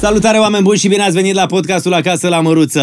[0.00, 2.80] Salutare oameni buni și bine ați venit la podcastul Acasă la Măruță.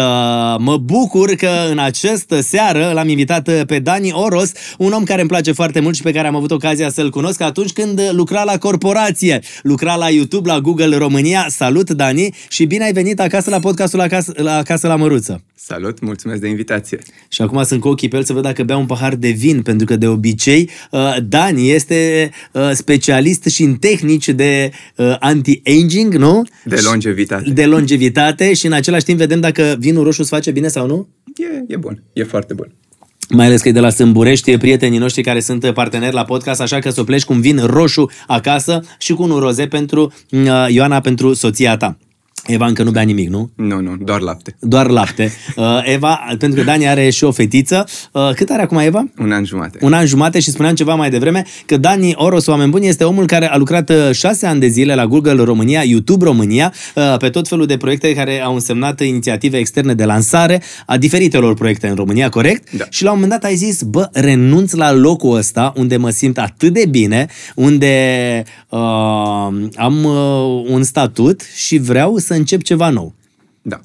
[0.60, 5.30] Mă bucur că în această seară l-am invitat pe Dani Oros, un om care îmi
[5.30, 8.58] place foarte mult și pe care am avut ocazia să-l cunosc atunci când lucra la
[8.58, 9.40] corporație.
[9.62, 11.46] Lucra la YouTube, la Google România.
[11.48, 15.42] Salut, Dani, și bine ai venit acasă la podcastul Acasă la, Acasă la Măruță.
[15.54, 16.98] Salut, mulțumesc de invitație.
[17.28, 19.62] Și acum sunt cu ochii pe el să văd dacă bea un pahar de vin,
[19.62, 26.14] pentru că de obicei uh, Dani este uh, specialist și în tehnici de uh, anti-aging,
[26.14, 26.42] nu?
[26.64, 26.76] De
[27.08, 27.50] longevitate.
[27.50, 31.08] De longevitate și în același timp vedem dacă vinul roșu îți face bine sau nu?
[31.36, 32.72] E, e bun, e foarte bun.
[33.30, 36.78] Mai ales că e de la Sâmburești, prietenii noștri care sunt parteneri la podcast, așa
[36.78, 40.12] că să o pleci cu un vin roșu acasă și cu un roze pentru
[40.68, 41.98] Ioana, pentru soția ta.
[42.46, 43.50] Eva încă nu bea nimic, nu?
[43.54, 44.56] Nu, nu, doar lapte.
[44.60, 45.32] Doar lapte.
[45.56, 47.86] Uh, Eva, pentru că Dani are și o fetiță.
[48.12, 49.08] Uh, cât are acum Eva?
[49.18, 49.78] Un an jumate.
[49.80, 53.26] Un an jumate și spuneam ceva mai devreme că Dani Oros, oameni buni, este omul
[53.26, 56.72] care a lucrat uh, șase ani de zile la Google România, YouTube România,
[57.18, 61.88] pe tot felul de proiecte care au însemnat inițiative externe de lansare a diferitelor proiecte
[61.88, 62.70] în România, corect?
[62.76, 62.84] Da.
[62.90, 66.38] Și la un moment dat ai zis, bă, renunț la locul ăsta unde mă simt
[66.38, 68.78] atât de bine, unde uh,
[69.74, 73.14] am uh, un statut și vreau să încep ceva nou.
[73.62, 73.80] Da.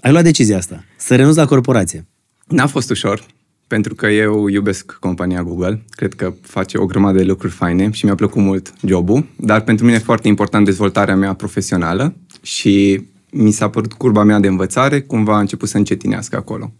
[0.00, 2.06] Ai luat decizia asta, să renunți la corporație.
[2.46, 3.26] N-a fost ușor,
[3.66, 5.82] pentru că eu iubesc compania Google.
[5.90, 9.84] Cred că face o grămadă de lucruri faine și mi-a plăcut mult jobul, dar pentru
[9.84, 15.00] mine e foarte important dezvoltarea mea profesională și mi s-a părut curba mea de învățare,
[15.00, 16.72] cumva a început să încetinească acolo.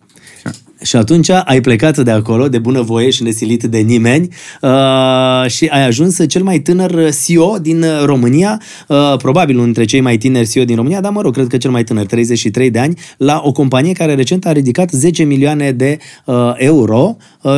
[0.83, 4.29] Și atunci ai plecat de acolo, de bunăvoie și nesilit de nimeni
[4.61, 10.01] uh, și ai ajuns cel mai tânăr CEO din România, uh, probabil unul dintre cei
[10.01, 12.79] mai tineri CEO din România, dar mă rog, cred că cel mai tânăr, 33 de
[12.79, 17.53] ani, la o companie care recent a ridicat 10 milioane de uh, euro uh,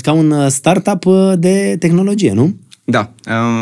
[0.00, 1.04] ca un startup
[1.38, 2.56] de tehnologie, nu?
[2.84, 3.12] Da,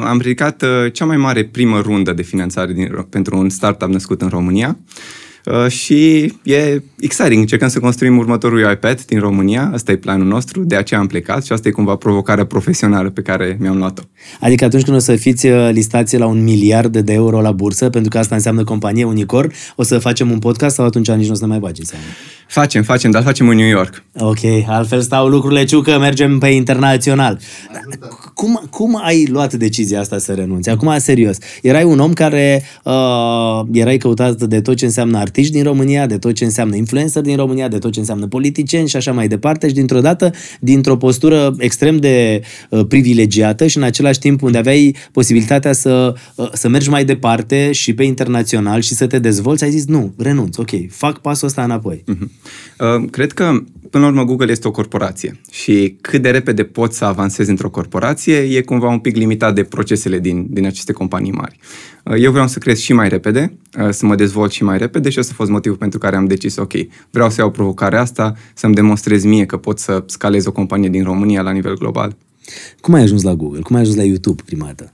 [0.05, 4.23] am ridicat uh, cea mai mare primă rundă de finanțare din, pentru un startup născut
[4.23, 4.79] în România.
[4.79, 5.28] Uh,
[5.69, 7.41] și e exciting.
[7.41, 9.71] Încercăm să construim următorul iPad din România.
[9.73, 13.23] Asta e planul nostru, de aceea am plecat și asta e cumva provocarea profesională pe
[13.23, 14.03] care mi-am luat-o.
[14.41, 17.91] Adică atunci când o să fiți uh, listați la un miliard de euro la bursă,
[17.91, 21.33] pentru că asta înseamnă companie Unicor, o să facem un podcast sau atunci nici nu
[21.33, 22.05] o să ne mai bagi seama?
[22.49, 24.03] Facem, facem, dar facem în New York.
[24.19, 27.39] Ok, altfel stau lucrurile, ciucă, mergem pe internațional.
[28.35, 30.71] Cum, cum ai luat decizia asta să renunți?
[30.71, 35.63] Acum, serios, erai un om care uh, erai căutat de tot ce înseamnă artiști din
[35.63, 39.13] România, de tot ce înseamnă influencer din România, de tot ce înseamnă politicieni și așa
[39.13, 44.43] mai departe și dintr-o dată, dintr-o postură extrem de uh, privilegiată și în același timp
[44.43, 49.19] unde aveai posibilitatea să, uh, să mergi mai departe și pe internațional și să te
[49.19, 52.05] dezvolți, ai zis nu, renunț, ok, fac pasul ăsta înapoi.
[52.15, 52.38] Uh-huh.
[52.79, 53.45] Uh, cred că,
[53.91, 57.71] până la urmă, Google este o corporație și cât de repede poți să avansezi într-o
[57.71, 61.59] corporație e cumva un pic limitat de procesele din, din aceste companii mari.
[62.05, 65.11] Uh, eu vreau să cresc și mai repede, uh, să mă dezvolt și mai repede
[65.11, 66.73] și ăsta a fost motivul pentru care am decis, ok,
[67.11, 71.03] vreau să iau provocarea asta, să-mi demonstrez mie că pot să scalez o companie din
[71.03, 72.17] România la nivel global.
[72.81, 73.61] Cum ai ajuns la Google?
[73.61, 74.93] Cum ai ajuns la YouTube prima dată?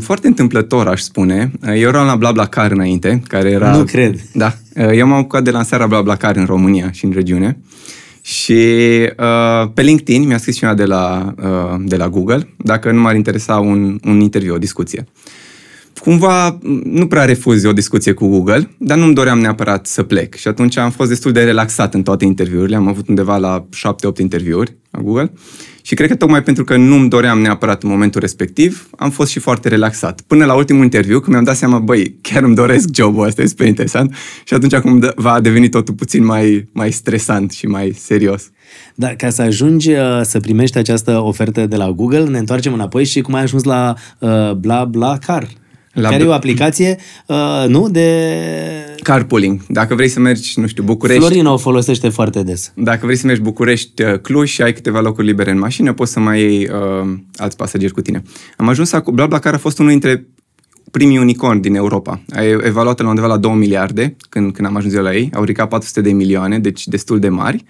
[0.00, 1.50] Foarte întâmplător, aș spune.
[1.66, 3.76] Eu eram la BlaBlaCar înainte, care era...
[3.76, 4.20] Nu cred.
[4.32, 4.54] Da.
[4.92, 7.58] Eu m-am ocupat de lansarea BlaBlaCar în România și în regiune.
[8.22, 8.52] Și
[9.18, 13.14] uh, pe LinkedIn mi-a scris cineva de la, uh, de la Google dacă nu m-ar
[13.14, 15.06] interesa un, un interviu, o discuție.
[16.02, 20.34] Cumva nu prea refuz o discuție cu Google, dar nu-mi doream neapărat să plec.
[20.34, 22.76] Și atunci am fost destul de relaxat în toate interviurile.
[22.76, 23.64] Am avut undeva la
[24.14, 25.32] 7-8 interviuri la Google.
[25.82, 29.38] Și cred că tocmai pentru că nu-mi doream neapărat în momentul respectiv, am fost și
[29.38, 30.20] foarte relaxat.
[30.20, 33.64] Până la ultimul interviu, când mi-am dat seama, băi, chiar îmi doresc jobul ăsta, este
[33.64, 34.14] interesant.
[34.44, 38.50] Și atunci acum va deveni totul puțin mai, mai stresant și mai serios.
[38.94, 43.04] Da, ca să ajungi uh, să primești această ofertă de la Google, ne întoarcem înapoi
[43.04, 45.60] și cum ai ajuns la uh, BlaBlaCar.
[45.92, 48.06] La care e o aplicație, uh, nu, de...
[49.02, 49.66] Carpooling.
[49.68, 51.20] Dacă vrei să mergi, nu știu, București...
[51.20, 52.72] Florina o folosește foarte des.
[52.74, 56.12] Dacă vrei să mergi București, uh, Cluj și ai câteva locuri libere în mașină, poți
[56.12, 58.22] să mai iei uh, alți pasageri cu tine.
[58.56, 60.26] Am ajuns acum, BlaBlaCar a fost unul dintre
[60.90, 62.22] primii unicorn din Europa.
[62.34, 65.30] Ai evaluat la undeva la 2 miliarde când, când am ajuns eu la ei.
[65.34, 67.64] Au ridicat 400 de milioane, deci destul de mari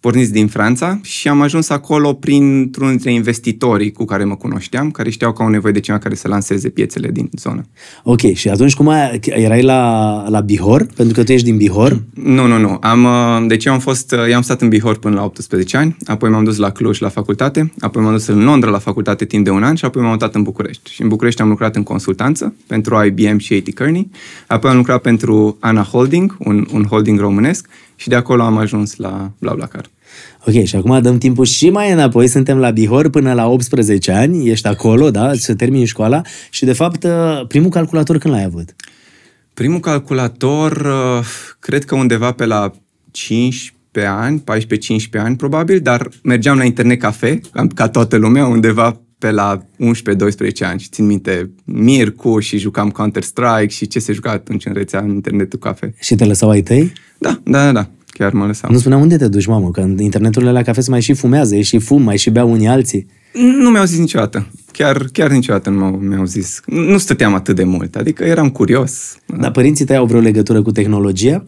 [0.00, 5.10] porniți din Franța și am ajuns acolo printr-unul dintre investitorii cu care mă cunoșteam, care
[5.10, 7.66] știau că au nevoie de cineva care să lanseze piețele din zonă.
[8.02, 10.86] Ok, și atunci cum ai, erai la, la Bihor?
[10.96, 12.02] Pentru că tu ești din Bihor?
[12.14, 12.78] Nu, nu, nu.
[12.80, 15.96] Am, uh, deci eu am fost, eu am stat în Bihor până la 18 ani,
[16.04, 19.44] apoi m-am dus la Cluj la facultate, apoi m-am dus în Londra la facultate timp
[19.44, 20.90] de un an și apoi m-am mutat în București.
[20.90, 23.74] Și în București am lucrat în consultanță pentru IBM și A.T.
[23.74, 24.10] Kearney,
[24.46, 27.68] apoi am lucrat pentru Ana Holding, un, un holding românesc
[27.98, 29.90] și de acolo am ajuns la BlaBlaCar.
[30.46, 34.48] Ok, și acum dăm timpul și mai înapoi, suntem la Bihor până la 18 ani,
[34.48, 37.06] ești acolo, da, să termini școala și de fapt
[37.48, 38.74] primul calculator când l-ai avut?
[39.54, 41.26] Primul calculator, uh,
[41.58, 42.72] cred că undeva pe la
[43.10, 47.40] 15 ani, 14-15 ani probabil, dar mergeam la internet cafe,
[47.74, 53.74] ca toată lumea, undeva pe la 11-12 ani și țin minte Mircu și jucam Counter-Strike
[53.74, 55.94] și ce se juca atunci în rețea în internetul cafe.
[56.00, 56.92] Și te lăsau ai tăi?
[57.18, 57.88] Da, da, da, da.
[58.06, 58.72] Chiar mă lăsam.
[58.72, 61.56] Nu spuneam unde te duci, mamă, că în interneturile la cafe se mai și fumează,
[61.56, 63.06] e și fum, mai și bea unii alții.
[63.60, 64.46] Nu mi-au zis niciodată.
[64.72, 66.60] Chiar, chiar niciodată nu mi-au zis.
[66.66, 69.16] Nu stăteam atât de mult, adică eram curios.
[69.38, 71.44] Dar părinții tăi au vreo legătură cu tehnologia?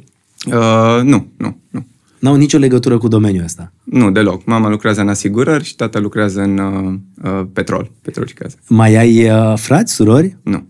[0.46, 1.86] Uh, nu, nu, nu.
[2.18, 3.72] N-au nicio legătură cu domeniul ăsta?
[3.84, 4.44] Nu, deloc.
[4.44, 6.94] Mama lucrează în asigurări și tata lucrează în uh,
[7.30, 8.56] uh, petrol, petrol și gaze.
[8.68, 10.36] Mai ai uh, frați, surori?
[10.42, 10.66] Nu.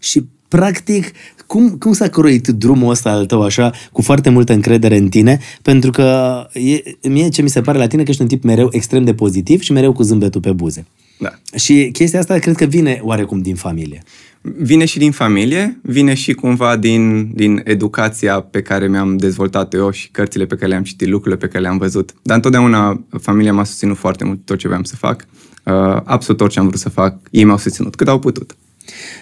[0.00, 1.12] Și, practic,
[1.46, 5.38] cum, cum s-a croit drumul ăsta al tău așa, cu foarte multă încredere în tine?
[5.62, 8.68] Pentru că e, mie ce mi se pare la tine că ești un tip mereu
[8.70, 10.86] extrem de pozitiv și mereu cu zâmbetul pe buze.
[11.18, 11.30] Da.
[11.56, 14.02] Și chestia asta cred că vine oarecum din familie.
[14.40, 19.90] Vine și din familie, vine și cumva din, din educația pe care mi-am dezvoltat eu
[19.90, 22.14] și cărțile pe care le-am citit, lucrurile pe care le-am văzut.
[22.22, 25.26] Dar întotdeauna familia m-a susținut foarte mult tot ce vreau să fac.
[25.64, 28.56] Uh, absolut orice am vrut să fac, ei m-au susținut cât au putut.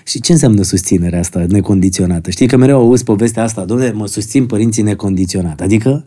[0.05, 2.31] Și ce înseamnă susținerea asta necondiționată?
[2.31, 5.61] Știi că mereu auzi povestea asta, domnule, mă susțin părinții necondiționat.
[5.61, 6.05] Adică?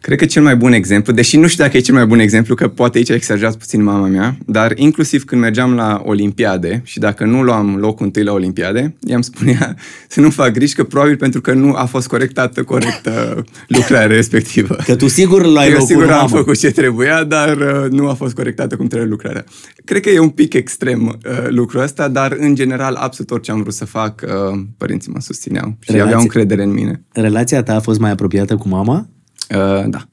[0.00, 2.54] Cred că cel mai bun exemplu, deși nu știu dacă e cel mai bun exemplu,
[2.54, 7.24] că poate aici exagerat puțin mama mea, dar inclusiv când mergeam la Olimpiade și dacă
[7.24, 9.76] nu luam locul întâi la Olimpiade, i-am spunea
[10.08, 13.44] să nu fac griji, că probabil pentru că nu a fost corectată corectă
[13.78, 14.76] lucrarea respectivă.
[14.84, 18.34] Că tu sigur l-ai Eu sigur am făcut ce trebuia, dar uh, nu a fost
[18.34, 19.44] corectată cum trebuie lucrarea.
[19.84, 23.60] Cred că e un pic extrem uh, lucrul ăsta, dar în general absolut orice am
[23.60, 26.02] vrut să fac, uh, părinții mă susțineau și Relație...
[26.02, 27.02] aveau încredere în mine.
[27.12, 29.08] Relația ta a fost mai apropiată cu mama?
[29.50, 30.08] Uh, da.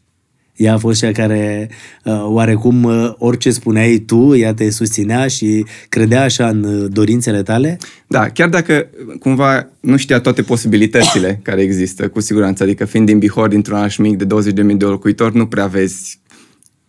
[0.55, 1.69] Ea a fost cea care,
[2.03, 7.43] uh, oarecum, uh, orice spuneai tu, ea te susținea și credea așa în uh, dorințele
[7.43, 7.77] tale?
[8.07, 8.87] Da, chiar dacă
[9.19, 12.63] cumva nu știa toate posibilitățile care există, cu siguranță.
[12.63, 16.19] Adică fiind din Bihor, dintr-un oraș mic de 20.000 de locuitori, nu prea vezi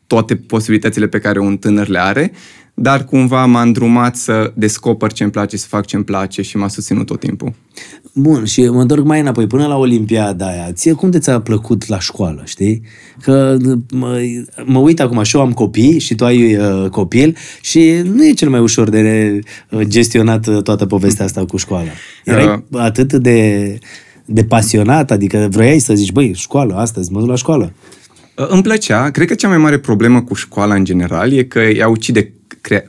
[0.06, 2.32] toate posibilitățile pe care un tânăr le are,
[2.74, 6.56] dar cumva m-a îndrumat să descoper ce îmi place, să fac ce îmi place și
[6.56, 7.52] m-a susținut tot timpul.
[8.14, 11.88] Bun, și mă întorc mai înapoi, până la Olimpiada aia, ție cum de ți-a plăcut
[11.88, 12.82] la școală, știi?
[13.22, 13.56] Că
[13.92, 14.20] mă,
[14.64, 18.32] mă uit acum și eu am copii și tu ai uh, copil și nu e
[18.32, 19.38] cel mai ușor de
[19.70, 21.90] uh, gestionat uh, toată povestea asta cu școala.
[22.24, 22.80] Erai uh.
[22.80, 23.78] atât de,
[24.24, 27.72] de pasionat, adică vroiai să zici, băi, școală, astăzi mă duc la școală.
[28.36, 29.10] Uh, îmi plăcea.
[29.10, 32.32] Cred că cea mai mare problemă cu școala în general e că ea ucide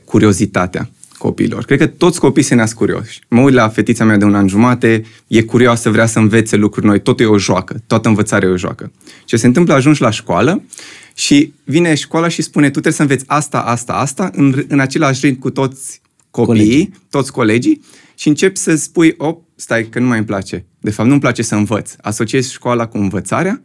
[0.04, 1.64] curiozitatea copiilor.
[1.64, 3.20] Cred că toți copiii se nasc curioși.
[3.28, 6.86] Mă uit la fetița mea de un an jumate, e curioasă, vrea să învețe lucruri
[6.86, 8.92] noi, totul e o joacă, toată învățarea e o joacă.
[9.24, 10.62] Ce se întâmplă, ajungi la școală
[11.14, 15.26] și vine școala și spune, tu trebuie să înveți asta, asta, asta, în, în același
[15.26, 16.00] ritm cu toți
[16.30, 16.90] copiii, Colegi.
[17.10, 17.80] toți colegii
[18.14, 20.66] și începi să spui, op, stai că nu mai îmi place.
[20.80, 21.92] De fapt, nu-mi place să învăț.
[22.00, 23.62] Asociezi școala cu învățarea,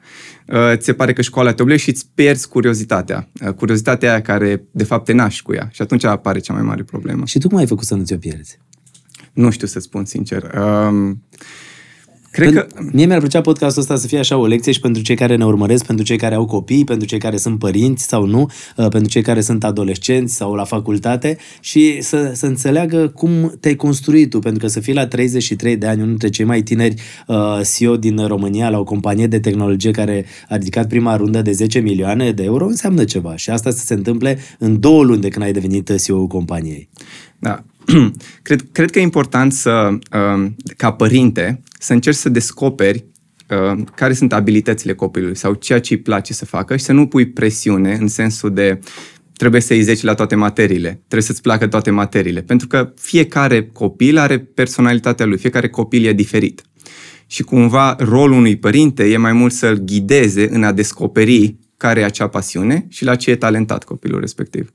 [0.48, 3.30] uh, ți se pare că școala te obligă și îți pierzi curiozitatea.
[3.46, 5.70] Uh, curiozitatea aia care, de fapt, te naști cu ea.
[5.72, 7.26] Și atunci apare cea mai mare problemă.
[7.26, 8.60] Și tu cum ai făcut să nu ți-o pierzi?
[9.34, 10.44] Nu știu să spun sincer.
[10.44, 11.24] Um,
[12.32, 12.68] Cred că...
[12.92, 15.46] Mie mi-ar plăcea podcastul ăsta să fie așa o lecție și pentru cei care ne
[15.46, 19.10] urmăresc, pentru cei care au copii, pentru cei care sunt părinți sau nu, uh, pentru
[19.10, 24.40] cei care sunt adolescenți sau la facultate și să, să înțeleagă cum te-ai construit tu,
[24.40, 26.96] pentru că să fii la 33 de ani, unul dintre cei mai tineri
[27.28, 31.52] uh, CEO din România la o companie de tehnologie care a ridicat prima rundă de
[31.52, 33.36] 10 milioane de euro, înseamnă ceva.
[33.36, 36.90] Și asta să se întâmple în două luni de când ai devenit CEO-ul companiei.
[37.40, 37.64] Da,
[38.42, 43.06] cred, cred că e important să, uh, ca părinte, să încerci să descoperi
[43.50, 47.08] uh, care sunt abilitățile copilului sau ceea ce îi place să facă și să nu
[47.08, 48.80] pui presiune în sensul de
[49.34, 54.18] trebuie să-i 10 la toate materiile, trebuie să-ți placă toate materiile, pentru că fiecare copil
[54.18, 56.62] are personalitatea lui, fiecare copil e diferit.
[57.28, 62.06] Și cumva rolul unui părinte e mai mult să-l ghideze în a descoperi care e
[62.06, 64.74] acea pasiune și la ce e talentat copilul respectiv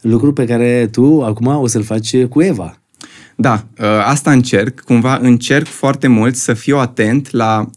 [0.00, 2.80] lucru pe care tu acum o să-l faci cu Eva.
[3.36, 4.80] Da, ă, asta încerc.
[4.80, 7.70] Cumva încerc foarte mult să fiu atent la,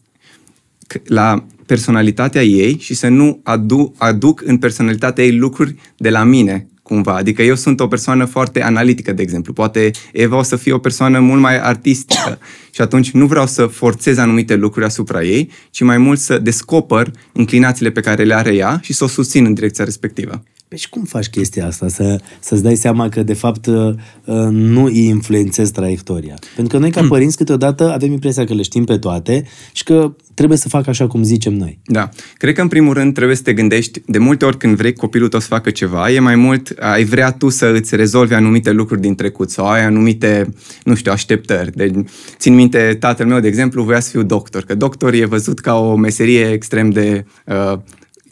[1.06, 6.68] la personalitatea ei și să nu adu, aduc în personalitatea ei lucruri de la mine,
[6.82, 7.16] cumva.
[7.16, 9.54] Adică eu sunt o persoană foarte analitică, de exemplu.
[9.54, 12.40] Poate Eva o să fie o persoană mult mai artistică
[12.74, 17.12] și atunci nu vreau să forțez anumite lucruri asupra ei, ci mai mult să descoper
[17.32, 20.44] inclinațiile pe care le are ea și să o susțin în direcția respectivă.
[20.74, 21.88] Păi și cum faci chestia asta?
[21.88, 23.94] Să, să-ți dai seama că, de fapt, uh,
[24.26, 26.36] uh, nu îi influențezi traiectoria.
[26.56, 27.10] Pentru că noi, ca hmm.
[27.10, 31.08] părinți, câteodată avem impresia că le știm pe toate și că trebuie să facă așa
[31.08, 31.80] cum zicem noi.
[31.86, 32.10] Da.
[32.38, 35.28] Cred că, în primul rând, trebuie să te gândești, de multe ori când vrei copilul
[35.28, 39.02] tău să facă ceva, e mai mult, ai vrea tu să îți rezolvi anumite lucruri
[39.02, 40.54] din trecut sau ai anumite,
[40.84, 41.72] nu știu, așteptări.
[41.72, 41.94] Deci,
[42.38, 45.80] țin minte, tatăl meu, de exemplu, voia să fiu doctor, că doctor e văzut ca
[45.80, 47.78] o meserie extrem de uh,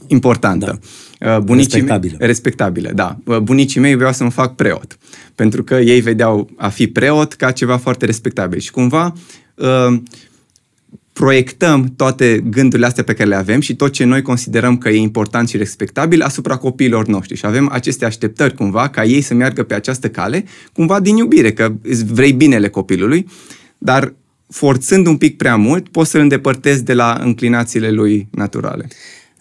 [0.08, 0.80] importantă.
[1.20, 1.36] Da.
[1.36, 2.16] Uh, bunicii Respectabilă.
[2.20, 3.18] Mei, respectabilă, da.
[3.26, 4.98] Uh, Bunicii mei vreau să mă fac preot,
[5.36, 9.14] pentru că ei vedeau a fi preot ca ceva foarte respectabil și cumva
[9.56, 10.02] uh,
[11.14, 14.98] proiectăm toate gândurile astea pe care le avem și tot ce noi considerăm că e
[14.98, 17.38] important și respectabil asupra copiilor noștri.
[17.38, 21.54] Și avem aceste așteptări cumva ca ei să meargă pe această cale, cumva din iubire,
[21.54, 23.28] că îți vrei binele copilului,
[23.78, 24.14] dar
[24.51, 28.88] forțând un pic prea mult, poți să-l îndepărtezi de la înclinațiile lui naturale.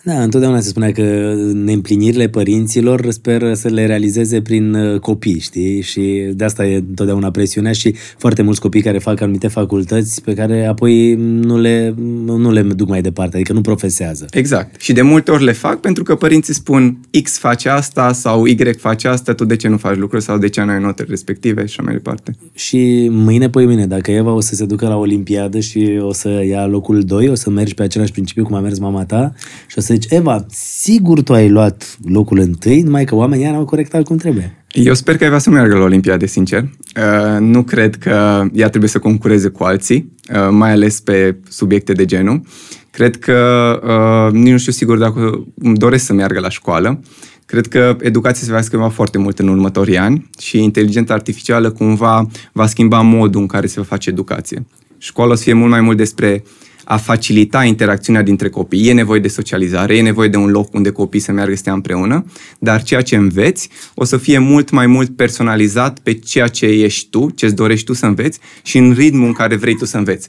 [0.03, 5.81] Da, întotdeauna se spunea că neîmplinirile părinților speră să le realizeze prin uh, copii, știi?
[5.81, 10.35] Și de asta e întotdeauna presiunea și foarte mulți copii care fac anumite facultăți pe
[10.35, 14.27] care apoi nu le, nu le duc mai departe, adică nu profesează.
[14.31, 14.81] Exact.
[14.81, 18.57] Și de multe ori le fac pentru că părinții spun X face asta sau Y
[18.79, 21.61] face asta, tu de ce nu faci lucruri sau de ce nu ai notele respective
[21.61, 22.37] și așa mai departe.
[22.55, 26.45] Și mâine, poi mine, dacă Eva o să se ducă la Olimpiadă și o să
[26.49, 29.33] ia locul 2, o să mergi pe același principiu cum a mers mama ta
[29.67, 33.53] și o să zici, Eva, sigur tu ai luat locul întâi, numai că oamenii ăia
[33.53, 34.65] n-au corectat cum trebuie.
[34.73, 36.63] Eu sper că Eva să meargă la Olimpiade, sincer.
[36.63, 41.93] Uh, nu cred că ea trebuie să concureze cu alții, uh, mai ales pe subiecte
[41.93, 42.43] de genul.
[42.91, 47.01] Cred că, uh, nici nu știu sigur dacă îmi doresc să meargă la școală.
[47.47, 52.27] Cred că educația se va schimba foarte mult în următorii ani și inteligența artificială cumva
[52.53, 54.67] va schimba modul în care se va face educație.
[54.99, 56.43] Școala o să fie mult mai mult despre
[56.91, 58.89] a facilita interacțiunea dintre copii.
[58.89, 61.73] E nevoie de socializare, e nevoie de un loc unde copiii să meargă să stea
[61.73, 62.25] împreună,
[62.59, 67.11] dar ceea ce înveți o să fie mult mai mult personalizat pe ceea ce ești
[67.11, 69.97] tu, ce îți dorești tu să înveți și în ritmul în care vrei tu să
[69.97, 70.29] înveți.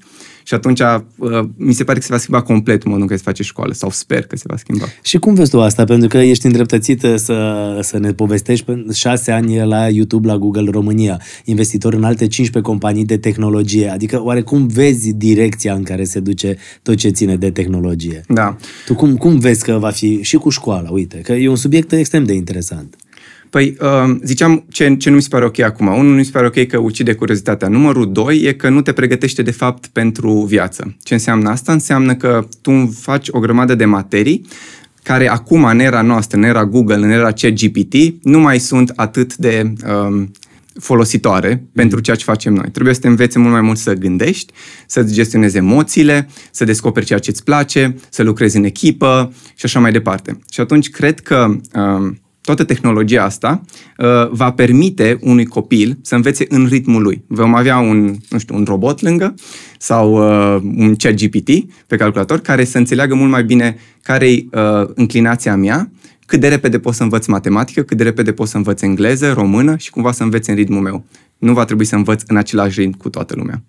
[0.51, 3.24] Și atunci uh, mi se pare că se va schimba complet modul în care se
[3.25, 4.86] face școală, sau sper că se va schimba.
[5.01, 5.84] Și cum vezi tu asta?
[5.84, 10.70] Pentru că ești îndreptățită să, să ne povestești pe șase ani la YouTube, la Google
[10.72, 13.89] România, investitor în alte 15 companii de tehnologie.
[13.89, 18.24] Adică, oare cum vezi direcția în care se duce tot ce ține de tehnologie?
[18.27, 18.58] Da.
[18.86, 20.89] Tu cum, cum vezi că va fi și cu școala?
[20.89, 22.96] Uite, că e un subiect extrem de interesant.
[23.51, 25.88] Păi, uh, ziceam ce, ce nu mi se pare ok acum.
[25.88, 27.67] Unul, nu mi se pare ok că ucide curiozitatea.
[27.67, 30.96] Numărul doi e că nu te pregătește de fapt pentru viață.
[31.03, 31.72] Ce înseamnă asta?
[31.72, 34.46] Înseamnă că tu faci o grămadă de materii
[35.03, 37.93] care acum, în era noastră, în era Google, în era ChatGPT,
[38.24, 40.31] nu mai sunt atât de um,
[40.79, 42.70] folositoare pentru ceea ce facem noi.
[42.72, 44.53] Trebuie să te înveți mult mai mult să gândești,
[44.88, 49.79] să-ți gestionezi emoțiile, să descoperi ceea ce îți place, să lucrezi în echipă și așa
[49.79, 50.39] mai departe.
[50.51, 53.62] Și atunci cred că um, toată tehnologia asta
[53.98, 57.24] uh, va permite unui copil să învețe în ritmul lui.
[57.27, 59.33] Vom avea un, nu știu, un robot lângă
[59.77, 61.50] sau uh, un chat GPT
[61.88, 65.91] pe calculator care să înțeleagă mult mai bine care e uh, înclinația mea,
[66.25, 69.77] cât de repede pot să învăț matematică, cât de repede pot să învăț engleză, română
[69.77, 71.05] și cumva să înveț în ritmul meu.
[71.38, 73.63] Nu va trebui să învăț în același ritm cu toată lumea.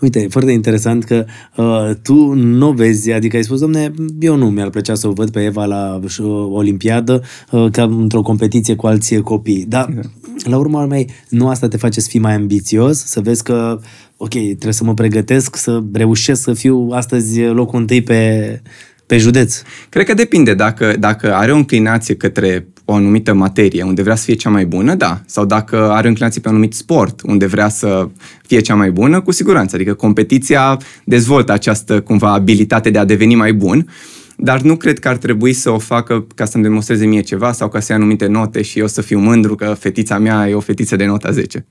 [0.00, 1.24] Uite, e foarte interesant că
[1.56, 5.30] uh, tu nu vezi, adică ai spus, domne, eu nu mi-ar plăcea să o văd
[5.30, 9.64] pe Eva la uh, Olimpiadă uh, ca într-o competiție cu alții copii.
[9.68, 10.04] Dar, yeah.
[10.44, 13.80] la urma urmei, nu asta te face să fii mai ambițios, să vezi că,
[14.16, 18.62] ok, trebuie să mă pregătesc, să reușesc să fiu astăzi locul întâi pe,
[19.06, 19.62] pe județ.
[19.88, 20.54] Cred că depinde.
[20.54, 24.66] Dacă, dacă are o înclinație către o anumită materie unde vrea să fie cea mai
[24.66, 25.20] bună, da.
[25.26, 28.08] Sau dacă are o inclinație pe un anumit sport unde vrea să
[28.46, 29.74] fie cea mai bună, cu siguranță.
[29.74, 33.88] Adică competiția dezvoltă această cumva abilitate de a deveni mai bun,
[34.36, 37.68] dar nu cred că ar trebui să o facă ca să-mi demonstreze mie ceva sau
[37.68, 40.60] ca să ia anumite note și eu să fiu mândru că fetița mea e o
[40.60, 41.66] fetiță de nota 10.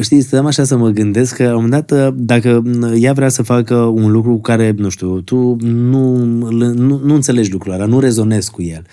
[0.00, 2.62] Știi, stăm așa să mă gândesc că, la un moment dat, dacă
[2.98, 7.50] ea vrea să facă un lucru cu care, nu știu, tu nu, nu, nu înțelegi
[7.50, 8.86] lucrul ăla, nu rezonezi cu el.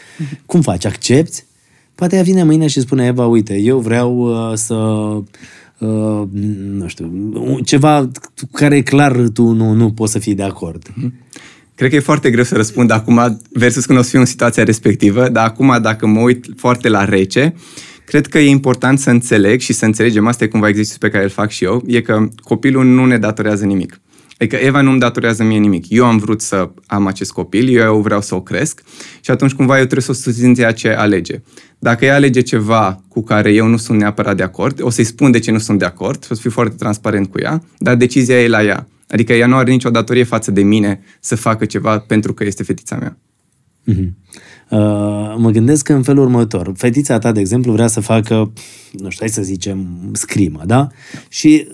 [0.46, 0.86] Cum faci?
[0.86, 1.44] Accepti?
[1.96, 4.74] Poate ea vine mâine și spune, Eva, uite, eu vreau uh, să...
[5.78, 6.28] Uh,
[6.70, 7.12] nu știu,
[7.66, 8.12] ceva
[8.52, 10.94] care clar tu nu, nu poți să fii de acord.
[11.76, 14.64] Cred că e foarte greu să răspund acum versus când o să fiu în situația
[14.64, 17.62] respectivă, dar acum dacă mă uit foarte la rece, uh,
[18.06, 21.24] Cred că e important să înțeleg și să înțelegem, asta e cumva exercițiul pe care
[21.24, 24.02] îl fac și eu, e că copilul nu ne datorează nimic.
[24.38, 25.86] Adică Eva nu-mi datorează mie nimic.
[25.90, 28.84] Eu am vrut să am acest copil, eu vreau să o cresc
[29.22, 31.42] și atunci cumva eu trebuie să o susțin ceea ce alege.
[31.80, 35.32] Dacă ea alege ceva cu care eu nu sunt neapărat de acord, o să-i spun
[35.32, 38.42] de ce nu sunt de acord, o să fiu foarte transparent cu ea, dar decizia
[38.42, 38.88] e la ea.
[39.10, 42.64] Adică ea nu are nicio datorie față de mine să facă ceva pentru că este
[42.64, 43.18] fetița mea.
[43.92, 44.10] Mm-hmm.
[44.70, 46.72] Uh, mă gândesc în felul următor.
[46.76, 48.36] Fetița ta, de exemplu, vrea să facă,
[48.92, 50.88] nu știu, hai să zicem, scrimă, da?
[51.30, 51.68] Și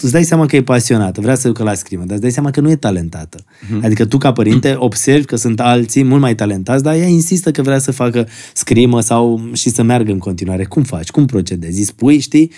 [0.00, 2.50] îți dai seama că e pasionată, vrea să ducă la scrimă, dar îți dai seama
[2.50, 3.44] că nu e talentată.
[3.44, 3.82] Uh-huh.
[3.82, 7.62] Adică tu, ca părinte, observi că sunt alții mult mai talentați, dar ea insistă că
[7.62, 10.64] vrea să facă scrimă sau și să meargă în continuare.
[10.64, 11.10] Cum faci?
[11.10, 11.78] Cum procedezi?
[11.78, 12.50] Îi spui, știi,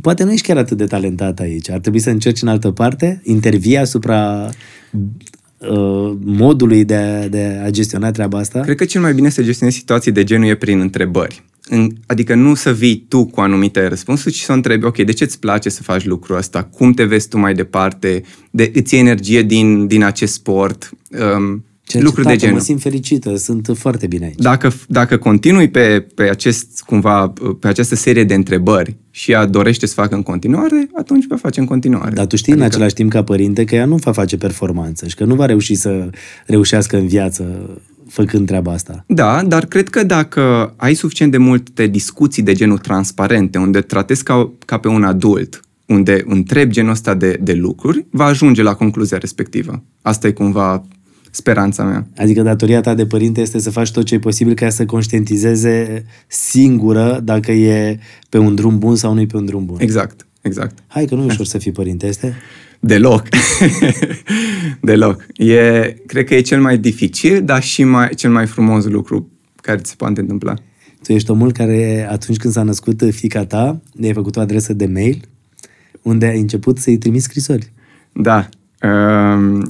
[0.00, 1.70] poate nu ești chiar atât de talentat aici.
[1.70, 4.50] Ar trebui să încerci în altă parte, intervii asupra
[5.70, 8.60] uh, modului de a, de a gestiona treaba asta.
[8.60, 11.42] Cred că cel mai bine să gestionezi situații de genul e prin întrebări.
[11.68, 15.24] În, adică nu să vii tu cu anumite răspunsuri, ci să întrebi, ok, de ce
[15.24, 16.62] îți place să faci lucrul ăsta?
[16.62, 18.22] Cum te vezi tu mai departe?
[18.50, 20.90] De, îți iei energie din, din acest sport?
[21.10, 22.54] Um, Ceea lucruri de genul.
[22.54, 24.38] Mă simt fericită, sunt foarte bine aici.
[24.38, 29.86] Dacă, dacă continui pe, pe, acest, cumva, pe această serie de întrebări și ea dorește
[29.86, 32.14] să facă în continuare, atunci va face în continuare.
[32.14, 32.66] Dar tu știi adică...
[32.66, 35.46] în același timp ca părinte că ea nu va face performanță și că nu va
[35.46, 36.10] reuși să
[36.46, 37.70] reușească în viață
[38.08, 39.04] făcând treaba asta.
[39.06, 44.22] Da, dar cred că dacă ai suficient de multe discuții de genul transparente, unde tratezi
[44.22, 48.74] ca, ca pe un adult, unde întrebi genul ăsta de, de lucruri, va ajunge la
[48.74, 49.82] concluzia respectivă.
[50.02, 50.82] Asta e cumva
[51.34, 52.06] speranța mea.
[52.16, 56.04] Adică datoria ta de părinte este să faci tot ce e posibil ca să conștientizeze
[56.26, 57.98] singură dacă e
[58.28, 59.76] pe un drum bun sau nu e pe un drum bun.
[59.80, 60.78] Exact, exact.
[60.86, 62.34] Hai că nu e ușor să fii părinte, este?
[62.80, 63.28] Deloc.
[64.80, 65.26] Deloc.
[65.36, 69.78] E, cred că e cel mai dificil, dar și mai, cel mai frumos lucru care
[69.78, 70.54] ți se poate întâmpla.
[71.02, 74.86] Tu ești omul care atunci când s-a născut fica ta, i-ai făcut o adresă de
[74.86, 75.20] mail
[76.02, 77.72] unde ai început să-i trimiți scrisori.
[78.12, 78.63] Da, Ehm,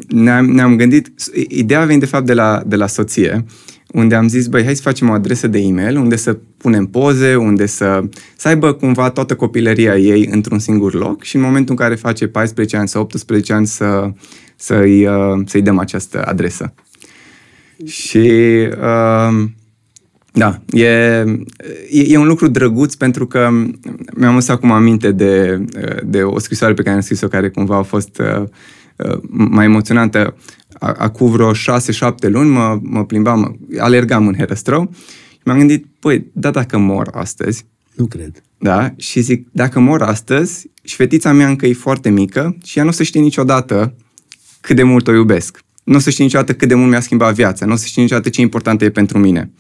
[0.09, 1.09] ne-am, ne-am gândit,
[1.49, 3.44] ideea vine de fapt de la, de la soție,
[3.92, 7.35] unde am zis, băi, hai să facem o adresă de e-mail, unde să punem poze,
[7.35, 8.02] unde să,
[8.37, 12.26] să aibă cumva toată copilăria ei într-un singur loc și în momentul în care face
[12.26, 14.11] 14 ani sau 18 ani să,
[14.56, 16.75] să-i, uh, să-i dăm această adresă.
[17.85, 18.28] Și
[18.71, 19.44] uh,
[20.33, 20.87] da, e,
[21.90, 23.49] e, e un lucru drăguț pentru că
[24.16, 25.64] mi-am adus acum aminte de,
[26.04, 28.49] de o scrisoare pe care am scris-o care cumva a fost uh, Uh,
[29.28, 30.36] mai emoționantă.
[30.78, 34.90] Acum vreo șase, șapte luni mă, mă plimbam, alergam în Herăstrău
[35.30, 37.64] și m-am gândit, păi, da, dacă mor astăzi...
[37.94, 38.42] Nu cred.
[38.58, 42.84] Da, și zic, dacă mor astăzi și fetița mea încă e foarte mică și ea
[42.84, 43.94] nu o să știe niciodată
[44.60, 45.58] cât de mult o iubesc.
[45.84, 47.66] Nu o să știe niciodată cât de mult mi-a schimbat viața.
[47.66, 49.50] Nu o să știe niciodată ce importantă e pentru mine.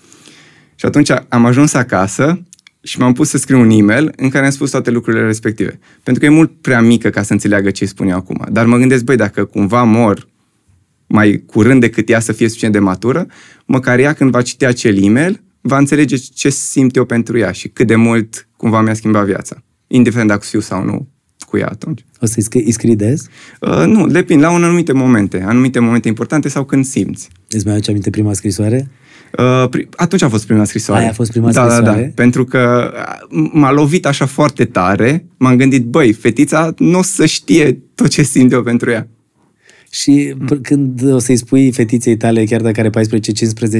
[0.74, 2.42] Și atunci am ajuns acasă
[2.84, 5.78] și m-am pus să scriu un e-mail în care am spus toate lucrurile respective.
[6.02, 8.46] Pentru că e mult prea mică ca să înțeleagă ce îi spun eu acum.
[8.50, 10.28] Dar mă gândesc, băi, dacă cumva mor
[11.06, 13.26] mai curând decât ea să fie suficient de matură,
[13.64, 17.68] măcar ea când va citi acel e-mail, va înțelege ce simt eu pentru ea și
[17.68, 19.62] cât de mult cumva mi-a schimbat viața.
[19.86, 21.08] Indiferent dacă fiu sau nu
[21.46, 22.04] cu ea atunci.
[22.20, 23.26] O să-i scrii, scrii des?
[23.60, 25.42] Uh, nu, depinde, la un anumite momente.
[25.46, 27.28] Anumite momente importante sau când simți.
[27.48, 28.90] Îți mai aduce aminte prima scrisoare?
[29.38, 31.00] Uh, atunci a fost prima scrisoare.
[31.00, 32.00] Aia a fost prima da, scrisoare?
[32.00, 32.92] Da, da, pentru că
[33.52, 38.22] m-a lovit așa foarte tare, m-am gândit, băi, fetița nu o să știe tot ce
[38.22, 39.08] simt eu pentru ea.
[39.90, 40.58] Și mm.
[40.62, 42.92] când o să-i spui fetiței tale, chiar dacă are 14-15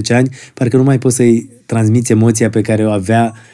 [0.08, 3.53] ani, parcă nu mai poți să-i transmiți emoția pe care o avea Uh,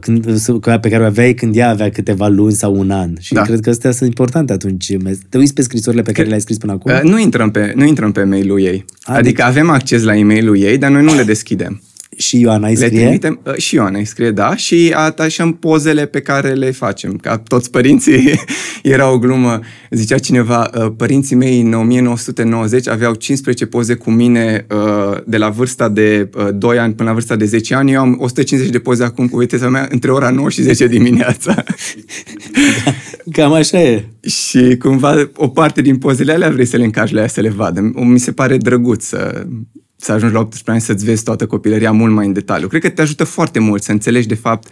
[0.00, 0.40] când,
[0.80, 3.12] pe care o aveai când ea avea câteva luni sau un an.
[3.20, 3.42] Și da.
[3.42, 4.96] cred că astea sunt importante atunci.
[5.28, 6.92] Te uiți pe scrisorile pe care că, le-ai scris până acum?
[6.92, 8.84] Uh, nu intrăm pe, nu intrăm pe mail-ul ei.
[9.02, 9.46] A, adică deci...
[9.46, 11.82] avem acces la e-mail-ul ei, dar noi nu le deschidem.
[12.18, 12.98] Și Ioana îi scrie?
[12.98, 17.16] Le trimitem, uh, și Ioana îi scrie, da, și atașăm pozele pe care le facem.
[17.16, 18.40] Ca toți părinții,
[18.82, 24.66] era o glumă, zicea cineva, uh, părinții mei în 1990 aveau 15 poze cu mine
[24.70, 27.92] uh, de la vârsta de 2 ani până la vârsta de 10 ani.
[27.92, 31.54] Eu am 150 de poze acum cu viteza mea între ora 9 și 10 dimineața.
[31.64, 32.92] Da,
[33.32, 34.04] cam așa e.
[34.20, 37.48] și cumva o parte din pozele alea vrei să le încași la ea să le
[37.48, 37.80] vadă.
[37.94, 39.46] Mi se pare drăguț să
[40.00, 42.68] să ajungi la 18 ani să-ți vezi toată copilăria mult mai în detaliu.
[42.68, 44.68] Cred că te ajută foarte mult să înțelegi de fapt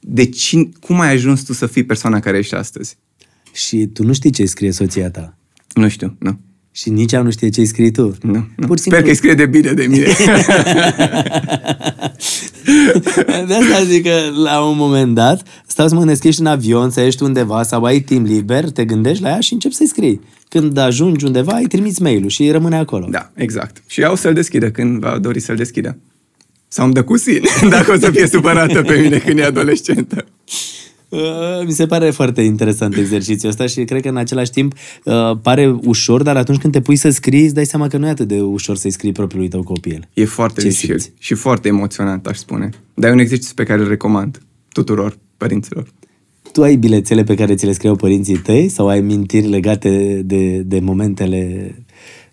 [0.00, 2.96] de cine, cum ai ajuns tu să fii persoana care ești astăzi.
[3.52, 5.36] Și tu nu știi ce scrie soția ta.
[5.74, 6.38] Nu știu, nu.
[6.78, 8.16] Și nici ea nu știe ce scrii tu.
[8.22, 8.66] Nu, nu.
[8.66, 9.00] Pur simplu...
[9.00, 10.04] Sper că scrie de bine de mine.
[13.48, 16.90] de asta zic că la un moment dat stau să mă gândesc, ești în avion,
[16.90, 20.20] să ești undeva sau ai timp liber, te gândești la ea și începi să-i scrii.
[20.48, 23.06] Când ajungi undeva, îi trimiți mail-ul și rămâne acolo.
[23.10, 23.82] Da, exact.
[23.86, 25.98] Și ea o să-l deschidă când va dori să-l deschidă.
[26.68, 30.24] Sau îmi dă cu sine, dacă o să fie supărată pe mine când e adolescentă.
[31.08, 31.20] Uh,
[31.64, 35.78] mi se pare foarte interesant exercițiul ăsta și cred că în același timp uh, pare
[35.84, 38.28] ușor, dar atunci când te pui să scrii, îți dai seama că nu e atât
[38.28, 40.08] de ușor să-i scrii propriului tău copil.
[40.14, 41.12] E foarte Ce dificil simți?
[41.18, 42.70] și foarte emoționant, aș spune.
[42.94, 44.38] Dar e un exercițiu pe care îl recomand
[44.72, 45.86] tuturor părinților.
[46.52, 50.58] Tu ai bilețele pe care ți le scriu părinții tăi sau ai mintiri legate de,
[50.58, 51.74] de momentele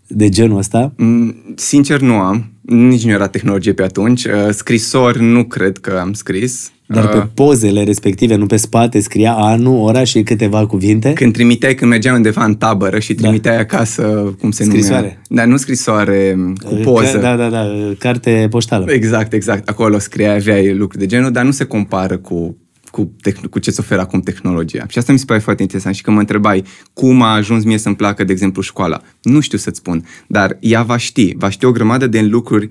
[0.08, 0.94] de genul ăsta?
[0.98, 2.52] Mm, sincer, nu am.
[2.62, 4.24] Nici nu era tehnologie pe atunci.
[4.24, 6.72] Uh, scrisori nu cred că am scris.
[6.88, 11.14] Dar pe uh, pozele respective, nu pe spate, scria anul, ora și câteva cuvinte?
[11.14, 13.22] Când trimiteai, când mergeam undeva în tabără și da.
[13.22, 13.62] trimiteai da.
[13.62, 15.02] acasă, cum se scrisoare.
[15.02, 15.22] numea?
[15.30, 17.18] Dar nu scrisoare cu poză.
[17.18, 17.66] Da, da, da,
[18.00, 18.86] carte poștală.
[18.92, 19.70] Exact, exact.
[19.70, 22.58] Acolo scria, aveai lucruri de genul, dar nu se compară cu
[22.96, 24.86] cu, tehn- cu ce se oferă acum tehnologia.
[24.88, 25.96] Și asta mi se pare foarte interesant.
[25.96, 29.58] Și când mă întrebai cum a ajuns mie să-mi placă, de exemplu, școala, nu știu
[29.58, 32.70] să-ți spun, dar ea va ști, va ști o grămadă de lucruri,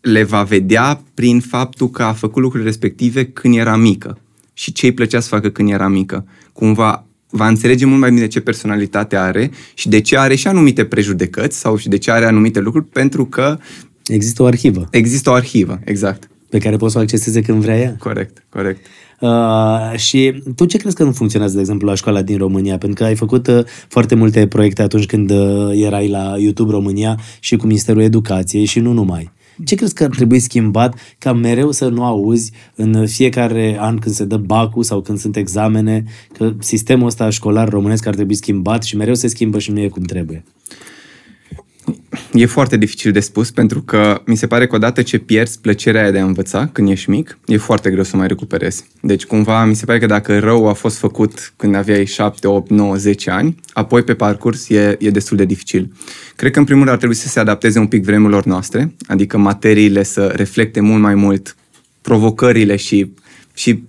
[0.00, 4.18] le va vedea prin faptul că a făcut lucrurile respective când era mică
[4.52, 6.26] și ce îi plăcea să facă când era mică.
[6.52, 10.84] Cumva va înțelege mult mai bine ce personalitate are și de ce are și anumite
[10.84, 13.58] prejudecăți sau și de ce are anumite lucruri, pentru că
[14.06, 16.30] Există o arhivă există o arhivă, exact.
[16.48, 17.96] pe care poți să o acceseze când vrea ea.
[17.98, 18.86] Corect, corect.
[19.20, 22.78] Uh, și tu ce crezi că nu funcționează, de exemplu, la școala din România?
[22.78, 27.18] Pentru că ai făcut uh, foarte multe proiecte atunci când uh, erai la YouTube România
[27.40, 29.30] și cu Ministerul Educației și nu numai.
[29.64, 34.14] Ce crezi că ar trebui schimbat ca mereu să nu auzi în fiecare an când
[34.14, 38.82] se dă bacul sau când sunt examene că sistemul ăsta școlar românesc ar trebui schimbat
[38.82, 40.44] și mereu se schimbă și nu e cum trebuie?
[42.32, 46.02] E foarte dificil de spus pentru că mi se pare că odată ce pierzi plăcerea
[46.02, 48.84] aia de a învăța când ești mic, e foarte greu să mai recuperezi.
[49.00, 52.70] Deci cumva mi se pare că dacă rău a fost făcut când aveai 7, 8,
[52.70, 55.92] 9, 10 ani, apoi pe parcurs e, e destul de dificil.
[56.36, 59.38] Cred că în primul rând ar trebui să se adapteze un pic vremurilor noastre, adică
[59.38, 61.56] materiile să reflecte mult mai mult
[62.00, 63.10] provocările și,
[63.54, 63.82] și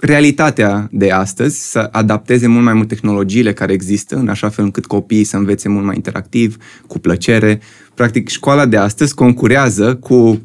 [0.00, 4.86] realitatea de astăzi, să adapteze mult mai mult tehnologiile care există, în așa fel încât
[4.86, 6.56] copiii să învețe mult mai interactiv,
[6.86, 7.60] cu plăcere.
[7.94, 10.42] Practic, școala de astăzi concurează cu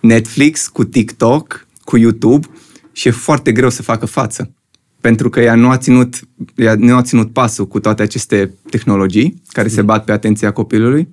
[0.00, 2.46] Netflix, cu TikTok, cu YouTube
[2.92, 4.54] și e foarte greu să facă față.
[5.00, 6.20] Pentru că ea nu a ținut,
[6.56, 11.08] ea nu a ținut pasul cu toate aceste tehnologii care se bat pe atenția copilului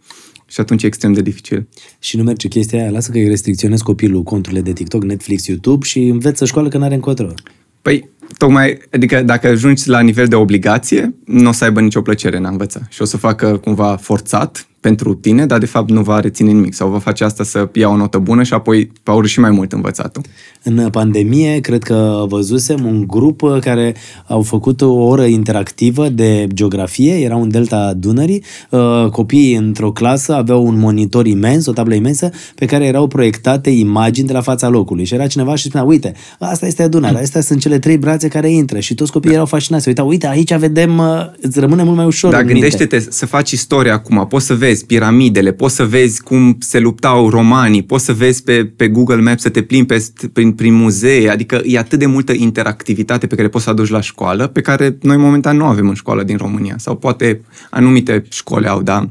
[0.45, 1.67] și atunci e extrem de dificil.
[1.99, 5.85] Și nu merge chestia aia, lasă că îi restricționezi copilul conturile de TikTok, Netflix, YouTube
[5.85, 7.33] și înveță școală că n-are încotro.
[7.81, 12.37] Păi, tocmai, adică dacă ajungi la nivel de obligație, nu o să aibă nicio plăcere
[12.37, 12.79] în a învăța.
[12.89, 16.73] Și o să facă cumva forțat pentru tine, dar de fapt nu va reține nimic
[16.73, 19.51] sau va face asta să ia o notă bună și apoi va urâ și mai
[19.51, 20.23] mult învățatul.
[20.63, 23.95] În pandemie, cred că văzusem un grup care
[24.27, 30.33] au făcut o oră interactivă de geografie, era un delta Dunării, Uh, copiii într-o clasă
[30.33, 34.67] aveau un monitor imens, o tablă imensă, pe care erau proiectate imagini de la fața
[34.67, 35.05] locului.
[35.05, 38.51] Și era cineva și spunea, uite, asta este Dunărea, astea sunt cele trei brațe care
[38.51, 38.79] intră.
[38.79, 39.87] Și toți copiii erau fascinați.
[39.87, 41.05] Uita, uite, aici vedem, uh,
[41.41, 42.61] îți rămâne mult mai ușor Dar în minte.
[42.61, 47.29] gândește-te să faci istoria acum, poți să vezi piramidele, poți să vezi cum se luptau
[47.29, 51.29] romanii, poți să vezi pe, pe Google Maps, să te plimbi pe, prin, prin muzee,
[51.29, 54.97] adică e atât de multă interactivitate pe care poți să aduci la școală, pe care
[55.01, 56.75] noi momentan nu avem în școală din România.
[56.77, 59.09] Sau poate anumite școli au, dar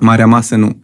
[0.00, 0.76] marea masă nu.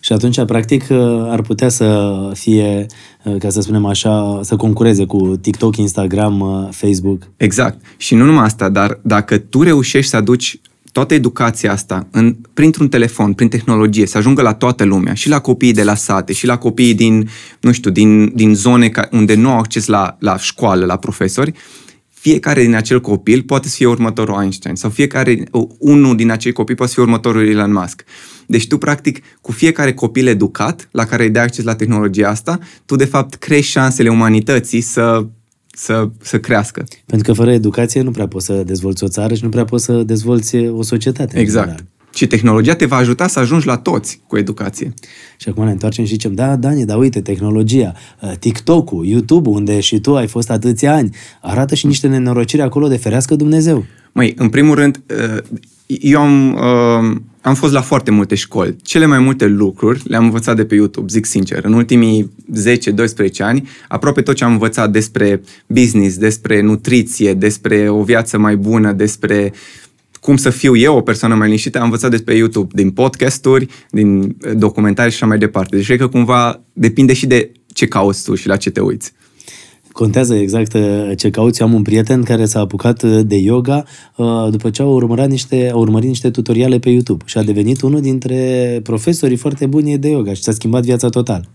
[0.00, 2.86] Și atunci, practic, uh, ar putea să fie,
[3.24, 7.22] uh, ca să spunem așa, să concureze cu TikTok, Instagram, uh, Facebook.
[7.36, 7.84] Exact.
[7.96, 10.60] Și nu numai asta, dar dacă tu reușești să aduci
[10.96, 15.40] toată educația asta în, printr-un telefon, prin tehnologie, să ajungă la toată lumea, și la
[15.40, 17.28] copiii de la sate, și la copiii din,
[17.60, 21.52] nu știu, din, din zone ca, unde nu au acces la, la școală, la profesori,
[22.08, 25.44] fiecare din acel copil poate să fie următorul Einstein sau fiecare,
[25.78, 28.04] unul din acei copii poate să fie următorul Elon Musk.
[28.46, 32.58] Deci tu, practic, cu fiecare copil educat la care îi dai acces la tehnologia asta,
[32.84, 35.26] tu, de fapt, crești șansele umanității să,
[35.76, 36.84] să, să crească.
[37.06, 39.84] Pentru că fără educație nu prea poți să dezvolți o țară și nu prea poți
[39.84, 41.34] să dezvolți o societate.
[41.34, 41.66] în Exact.
[41.66, 41.86] general.
[42.14, 44.94] Și tehnologia te va ajuta să ajungi la toți cu educație.
[45.36, 49.80] Și acum ne întoarcem și zicem, da, Dani, dar uite, tehnologia, uh, TikTok-ul, YouTube-ul, unde
[49.80, 53.84] și tu ai fost atâția ani, arată și niște nenorociri acolo de ferească Dumnezeu.
[54.12, 58.76] Măi, în primul rând, uh, eu am, uh, am fost la foarte multe școli.
[58.82, 61.64] Cele mai multe lucruri le-am învățat de pe YouTube, zic sincer.
[61.64, 68.02] În ultimii 10-12 ani, aproape tot ce am învățat despre business, despre nutriție, despre o
[68.02, 69.52] viață mai bună, despre
[70.20, 74.36] cum să fiu eu o persoană mai liniștită, am învățat despre YouTube, din podcasturi, din
[74.54, 75.76] documentari și așa mai departe.
[75.76, 79.12] Deci cred că cumva depinde și de ce cauți tu și la ce te uiți.
[79.96, 81.60] Contează exact uh, ce cauți.
[81.60, 83.84] Eu am un prieten care s-a apucat uh, de yoga
[84.16, 87.80] uh, după ce a urmărit niște, a urmărit niște tutoriale pe YouTube și a devenit
[87.80, 91.48] unul dintre profesorii foarte buni de yoga și s-a schimbat viața total.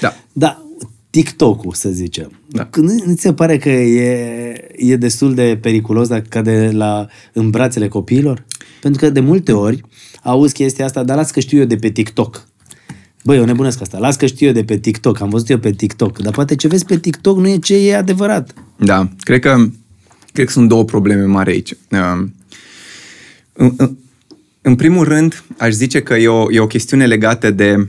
[0.00, 0.14] Da.
[0.32, 0.62] Da,
[1.10, 2.40] TikTok-ul, să zicem.
[2.46, 2.64] Da.
[2.64, 7.50] Când nu ți se pare că e, e destul de periculos dacă cade la, în
[7.50, 8.44] brațele copiilor?
[8.80, 9.80] Pentru că de multe ori
[10.22, 12.46] auzi chestia asta, dar las că știu eu de pe TikTok.
[13.28, 13.98] Băi, eu nebunesc asta.
[13.98, 15.20] Las că știu eu de pe TikTok.
[15.20, 16.18] Am văzut eu pe TikTok.
[16.18, 18.54] Dar poate ce vezi pe TikTok nu e ce e adevărat.
[18.76, 19.68] Da, cred că,
[20.32, 21.70] cred că sunt două probleme mari aici.
[21.70, 22.28] Uh,
[23.52, 23.96] În, în,
[24.62, 27.88] în primul rând, aș zice că e o, e o chestiune legată de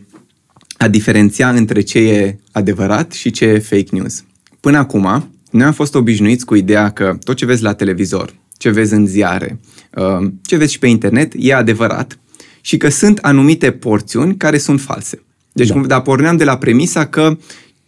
[0.77, 4.23] a diferenția între ce e adevărat și ce e fake news.
[4.59, 8.69] Până acum, noi am fost obișnuiți cu ideea că tot ce vezi la televizor, ce
[8.69, 9.59] vezi în ziare,
[9.95, 12.19] uh, ce vezi și pe internet, e adevărat
[12.61, 15.23] și că sunt anumite porțiuni care sunt false.
[15.51, 15.73] Deci, Da.
[15.73, 15.87] da.
[15.87, 17.37] dar porneam de la premisa că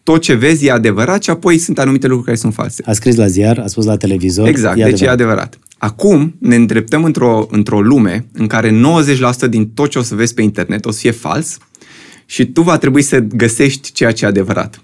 [0.04, 2.84] tot ce vezi e adevărat și apoi sunt anumite lucruri care sunt false.
[2.86, 4.48] A scris la ziar, a spus la televizor.
[4.48, 5.60] Exact, e deci e adevărat.
[5.78, 8.82] Acum ne îndreptăm într-o, într-o lume în care
[9.46, 11.58] 90% din tot ce o să vezi pe internet o să fie fals
[12.26, 14.82] și tu va trebui să găsești ceea ce e adevărat.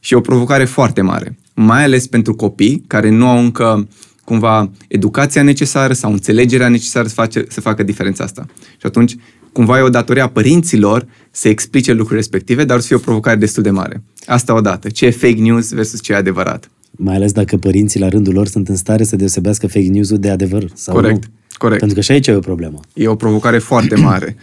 [0.00, 3.88] Și e o provocare foarte mare, mai ales pentru copii care nu au încă
[4.24, 8.46] cumva educația necesară sau înțelegerea necesară să, face, să facă diferența asta.
[8.70, 9.16] Și atunci,
[9.52, 12.98] cumva e o datorie a părinților să explice lucruri respective, dar o să fie o
[12.98, 14.02] provocare destul de mare.
[14.26, 14.88] Asta odată.
[14.88, 16.70] Ce e fake news versus ce e adevărat.
[16.90, 20.30] Mai ales dacă părinții la rândul lor sunt în stare să deosebească fake news-ul de
[20.30, 20.64] adevăr.
[20.74, 21.30] Sau corect, nu.
[21.58, 21.78] corect.
[21.78, 22.80] Pentru că și aici e o problemă.
[22.94, 24.36] E o provocare foarte mare.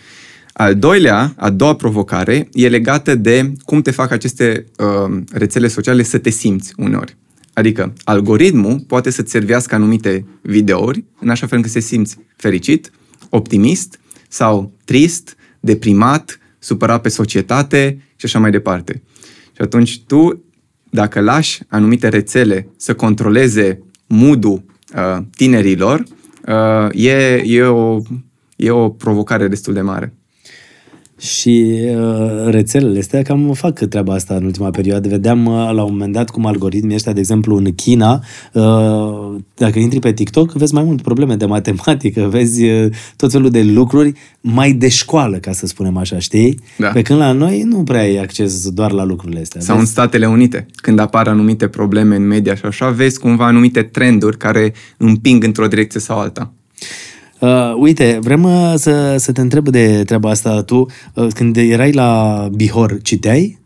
[0.53, 6.03] Al doilea, a doua provocare, e legată de cum te fac aceste uh, rețele sociale
[6.03, 7.17] să te simți uneori.
[7.53, 12.91] Adică, algoritmul poate să-ți servească anumite videouri în așa fel încât să te simți fericit,
[13.29, 13.99] optimist
[14.35, 19.03] sau trist, deprimat, supărat pe societate și așa mai departe.
[19.45, 20.43] Și atunci tu,
[20.89, 24.63] dacă lași anumite rețele să controleze mood-ul
[24.95, 26.03] uh, tinerilor,
[26.47, 28.01] uh, e, e, o,
[28.55, 30.13] e o provocare destul de mare.
[31.17, 35.07] Și uh, rețelele astea cam fac treaba asta în ultima perioadă.
[35.07, 38.23] Vedeam uh, la un moment dat cum algoritmii ăștia, de exemplu, în China,
[38.53, 43.49] uh, dacă intri pe TikTok, vezi mai mult probleme de matematică, vezi uh, tot felul
[43.49, 46.59] de lucruri mai de școală, ca să spunem așa, știi?
[46.77, 46.87] Da.
[46.87, 49.61] Pe când la noi nu prea ai acces doar la lucrurile astea.
[49.61, 49.91] Sau în vezi?
[49.91, 54.73] Statele Unite, când apar anumite probleme în media și așa, vezi cumva anumite trenduri care
[54.97, 56.53] împing într-o direcție sau alta.
[57.39, 60.63] Uh, uite, vrem uh, să, să te întreb de treaba asta.
[60.63, 63.59] Tu, uh, când erai la Bihor, citeai?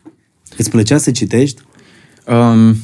[0.58, 1.62] Îți plăcea să citești?
[2.28, 2.76] Um,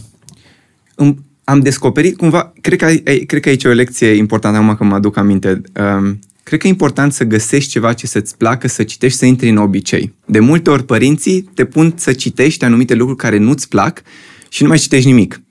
[0.95, 4.57] îm- am descoperit cumva, cred că, ai- ai- cred că aici e o lecție importantă,
[4.57, 5.61] acum că mă aduc aminte.
[5.97, 9.49] Um, cred că e important să găsești ceva ce să-ți placă, să citești, să intri
[9.49, 10.13] în obicei.
[10.25, 14.01] De multe ori părinții te pun să citești anumite lucruri care nu-ți plac
[14.49, 15.41] și nu mai citești nimic.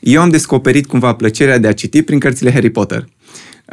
[0.00, 3.08] Eu am descoperit cumva plăcerea de a citi prin cărțile Harry Potter.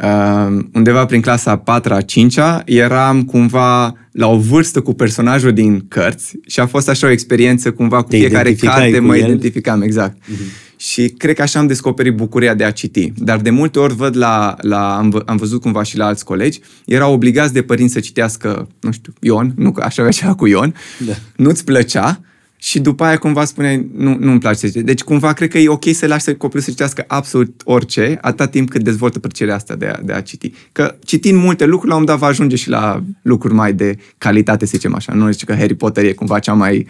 [0.04, 5.52] Uh, undeva prin clasa a 4 a 5 eram cumva la o vârstă cu personajul
[5.52, 9.04] din cărți și a fost așa o experiență cumva cu Te fiecare identificai carte cu
[9.04, 9.24] mă el?
[9.24, 10.16] identificam, exact.
[10.16, 10.76] Uh-huh.
[10.76, 13.12] Și cred că așa am descoperit bucuria de a citi.
[13.16, 16.24] Dar de multe ori văd la, la am, vă- am văzut cumva și la alți
[16.24, 20.34] colegi, erau obligați de părinți să citească, nu știu, Ion, nu că așa avea ceva
[20.34, 20.74] cu Ion,
[21.06, 21.12] Da.
[21.36, 22.20] nu-ți plăcea
[22.62, 24.86] și după aia cumva spuneai, nu, nu-mi place să citești.
[24.86, 28.46] Deci cumva cred că e ok să lași să copilul să citească absolut orice, atâta
[28.46, 30.52] timp cât dezvoltă plăcerea asta de a, de a citi.
[30.72, 34.64] Că citind multe lucruri, la un dat va ajunge și la lucruri mai de calitate,
[34.64, 35.12] să zicem așa.
[35.12, 36.86] Nu zice că Harry Potter e cumva cea mai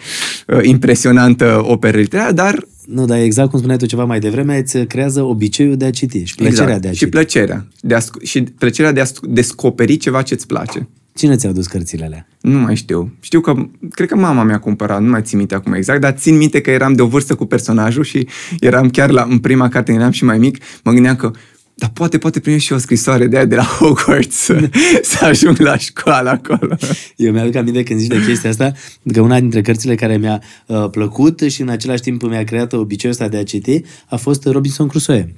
[0.46, 4.78] uh, impresionantă operă literară, dar Nu, dar exact cum spuneai tu ceva mai devreme, îți
[4.78, 7.10] creează obiceiul de a citi și plăcerea exact, de a și citi.
[7.10, 7.66] plăcerea.
[7.80, 10.88] De a, sc- și plăcerea de a sc- descoperi ceva ce îți place.
[11.20, 12.26] Cine ți-a adus cărțile alea?
[12.40, 13.12] Nu mai știu.
[13.20, 13.54] Știu că,
[13.90, 16.70] cred că mama mi-a cumpărat, nu mai țin minte acum exact, dar țin minte că
[16.70, 18.26] eram de o vârstă cu personajul și
[18.60, 21.30] eram chiar la, în prima carte, când eram și mai mic, mă gândeam că
[21.74, 24.70] dar poate, poate primi și o scrisoare de aia de la Hogwarts să,
[25.02, 26.76] să ajung la școală acolo.
[27.16, 28.72] Eu mi-aduc aminte când zici de chestia asta,
[29.12, 33.16] că una dintre cărțile care mi-a uh, plăcut și în același timp mi-a creat obiceiul
[33.16, 35.34] ăsta de a citi a fost Robinson Crusoe.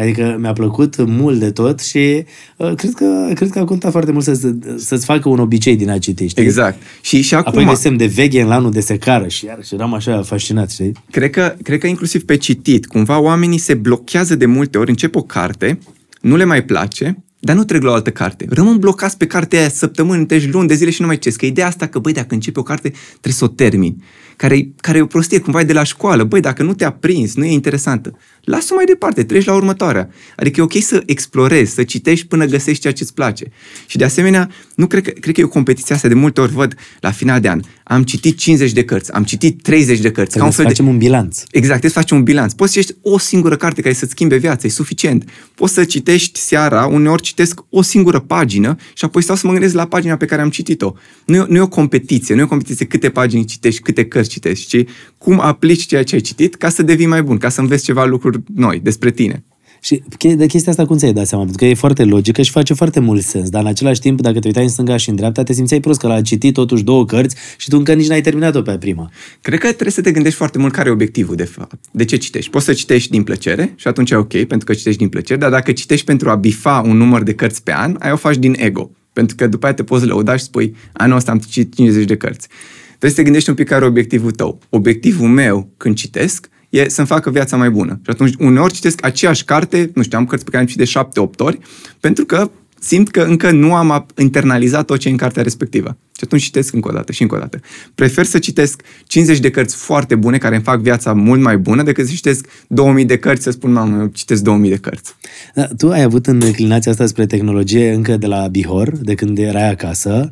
[0.00, 2.24] Adică mi-a plăcut mult de tot și
[2.56, 5.90] uh, cred, că, cred că a contat foarte mult să, să-ți facă un obicei din
[5.90, 6.42] a citi, știi?
[6.42, 6.82] Exact.
[7.00, 9.74] Și, și acum, Apoi de semn de veche în anul de secară și iar și
[9.74, 10.92] eram așa fascinat, știi?
[11.10, 15.16] cred că, cred că inclusiv pe citit, cumva oamenii se blochează de multe ori, încep
[15.16, 15.78] o carte,
[16.20, 18.46] nu le mai place, dar nu trec la o altă carte.
[18.48, 21.38] Rămân blocați pe cartea aia săptămâni, întregi, luni de zile și nu mai citesc.
[21.38, 24.04] Că ideea asta că, băi, dacă începi o carte, trebuie să o termini.
[24.36, 26.24] Care, care e o prostie, cumva e de la școală.
[26.24, 28.18] Băi, dacă nu te-a prins, nu e interesantă.
[28.48, 30.10] Lasă-o mai departe, treci la următoarea.
[30.36, 33.44] Adică e ok să explorezi, să citești până găsești ceea ce-ți place.
[33.86, 36.52] Și de asemenea, nu cred că, cred că e o competiție asta de multe ori
[36.52, 37.60] văd la final de an.
[37.84, 40.30] Am citit 50 de cărți, am citit 30 de cărți.
[40.30, 41.36] Trebuie să facem un bilanț.
[41.50, 42.52] Exact, trebuie să faci un bilanț.
[42.52, 45.30] Poți să citești o singură carte care să-ți schimbe viața, e suficient.
[45.54, 49.74] Poți să citești seara, uneori citesc o singură pagină și apoi stau să mă gândesc
[49.74, 50.92] la pagina pe care am citit-o.
[51.24, 54.28] Nu e, nu e o competiție, nu e o competiție câte pagini citești, câte cărți
[54.28, 57.60] citești, ci cum aplici ceea ce ai citit ca să devii mai bun, ca să
[57.60, 59.44] înveți ceva lucruri noi despre tine.
[59.80, 61.44] Și che- de chestia asta cum ți-ai dat seama?
[61.44, 64.38] Pentru că e foarte logică și face foarte mult sens, dar în același timp, dacă
[64.38, 67.04] te uitai în stânga și în dreapta, te simțeai prost că l-a citit totuși două
[67.04, 69.10] cărți și tu încă nici n-ai terminat-o pe prima.
[69.40, 71.78] Cred că trebuie să te gândești foarte mult care e obiectivul, de fapt.
[71.90, 72.50] De ce citești?
[72.50, 75.50] Poți să citești din plăcere și atunci e ok, pentru că citești din plăcere, dar
[75.50, 78.54] dacă citești pentru a bifa un număr de cărți pe an, ai o faci din
[78.58, 78.90] ego.
[79.12, 82.16] Pentru că după aia te poți lăuda și spui, anul ăsta am citit 50 de
[82.16, 82.48] cărți.
[82.88, 84.58] Trebuie să te gândești un pic care e obiectivul tău.
[84.68, 88.00] Obiectivul meu când citesc e să-mi facă viața mai bună.
[88.02, 91.00] Și atunci uneori citesc aceeași carte, nu știu, am cărți pe care am citit de
[91.20, 91.58] 7-8 ori,
[92.00, 92.50] pentru că
[92.80, 95.96] simt că încă nu am internalizat tot ce e în cartea respectivă.
[96.18, 97.60] Și atunci citesc încă o dată și încă o dată.
[97.94, 101.82] Prefer să citesc 50 de cărți foarte bune care îmi fac viața mult mai bună
[101.82, 105.14] decât să citesc 2000 de cărți să spun, mamă, eu citesc 2000 de cărți.
[105.54, 109.38] Da, tu ai avut în inclinația asta spre tehnologie încă de la Bihor, de când
[109.38, 110.30] erai acasă.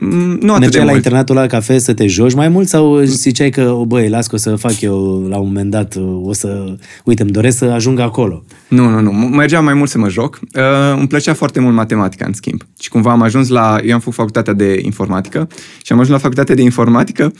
[0.00, 0.96] Mm, nu atât Mergeai de la mult.
[0.96, 4.34] internatul la cafe să te joci mai mult sau ziceai că, o, băi, las că
[4.34, 7.98] o să fac eu la un moment dat, o să, uite, îmi doresc să ajung
[7.98, 8.44] acolo.
[8.68, 9.10] Nu, nu, nu.
[9.10, 10.38] Mergeam mai mult să mă joc.
[10.42, 10.62] Uh,
[10.98, 12.62] îmi plăcea foarte mult matematica, în schimb.
[12.80, 13.78] Și cumva am ajuns la...
[13.84, 15.48] Eu am făcut facultatea de informatică
[15.82, 17.32] și am ajuns la facultatea de informatică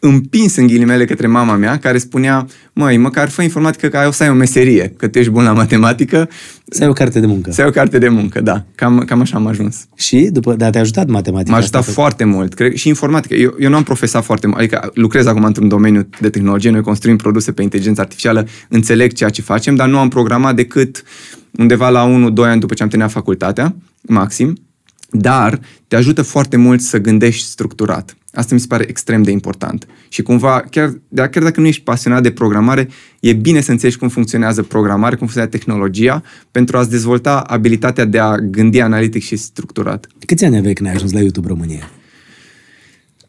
[0.00, 4.10] împins în ghilimele către mama mea, care spunea, măi, măcar fă informatică că ai o
[4.10, 6.28] să ai o meserie, că tu ești bun la matematică.
[6.68, 7.50] Să ai o carte de muncă.
[7.50, 8.64] Să ai o carte de muncă, da.
[8.74, 9.86] Cam, cam așa am ajuns.
[9.96, 11.92] Și, după, dar te-a ajutat matematica M-a ajutat asta?
[11.92, 12.54] foarte mult.
[12.54, 13.34] Cred, și informatică.
[13.34, 14.58] Eu, eu nu am profesat foarte mult.
[14.58, 19.30] Adică lucrez acum într-un domeniu de tehnologie, noi construim produse pe inteligență artificială, înțeleg ceea
[19.30, 21.02] ce facem, dar nu am programat decât
[21.58, 24.56] undeva la 1-2 ani după ce am terminat facultatea, maxim.
[25.10, 28.16] Dar te ajută foarte mult să gândești structurat.
[28.32, 29.86] Asta mi se pare extrem de important.
[30.08, 32.88] Și cumva, chiar, chiar dacă nu ești pasionat de programare,
[33.20, 38.18] e bine să înțelegi cum funcționează programare, cum funcționează tehnologia, pentru a-ți dezvolta abilitatea de
[38.18, 40.06] a gândi analitic și structurat.
[40.26, 41.90] Câți ani aveai când ai ajuns la YouTube România?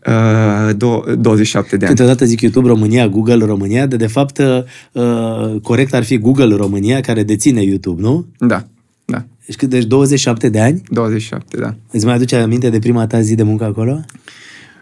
[0.08, 1.96] Uh, do- 27 de ani.
[1.96, 7.02] Câteodată zic YouTube România, Google România, de de fapt uh, corect ar fi Google România
[7.02, 8.26] care deține YouTube, nu?
[8.38, 8.68] Da,
[9.06, 9.26] da.
[9.46, 10.82] Deci cât deci 27 de ani?
[10.90, 11.76] 27, da.
[11.92, 14.00] Îți mai aduce aminte de prima ta zi de muncă acolo?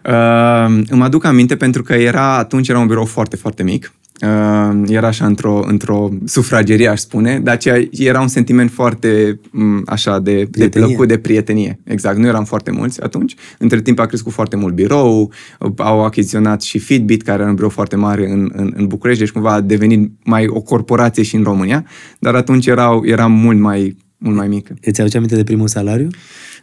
[0.08, 3.92] Uh, îmi aduc aminte pentru că era atunci era un birou foarte, foarte mic.
[4.22, 9.82] Uh, era așa într-o, într-o sufragerie, aș spune, dar aceea era un sentiment foarte m,
[9.86, 10.86] așa de, de Prietenie.
[10.86, 11.80] plăcut, de prietenie.
[11.84, 13.34] Exact, nu eram foarte mulți atunci.
[13.58, 15.32] Între timp a crescut foarte mult birou,
[15.76, 19.32] au achiziționat și Fitbit, care era un birou foarte mare în, în, în București, deci
[19.32, 21.84] cumva a devenit mai o corporație și în România,
[22.18, 24.74] dar atunci erau, era mult mai, mult mai mică.
[24.82, 26.08] Îți aduce aminte de primul salariu?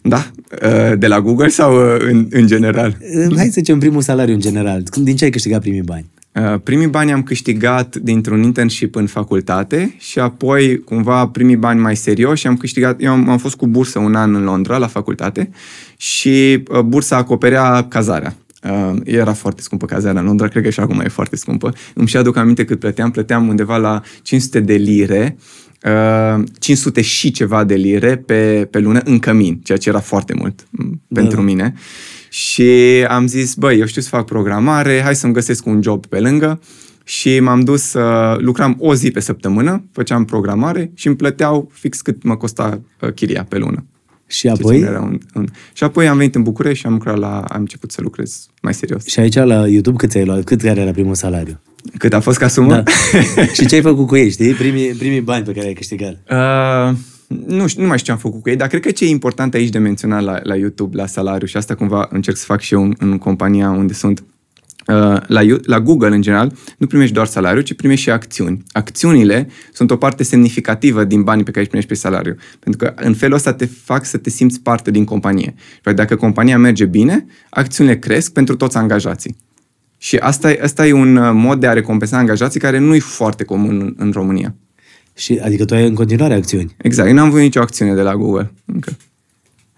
[0.07, 0.25] Da?
[0.63, 2.97] Uh, De la Google sau uh, în, în general?
[3.27, 4.83] Uh, Hai să zicem primul salariu în general.
[4.89, 6.05] Când- Din ce ai câștigat primii bani?
[6.31, 11.95] Uh, Primii bani am câștigat dintr-un internship în facultate și apoi cumva primii bani mai
[11.95, 15.49] serioși am câștigat, eu am, am fost cu bursă un an în Londra la facultate
[15.97, 18.35] și uh, bursa acoperea cazarea.
[18.63, 21.73] Uh, era foarte scumpă cazarea în Londra, cred că și acum e foarte scumpă.
[21.93, 25.43] Îmi și aduc aminte cât plăteam, plăteam undeva la 500 de lire, uh,
[26.59, 30.67] 500 și ceva de lire pe, pe lună în cămin, ceea ce era foarte mult
[30.69, 31.73] m, pentru mine.
[32.29, 32.71] Și
[33.07, 36.59] am zis, băi, eu știu să fac programare, hai să-mi găsesc un job pe lângă.
[37.07, 42.01] Și m-am dus să lucram o zi pe săptămână, făceam programare și îmi plăteau fix
[42.01, 43.85] cât mă costa uh, chiria pe lună.
[44.27, 44.79] Și Ceea ce apoi?
[44.79, 45.45] Era un, un...
[45.73, 47.39] Și apoi am venit în București și am lucrat la...
[47.39, 49.05] am început să lucrez mai serios.
[49.05, 50.43] Și aici la YouTube cât ți-ai luat?
[50.43, 51.59] Cât care era primul salariu?
[51.97, 52.69] Cât a fost ca sumă?
[52.69, 52.83] Da.
[53.55, 54.53] și ce ai făcut cu ei, știi?
[54.53, 56.17] Primii, primii bani pe care ai câștigat.
[56.29, 59.05] Uh, nu, știu, nu mai știu ce am făcut cu ei, dar cred că ce
[59.05, 62.45] e important aici de menționat la, la YouTube, la salariu, și asta cumva încerc să
[62.45, 64.23] fac și eu în, în compania unde sunt,
[64.87, 68.63] uh, la, You- la Google în general, nu primești doar salariu, ci primești și acțiuni.
[68.71, 72.93] Acțiunile sunt o parte semnificativă din banii pe care îi primești pe salariu, pentru că
[73.03, 75.53] în felul ăsta te fac să te simți parte din companie.
[75.87, 79.35] Și dacă compania merge bine, acțiunile cresc pentru toți angajații.
[80.05, 82.99] Și asta, e- asta e un uh, mod de a recompensa angajații care nu e
[82.99, 84.55] foarte comun în, în România.
[85.15, 86.75] Și, adică tu ai în continuare acțiuni.
[86.81, 88.91] Exact, eu n-am văzut nicio acțiune de la Google încă.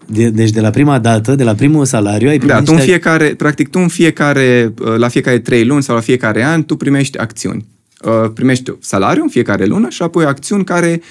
[0.06, 2.74] De, deci de la prima dată, de la primul salariu, ai primit Da, tu în
[2.76, 6.64] niște- fiecare, practic tu în fiecare, uh, la fiecare trei luni sau la fiecare an,
[6.64, 7.66] tu primești acțiuni.
[8.04, 11.06] Uh, Primești salariu în fiecare lună și apoi acțiuni care uh,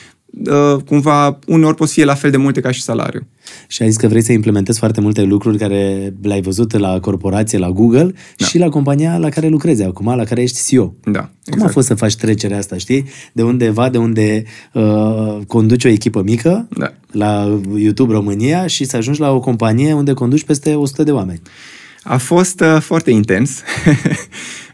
[0.85, 3.27] cumva uneori pot să fie la fel de multe ca și salariu.
[3.67, 7.57] Și ai zis că vrei să implementezi foarte multe lucruri care le-ai văzut la corporație,
[7.57, 8.45] la Google da.
[8.45, 10.93] și la compania la care lucrezi acum, la care ești CEO.
[11.03, 11.71] Da, Cum a exact.
[11.71, 13.05] fost să faci trecerea asta, știi?
[13.33, 16.93] De undeva, de unde uh, conduci o echipă mică, Da.
[17.11, 21.41] la YouTube România și să ajungi la o companie unde conduci peste 100 de oameni.
[22.03, 23.51] A fost uh, foarte intens.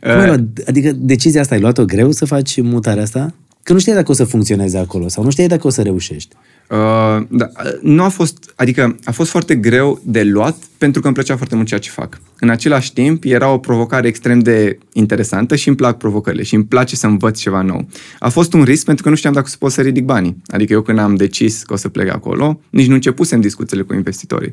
[0.01, 0.39] Cum ai luat?
[0.67, 3.33] Adică decizia asta ai luat-o greu să faci mutarea asta?
[3.63, 6.35] Că nu știai dacă o să funcționeze acolo sau nu știai dacă o să reușești.
[6.69, 7.49] Uh, da,
[7.81, 11.55] nu a fost, adică a fost foarte greu de luat pentru că îmi plăcea foarte
[11.55, 12.19] mult ceea ce fac.
[12.39, 16.63] În același timp, era o provocare extrem de interesantă și îmi plac provocările și îmi
[16.63, 17.87] place să învăț ceva nou.
[18.19, 20.37] A fost un risc pentru că nu știam dacă o să pot să ridic banii.
[20.47, 23.93] Adică eu când am decis că o să plec acolo, nici nu începusem discuțiile cu
[23.93, 24.51] investitorii.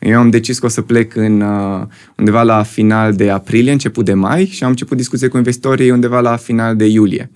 [0.00, 1.86] Eu am decis că o să plec în, uh,
[2.16, 6.20] undeva la final de aprilie, început de mai și am început discuții cu investitorii undeva
[6.20, 7.30] la final de iulie.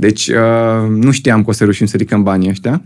[0.00, 2.82] Deci uh, nu știam că o să reușim să ridicăm banii ăștia,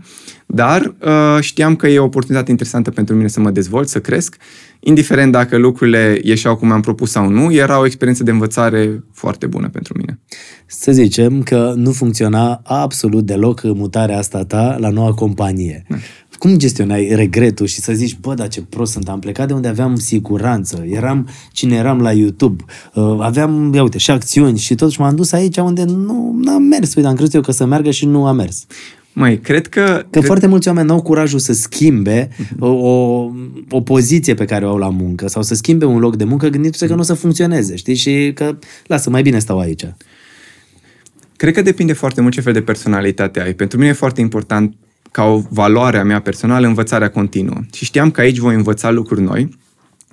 [0.47, 4.37] dar uh, știam că e o oportunitate interesantă pentru mine să mă dezvolt, să cresc.
[4.79, 9.45] Indiferent dacă lucrurile ieșeau cum am propus sau nu, era o experiență de învățare foarte
[9.45, 10.19] bună pentru mine.
[10.65, 15.85] Să zicem că nu funcționa absolut deloc mutarea asta ta la noua companie.
[15.87, 15.95] Da
[16.43, 19.67] cum gestionai regretul și să zici, bă, dar ce prost sunt, am plecat de unde
[19.67, 22.63] aveam siguranță, eram cine eram la YouTube,
[22.93, 26.95] uh, aveam, ia uite, și acțiuni și totuși m-am dus aici unde nu am mers,
[26.95, 28.65] uite, am crezut eu că să meargă și nu a mers.
[29.13, 29.81] Mai, cred că...
[29.81, 30.23] Că cred...
[30.23, 32.59] foarte mulți oameni nu au curajul să schimbe uh-huh.
[32.59, 33.29] o,
[33.69, 36.47] o poziție pe care o au la muncă sau să schimbe un loc de muncă
[36.47, 37.95] gândindu-se că nu o să funcționeze, știi?
[37.95, 38.57] Și că,
[38.87, 39.85] lasă, mai bine stau aici.
[41.35, 43.53] Cred că depinde foarte mult ce fel de personalitate ai.
[43.53, 44.75] Pentru mine e foarte important
[45.11, 47.59] ca o valoare a mea personală învățarea continuă.
[47.73, 49.57] Și știam că aici voi învăța lucruri noi,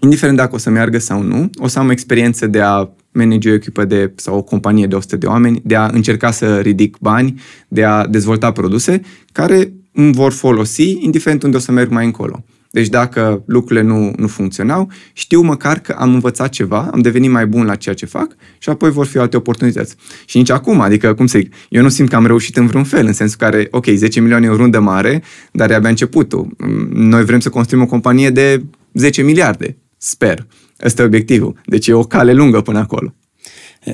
[0.00, 3.50] indiferent dacă o să meargă sau nu, o să am o experiență de a manage
[3.50, 6.96] o echipă de, sau o companie de 100 de oameni, de a încerca să ridic
[7.00, 9.00] bani, de a dezvolta produse
[9.32, 12.44] care îmi vor folosi, indiferent unde o să merg mai încolo.
[12.70, 17.46] Deci dacă lucrurile nu, nu funcționau, știu măcar că am învățat ceva, am devenit mai
[17.46, 19.94] bun la ceea ce fac și apoi vor fi alte oportunități.
[20.24, 22.84] Și nici acum, adică, cum să zic, eu nu simt că am reușit în vreun
[22.84, 26.56] fel, în sensul care, ok, 10 milioane e o rundă mare, dar e abia începutul.
[26.92, 30.46] Noi vrem să construim o companie de 10 miliarde, sper.
[30.84, 31.60] Ăsta e obiectivul.
[31.66, 33.14] Deci e o cale lungă până acolo.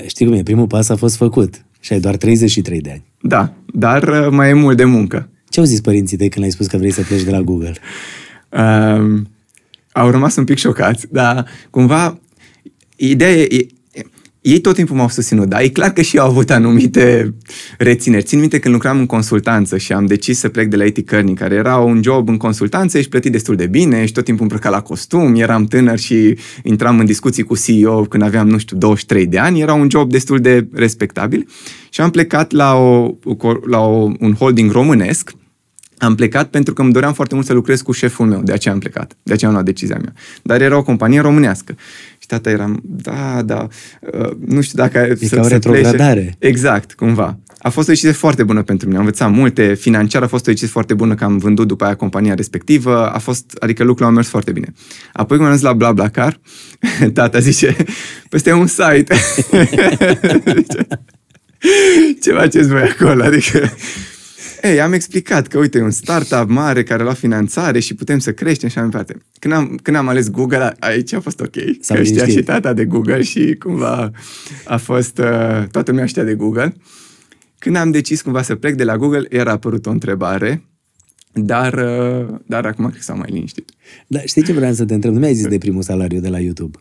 [0.07, 3.03] Știi cum e, primul pas a fost făcut și ai doar 33 de ani.
[3.21, 5.29] Da, dar uh, mai e mult de muncă.
[5.49, 7.73] Ce au zis părinții tăi când ai spus că vrei să pleci de la Google?
[8.49, 9.21] Uh,
[9.91, 12.19] au rămas un pic șocați, dar cumva
[12.95, 13.67] ideea e,
[14.47, 17.33] ei tot timpul m-au susținut, dar e clar că și eu au avut anumite
[17.77, 18.23] rețineri.
[18.23, 21.33] Țin minte când lucram în consultanță și am decis să plec de la IT Kearney,
[21.33, 24.71] care era un job în consultanță, ești plătit destul de bine, și tot timpul îmbrăcat
[24.71, 29.25] la costum, eram tânăr și intram în discuții cu CEO când aveam, nu știu, 23
[29.25, 31.47] de ani, era un job destul de respectabil
[31.89, 33.15] și am plecat la, o,
[33.69, 35.31] la o, un holding românesc,
[35.97, 38.73] am plecat pentru că îmi doream foarte mult să lucrez cu șeful meu, de aceea
[38.73, 40.13] am plecat, de aceea am luat decizia mea.
[40.41, 41.75] Dar era o companie românească.
[42.27, 43.67] Și tata eram, da, da,
[44.13, 44.97] uh, nu știu dacă...
[44.97, 46.19] E să, ca o retrogradare.
[46.19, 46.35] Plece.
[46.39, 47.37] Exact, cumva.
[47.57, 50.49] A fost o decizie foarte bună pentru mine, am învățat multe, financiar a fost o
[50.49, 54.13] decizie foarte bună că am vândut după aia compania respectivă, a fost, adică lucrurile au
[54.13, 54.73] mers foarte bine.
[55.13, 56.39] Apoi când am la BlaBlaCar,
[57.13, 57.75] tata zice,
[58.29, 59.13] peste un site.
[62.21, 63.23] ce faceți voi acolo?
[63.23, 63.69] Adică
[64.61, 68.19] ei, am explicat că, uite, e un startup mare care a luat finanțare și putem
[68.19, 69.25] să creștem și așa mai departe.
[69.39, 71.55] Când am, când am ales Google, aici a fost ok.
[71.79, 74.11] S-a că știa și tata de Google și cumva
[74.65, 76.75] a fost, uh, toată lumea știa de Google.
[77.59, 80.63] Când am decis cumva să plec de la Google, era apărut o întrebare,
[81.33, 83.71] dar, uh, dar acum cred că s-au mai liniștit.
[84.07, 85.13] Da, știi ce vreau să te întreb?
[85.13, 86.79] Nu mi-ai zis de primul salariu de la YouTube.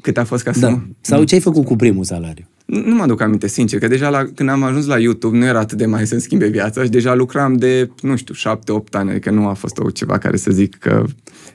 [0.00, 0.60] Cât a fost ca să...
[0.60, 0.82] Da.
[1.00, 2.44] Sau ce ai făcut cu primul salariu?
[2.70, 5.58] Nu mă aduc aminte, sincer, că deja la, când am ajuns la YouTube nu era
[5.58, 9.10] atât de mai să-mi schimbe viața și deja lucram de, nu știu, șapte, opt ani,
[9.10, 11.04] adică nu a fost o ceva care să zic că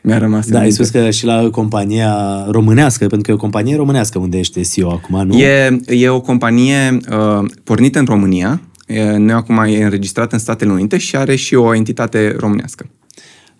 [0.01, 3.75] mi-a rămas Da, ai spus că și la compania românească, pentru că e o companie
[3.75, 5.37] românească unde ești CEO acum, nu?
[5.37, 10.71] E, e o companie uh, pornită în România, e, noi acum e înregistrat în Statele
[10.71, 12.85] Unite și are și o entitate românească.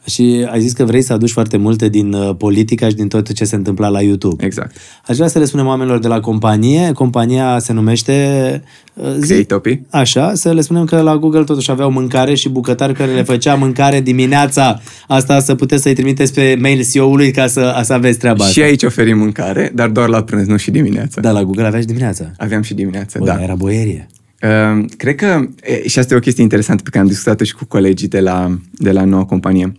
[0.06, 3.34] Și ai zis că vrei să aduci foarte multe din uh, politica și din tot
[3.34, 4.46] ce se întâmpla la YouTube.
[4.46, 4.76] Exact.
[5.08, 6.92] Aș vrea să le spunem oamenilor de la companie.
[6.92, 8.64] Compania se numește...
[8.94, 9.82] Uh, Creatopi.
[9.90, 13.56] Așa, să le spunem că la Google totuși aveau mâncare și bucătari care le făcea
[13.56, 14.82] mâncare dimineața.
[15.08, 18.54] Asta să puteți să-i trimiteți pe mail CEO-ului ca să, să aveți treaba asta.
[18.54, 21.22] Și aici oferim mâncare, dar doar la prânz, nu și dimineața.
[21.22, 22.32] Da, la Google aveai și dimineața.
[22.38, 23.42] Aveam și dimineața, Bă, da.
[23.42, 24.08] Era boierie.
[24.42, 25.48] Uh, cred că,
[25.86, 28.58] și asta e o chestie interesantă pe care am discutat-o și cu colegii de la,
[28.72, 29.74] de la noua companie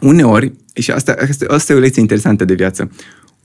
[0.00, 2.90] uneori, și asta, asta, asta e o lecție interesantă de viață,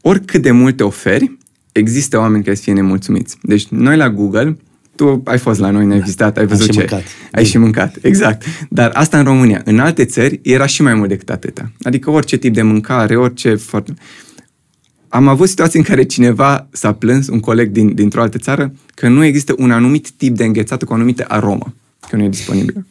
[0.01, 1.38] oricât de multe oferi,
[1.72, 3.38] există oameni care să fie nemulțumiți.
[3.41, 4.58] Deci noi la Google,
[4.95, 6.03] tu ai fost la noi, ne-ai da.
[6.03, 6.80] vizitat, ai văzut ai ce...
[6.80, 7.03] Mâncat.
[7.32, 8.43] Ai și mâncat, exact.
[8.70, 9.62] Dar asta în România.
[9.66, 11.72] În alte țări era și mai mult decât atâta.
[11.82, 13.56] Adică orice tip de mâncare, orice...
[13.56, 13.93] Foarte...
[15.08, 19.08] Am avut situații în care cineva s-a plâns, un coleg din, dintr-o altă țară, că
[19.08, 21.74] nu există un anumit tip de înghețată cu o anumită aromă,
[22.10, 22.86] că nu e disponibil.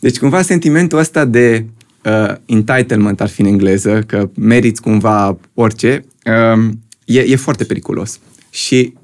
[0.00, 1.64] Deci cumva sentimentul ăsta de
[2.06, 6.72] uh, entitlement ar fi în engleză, că meriți cumva orice, uh,
[7.04, 8.20] e, e foarte periculos.
[8.50, 8.94] Și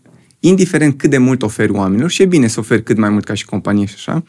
[0.41, 3.35] indiferent cât de mult oferi oamenilor, și e bine să oferi cât mai mult ca
[3.35, 4.25] și companie și așa,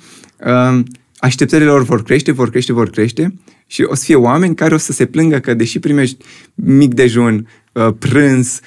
[0.46, 0.84] uh,
[1.18, 3.34] așteptările lor vor crește, vor crește, vor crește
[3.68, 7.48] și o să fie oameni care o să se plângă că deși primești mic dejun,
[7.72, 8.60] uh, prânz,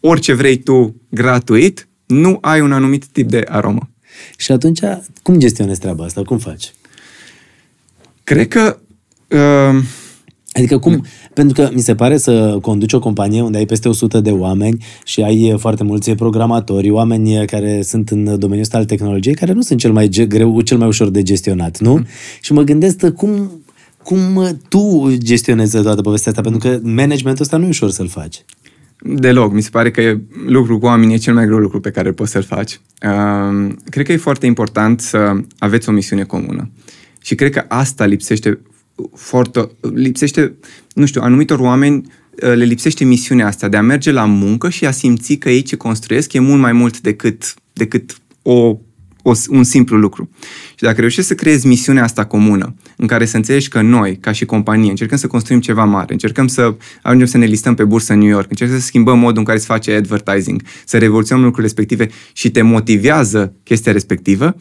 [0.00, 3.90] orice vrei tu gratuit, nu ai un anumit tip de aromă.
[4.36, 4.80] Și atunci,
[5.22, 6.22] cum gestionezi treaba asta?
[6.22, 6.72] Cum faci?
[8.24, 8.78] Cred că
[9.28, 9.82] Uh,
[10.52, 14.20] Adică cum, pentru că mi se pare să conduci o companie unde ai peste 100
[14.20, 19.34] de oameni și ai foarte mulți programatori, oameni care sunt în domeniul ăsta al tehnologiei,
[19.34, 21.94] care nu sunt cel mai greu, cel mai ușor de gestionat, nu?
[21.94, 22.06] Mm.
[22.40, 23.62] Și mă gândesc cum,
[24.02, 28.44] cum tu gestionezi toată povestea asta, pentru că managementul ăsta nu e ușor să-l faci.
[29.02, 29.52] Deloc.
[29.52, 32.30] Mi se pare că lucrul cu oamenii e cel mai greu lucru pe care poți
[32.30, 32.80] să-l faci.
[33.02, 36.70] Uh, cred că e foarte important să aveți o misiune comună.
[37.22, 38.58] Și cred că asta lipsește
[39.14, 40.54] foarte, lipsește,
[40.94, 44.86] nu știu, anumitor oameni uh, le lipsește misiunea asta de a merge la muncă și
[44.86, 48.76] a simți că ei ce construiesc e mult mai mult decât, decât o,
[49.22, 50.30] o, un simplu lucru.
[50.68, 54.32] Și dacă reușești să creezi misiunea asta comună, în care să înțelegi că noi, ca
[54.32, 58.12] și companie, încercăm să construim ceva mare, încercăm să ajungem să ne listăm pe bursă
[58.12, 61.72] în New York, încercăm să schimbăm modul în care se face advertising, să revoluționăm lucrurile
[61.74, 64.56] respective și te motivează chestia respectivă,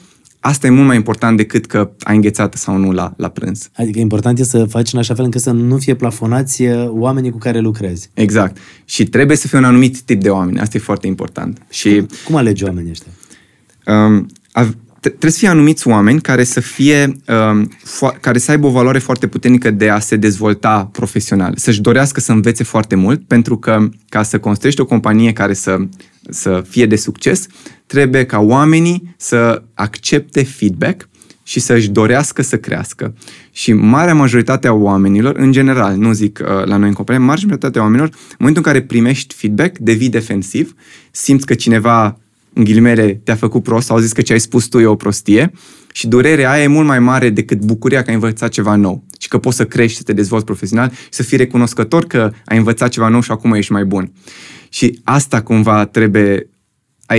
[0.48, 3.70] Asta e mult mai important decât că ai înghețat sau nu la, la prânz.
[3.76, 7.32] Adică important e să faci în așa fel încât să nu fie plafonați uh, oamenii
[7.32, 8.10] cu care lucrezi.
[8.14, 8.58] Exact.
[8.86, 10.60] Și trebuie să fie un anumit tip de oameni.
[10.60, 11.62] Asta e foarte important.
[11.70, 13.12] Și, cum, cum alegi oamenii ăștia?
[13.94, 14.28] Um,
[15.00, 19.00] trebuie să fie anumiți oameni care să fie, um, fo- care să aibă o valoare
[19.00, 23.90] foarte puternică de a se dezvolta profesional, să-și dorească să învețe foarte mult, pentru că
[24.10, 25.78] ca să construiești o companie care să,
[26.30, 27.48] să fie de succes,
[27.86, 31.10] trebuie ca oamenii să accepte feedback
[31.44, 33.14] și să-și dorească să crească.
[33.52, 37.42] Și marea majoritate a oamenilor, în general, nu zic uh, la noi în companie, marea
[37.44, 40.76] majoritate a oamenilor, în momentul în care primești feedback, devii defensiv,
[41.12, 42.18] simți că cineva
[42.58, 44.96] în ghilimele, te-a făcut prost sau au zis că ce ai spus tu e o
[44.96, 45.52] prostie
[45.92, 49.28] și durerea aia e mult mai mare decât bucuria că ai învățat ceva nou și
[49.28, 52.90] că poți să crești, să te dezvolți profesional și să fii recunoscător că ai învățat
[52.90, 54.12] ceva nou și acum ești mai bun.
[54.70, 56.50] Și asta cumva trebuie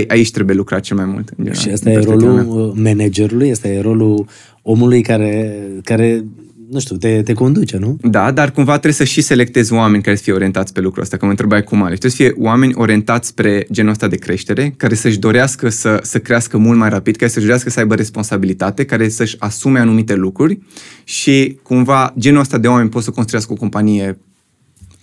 [0.07, 1.29] aici trebuie lucrat cel mai mult.
[1.29, 4.25] În general, și asta e rolul managerului, asta e rolul
[4.61, 6.23] omului care, care
[6.69, 7.97] nu știu, te, te conduce, nu?
[8.01, 11.17] Da, dar cumva trebuie să și selectezi oameni care să fie orientați pe lucrul ăsta,
[11.17, 11.99] că mă întrebai cum alegi.
[11.99, 16.19] Trebuie să fie oameni orientați spre genul ăsta de creștere, care să-și dorească să, să
[16.19, 20.59] crească mult mai rapid, care să-și dorească să aibă responsabilitate, care să-și asume anumite lucruri
[21.03, 24.17] și cumva genul ăsta de oameni pot să construiască o companie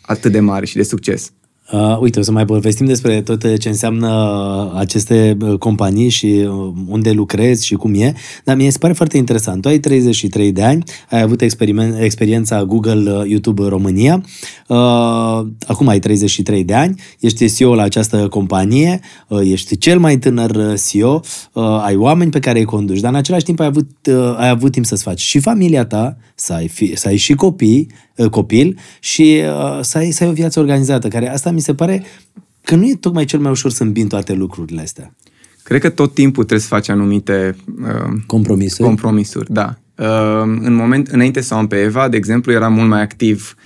[0.01, 1.33] atât de mare și de succes.
[1.73, 6.73] Uh, uite, o să mai povestim despre tot ce înseamnă aceste uh, companii și uh,
[6.89, 8.15] unde lucrezi și cum e,
[8.45, 9.63] dar mi se pare foarte interesant.
[9.63, 11.41] Tu ai 33 de ani, ai avut
[11.99, 14.23] experiența Google uh, YouTube România,
[14.69, 20.19] uh, acum ai 33 de ani, ești CEO la această companie, uh, ești cel mai
[20.19, 21.21] tânăr CEO,
[21.53, 24.49] uh, ai oameni pe care îi conduci, dar în același timp ai avut, uh, ai
[24.49, 28.06] avut timp să-ți faci și familia ta, să ai, fi, să ai și copii, uh,
[28.31, 32.03] copil și uh, să, ai, să ai o viață organizată, care asta mi se pare
[32.63, 35.15] că nu e tocmai cel mai ușor să îmbin toate lucrurile astea.
[35.63, 38.89] Cred că tot timpul trebuie să faci anumite uh, compromisuri.
[38.89, 39.79] compromisuri, da.
[39.99, 43.55] Uh, în moment, înainte să o am pe Eva, de exemplu, era mult mai activ
[43.57, 43.66] uh,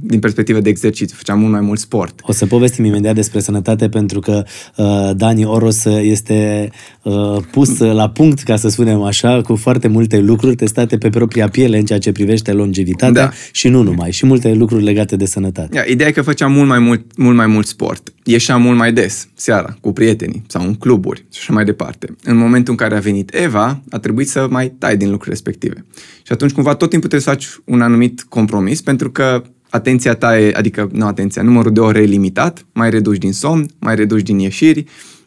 [0.00, 2.20] din perspectivă de exercițiu, făceam mult mai mult sport.
[2.22, 4.44] O să povestim imediat despre sănătate pentru că
[4.76, 6.70] uh, Dani Oros este
[7.02, 11.48] uh, pus la punct, ca să spunem așa, cu foarte multe lucruri testate pe propria
[11.48, 13.30] piele în ceea ce privește longevitatea da.
[13.52, 15.74] și nu numai, și multe lucruri legate de sănătate.
[15.74, 18.13] Yeah, ideea e că făceam mult mai mult, mult mai mult sport.
[18.26, 22.16] Ieșeam mult mai des, seara, cu prietenii sau în cluburi și așa mai departe.
[22.22, 25.84] În momentul în care a venit Eva, a trebuit să mai tai din lucruri respective.
[26.22, 30.38] Și atunci cumva tot timpul trebuie să faci un anumit compromis pentru că atenția ta
[30.38, 34.22] e, adică nu atenția, numărul de ore e limitat, mai reduci din somn, mai reduci
[34.22, 34.84] din ieșiri,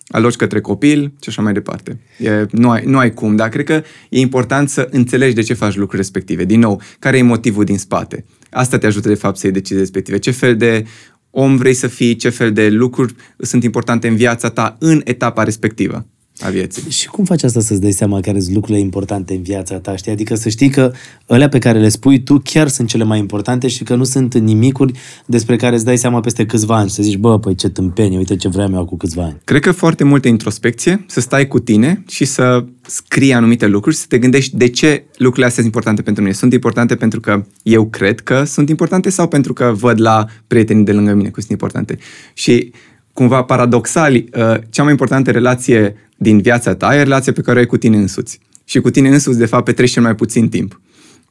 [0.07, 1.99] aloci către copil și așa mai departe.
[2.17, 5.53] E, nu, ai, nu ai cum, dar cred că e important să înțelegi de ce
[5.53, 6.45] faci lucruri respective.
[6.45, 8.25] Din nou, care e motivul din spate?
[8.49, 10.17] Asta te ajută de fapt să iei decizii respective.
[10.17, 10.85] Ce fel de
[11.29, 15.43] om vrei să fii, ce fel de lucruri sunt importante în viața ta în etapa
[15.43, 16.05] respectivă
[16.39, 16.91] a vieții.
[16.91, 20.11] Și cum faci asta să-ți dai seama care sunt lucrurile importante în viața ta, știi?
[20.11, 20.91] Adică să știi că
[21.27, 24.37] alea pe care le spui tu chiar sunt cele mai importante și că nu sunt
[24.37, 26.89] nimicuri despre care îți dai seama peste câțiva ani.
[26.89, 29.37] Să zici, bă, păi ce tâmpenie, uite ce vreau eu cu câțiva ani.
[29.43, 34.01] Cred că foarte multă introspecție, să stai cu tine și să scrii anumite lucruri și
[34.01, 36.35] să te gândești de ce lucrurile astea sunt importante pentru mine.
[36.35, 40.83] Sunt importante pentru că eu cred că sunt importante sau pentru că văd la prietenii
[40.83, 41.97] de lângă mine că sunt importante.
[42.33, 42.71] Și
[43.17, 44.21] cumva paradoxal, uh,
[44.69, 47.97] cea mai importantă relație din viața ta e relația pe care o ai cu tine
[47.97, 48.39] însuți.
[48.65, 50.81] Și cu tine însuți, de fapt, petreci cel mai puțin timp.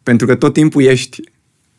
[0.02, 1.20] Pentru că tot timpul ești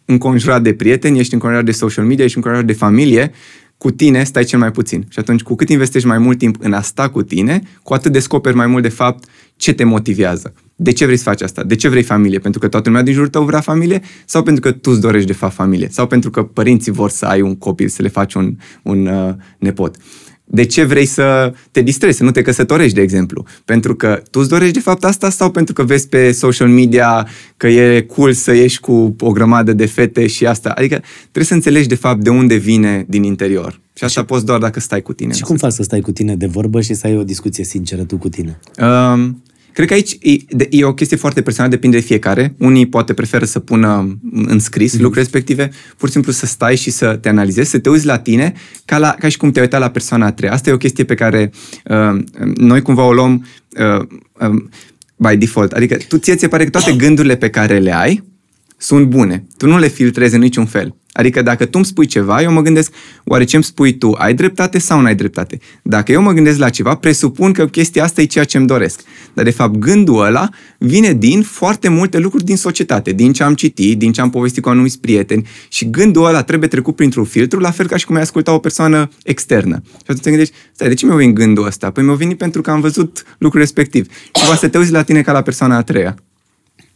[0.05, 3.31] înconjurat de prieteni, ești înconjurat de social media, ești înconjurat de familie,
[3.77, 5.05] cu tine stai cel mai puțin.
[5.09, 8.11] Și atunci, cu cât investești mai mult timp în a sta cu tine, cu atât
[8.11, 10.53] descoperi mai mult, de fapt, ce te motivează.
[10.75, 11.63] De ce vrei să faci asta?
[11.63, 12.39] De ce vrei familie?
[12.39, 14.01] Pentru că toată lumea din jurul tău vrea familie?
[14.25, 15.87] Sau pentru că tu îți dorești de fapt familie?
[15.91, 19.33] Sau pentru că părinții vor să ai un copil, să le faci un, un uh,
[19.57, 19.95] nepot?
[20.49, 23.45] De ce vrei să te distrezi, să nu te căsătorești, de exemplu?
[23.65, 27.27] Pentru că tu îți dorești de fapt asta sau pentru că vezi pe social media
[27.57, 30.69] că e cool să ieși cu o grămadă de fete și asta?
[30.69, 33.79] Adică trebuie să înțelegi de fapt de unde vine din interior.
[33.93, 35.33] Și asta și, poți doar dacă stai cu tine.
[35.33, 38.03] Și cum faci să stai cu tine de vorbă și să ai o discuție sinceră
[38.03, 38.59] tu cu tine?
[38.79, 39.43] Um,
[39.77, 40.37] Cred că aici e,
[40.69, 42.55] e o chestie foarte personală, depinde de fiecare.
[42.57, 44.99] Unii poate preferă să pună în scris mm-hmm.
[44.99, 48.19] lucruri respective, pur și simplu să stai și să te analizezi, să te uiți la
[48.19, 48.53] tine
[48.85, 50.53] ca, la, ca și cum te uita la persoana a treia.
[50.53, 51.51] Asta e o chestie pe care
[51.85, 52.23] uh,
[52.55, 53.45] noi cumva o luăm
[53.79, 54.05] uh,
[54.49, 54.63] uh,
[55.15, 55.71] by default.
[55.71, 58.23] Adică tu ție ți pare că toate gândurile pe care le ai
[58.77, 59.47] sunt bune.
[59.57, 60.95] Tu nu le filtrezi în niciun fel.
[61.17, 62.91] Adică dacă tu îmi spui ceva, eu mă gândesc,
[63.25, 65.59] oare ce îmi spui tu, ai dreptate sau nu ai dreptate?
[65.81, 69.01] Dacă eu mă gândesc la ceva, presupun că chestia asta e ceea ce îmi doresc.
[69.33, 73.53] Dar de fapt gândul ăla vine din foarte multe lucruri din societate, din ce am
[73.53, 77.59] citit, din ce am povestit cu anumiți prieteni și gândul ăla trebuie trecut printr-un filtru,
[77.59, 79.81] la fel ca și cum ai asculta o persoană externă.
[79.85, 81.91] Și atunci te gândești, stai, de ce mi-a venit gândul ăsta?
[81.91, 84.07] Păi mi-a venit pentru că am văzut lucrul respectiv.
[84.11, 86.15] Și poate să te uiți la tine ca la persoana a treia.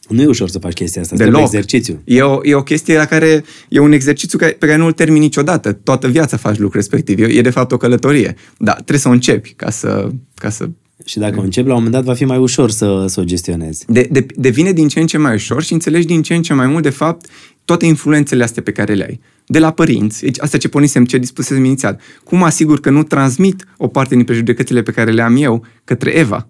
[0.10, 1.42] Nu e ușor să faci chestia asta, Deloc.
[1.42, 2.02] exercițiu.
[2.04, 5.74] E o, e o chestie la care e un exercițiu pe care nu-l termini niciodată.
[5.74, 7.20] Toată viața faci lucruri respectiv.
[7.20, 8.36] E, e de fapt o călătorie.
[8.58, 10.70] Dar trebuie să o începi ca să, ca să
[11.06, 13.24] și dacă o începi, la un moment dat va fi mai ușor să, să o
[13.24, 13.86] gestionezi.
[13.88, 16.54] De, de, devine din ce în ce mai ușor și înțelegi din ce în ce
[16.54, 17.26] mai mult, de fapt,
[17.66, 19.20] toate influențele astea pe care le ai.
[19.46, 22.00] De la părinți, deci asta ce pornisem, ce dispusesem inițial.
[22.24, 26.12] Cum asigur că nu transmit o parte din prejudecățile pe care le am eu către
[26.12, 26.48] Eva?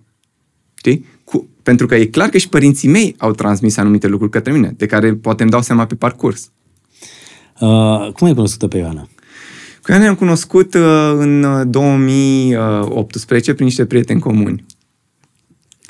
[0.73, 1.05] Știi?
[1.61, 4.73] Cu, pentru că e clar că și părinții mei au transmis anumite lucruri către mine,
[4.77, 6.51] de care poate îmi dau seama pe parcurs.
[7.59, 9.07] Uh, cum ai cunoscut-o pe Ioana?
[9.81, 14.65] Cu Ioana am cunoscut uh, în 2018 uh, prin niște prieteni comuni.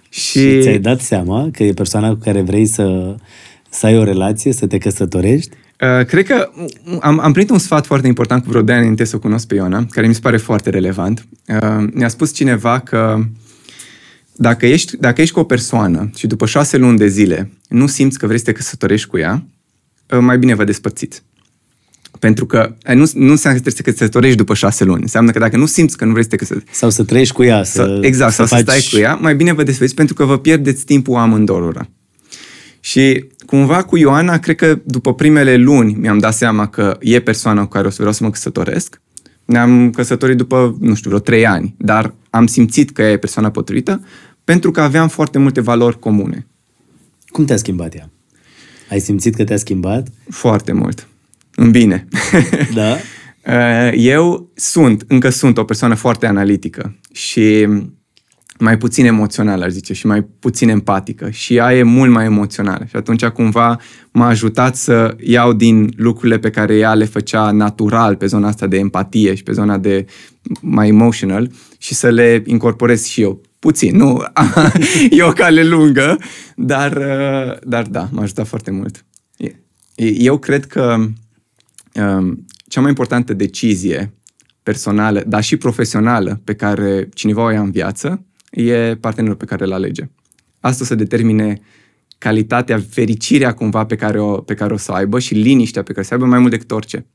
[0.10, 0.40] Și...
[0.40, 3.16] și ți-ai dat seama că e persoana cu care vrei să,
[3.70, 5.56] să ai o relație, să te căsătorești?
[5.82, 6.50] Uh, cred că
[7.00, 9.48] am, am primit un sfat foarte important cu vreo de ani înainte să o cunosc
[9.48, 11.28] pe Iona, care mi se pare foarte relevant.
[11.48, 13.20] Uh, mi-a spus cineva că
[14.42, 18.20] dacă ești, dacă ești cu o persoană și după șase luni de zile nu simți
[18.20, 19.46] că vrei să te căsătorești cu ea,
[20.12, 21.24] ă, mai bine vă despărțiți.
[22.20, 25.02] Pentru că nu, nu înseamnă că trebuie să te căsătorești după șase luni.
[25.02, 26.76] Înseamnă că dacă nu simți că nu vrei să te căsătorești...
[26.76, 27.64] Sau să trăiești cu ea.
[27.64, 28.58] Să, exact, să sau faci...
[28.58, 31.90] să stai cu ea, mai bine vă despărțiți pentru că vă pierdeți timpul amândorora.
[32.80, 37.62] Și cumva cu Ioana, cred că după primele luni mi-am dat seama că e persoana
[37.62, 39.02] cu care o să vreau să mă căsătoresc.
[39.46, 44.02] Ne-am căsătorit după, nu știu, vreo trei ani, dar am simțit că e persoana potrivită
[44.44, 46.48] pentru că aveam foarte multe valori comune.
[47.26, 48.10] Cum te-a schimbat ea?
[48.90, 50.08] Ai simțit că te-a schimbat?
[50.30, 51.08] Foarte mult.
[51.56, 52.08] În bine.
[52.74, 52.98] Da?
[53.48, 57.68] Uh, eu sunt, încă sunt o persoană foarte analitică și
[58.64, 61.30] mai puțin emoțională, aș zice, și mai puțin empatică.
[61.30, 62.86] Și ea e mult mai emoțională.
[62.90, 63.80] Și atunci cumva
[64.12, 68.68] m-a ajutat să iau din lucrurile pe care ea le făcea natural pe zona asta
[68.68, 70.06] de empatie și pe zona de
[70.62, 74.24] mai emotional și să le incorporez și eu puțin, nu,
[75.10, 76.18] e o cale lungă,
[76.56, 79.06] dar, uh, dar da, m-a ajutat foarte mult.
[80.18, 80.96] Eu cred că
[81.94, 84.14] um, cea mai importantă decizie
[84.64, 89.64] personală, dar și profesională pe care cineva o ia în viață e partenerul pe care
[89.64, 90.10] îl alege.
[90.60, 91.62] Asta să determine
[92.18, 96.02] calitatea, fericirea cumva pe care, o, pe care o să aibă și liniștea pe care
[96.02, 97.06] o să aibă mai mult decât orice.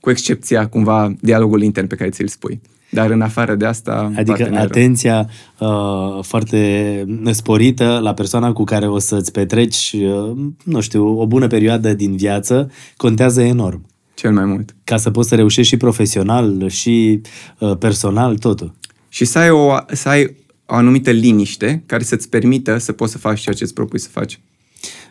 [0.00, 2.60] Cu excepția cumva dialogul intern pe care ți-l spui.
[2.90, 4.12] Dar în afară de asta...
[4.16, 4.66] Adică partenerul.
[4.66, 5.28] atenția
[5.58, 11.46] uh, foarte sporită la persoana cu care o să-ți petreci, uh, nu știu, o bună
[11.46, 13.86] perioadă din viață, contează enorm.
[14.14, 14.74] Cel mai mult.
[14.84, 17.20] Ca să poți să reușești și profesional și
[17.58, 18.74] uh, personal, totul.
[19.08, 20.36] Și să ai, o, să ai
[20.70, 24.08] o anumită liniște care să-ți permită să poți să faci ceea ce îți propui să
[24.12, 24.40] faci.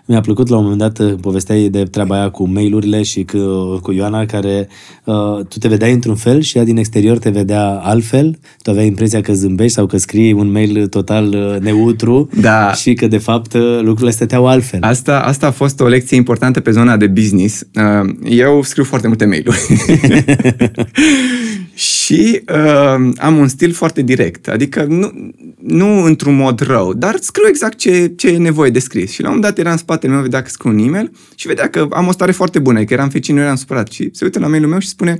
[0.09, 3.37] Mi-a plăcut la un moment dat, uh, povesteai de treaba aia cu mail-urile și cu,
[3.81, 4.67] cu Ioana, care
[5.03, 8.39] uh, tu te vedeai într-un fel și ea din exterior te vedea altfel.
[8.61, 12.73] Tu aveai impresia că zâmbești sau că scrii un mail total uh, neutru da.
[12.73, 14.79] și că de fapt uh, lucrurile stăteau altfel.
[14.81, 17.61] Asta, asta a fost o lecție importantă pe zona de business.
[17.75, 19.59] Uh, eu scriu foarte multe mail-uri.
[21.79, 27.47] și uh, am un stil foarte direct, adică nu, nu într-un mod rău, dar scriu
[27.47, 29.11] exact ce, ce e nevoie de scris.
[29.11, 31.47] Și la un moment dat era în spatele meu, vedea că scriu un e-mail și
[31.47, 33.91] vedea că am o stare foarte bună, că eram fericit, nu eram supărat.
[33.91, 35.17] Și se uită la mailul meu și spune,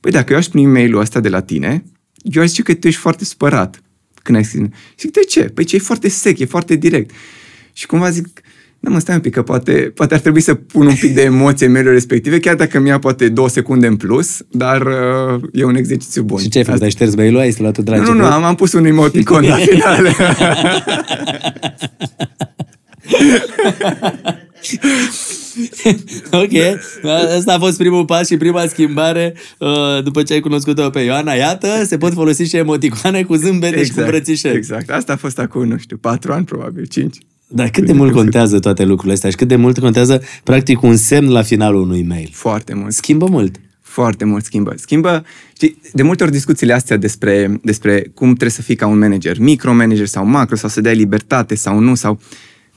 [0.00, 1.84] păi dacă eu aș primi mailul ăsta de la tine,
[2.22, 3.82] eu aș zice că tu ești foarte supărat
[4.22, 4.66] când ai scris.
[4.98, 5.42] Zic, de ce?
[5.42, 7.10] Păi ce e foarte sec, e foarte direct.
[7.72, 8.40] Și cumva zic,
[8.84, 11.22] da, mă, stai un pic, că poate, poate ar trebui să pun un pic de
[11.22, 15.64] emoție în mail respective, chiar dacă mi-a poate două secunde în plus, dar uh, e
[15.64, 16.38] un exercițiu bun.
[16.38, 16.82] Și ce ai făcut?
[16.82, 17.40] Ai șters mail-ul?
[17.40, 18.02] Ai luat dragi?
[18.02, 20.08] Nu, nu, nu, am, am pus un emoticon la final.
[26.42, 26.52] ok,
[27.36, 31.32] asta a fost primul pas și prima schimbare uh, după ce ai cunoscut-o pe Ioana.
[31.32, 34.56] Iată, se pot folosi și emoticoane cu zâmbete exact, și cu exact, îmbrățișări.
[34.56, 37.18] Exact, asta a fost acum, nu știu, patru ani probabil, cinci.
[37.46, 40.96] Dar cât de mult contează toate lucrurile astea și cât de mult contează, practic, un
[40.96, 42.30] semn la finalul unui mail?
[42.32, 42.92] Foarte mult.
[42.92, 43.60] Schimbă mult.
[43.80, 44.74] Foarte mult schimbă.
[44.76, 45.24] Schimbă,
[45.54, 49.38] știi, de multe ori discuțiile astea despre, despre cum trebuie să fii ca un manager,
[49.38, 52.20] micromanager sau macro, sau să dai libertate sau nu, sau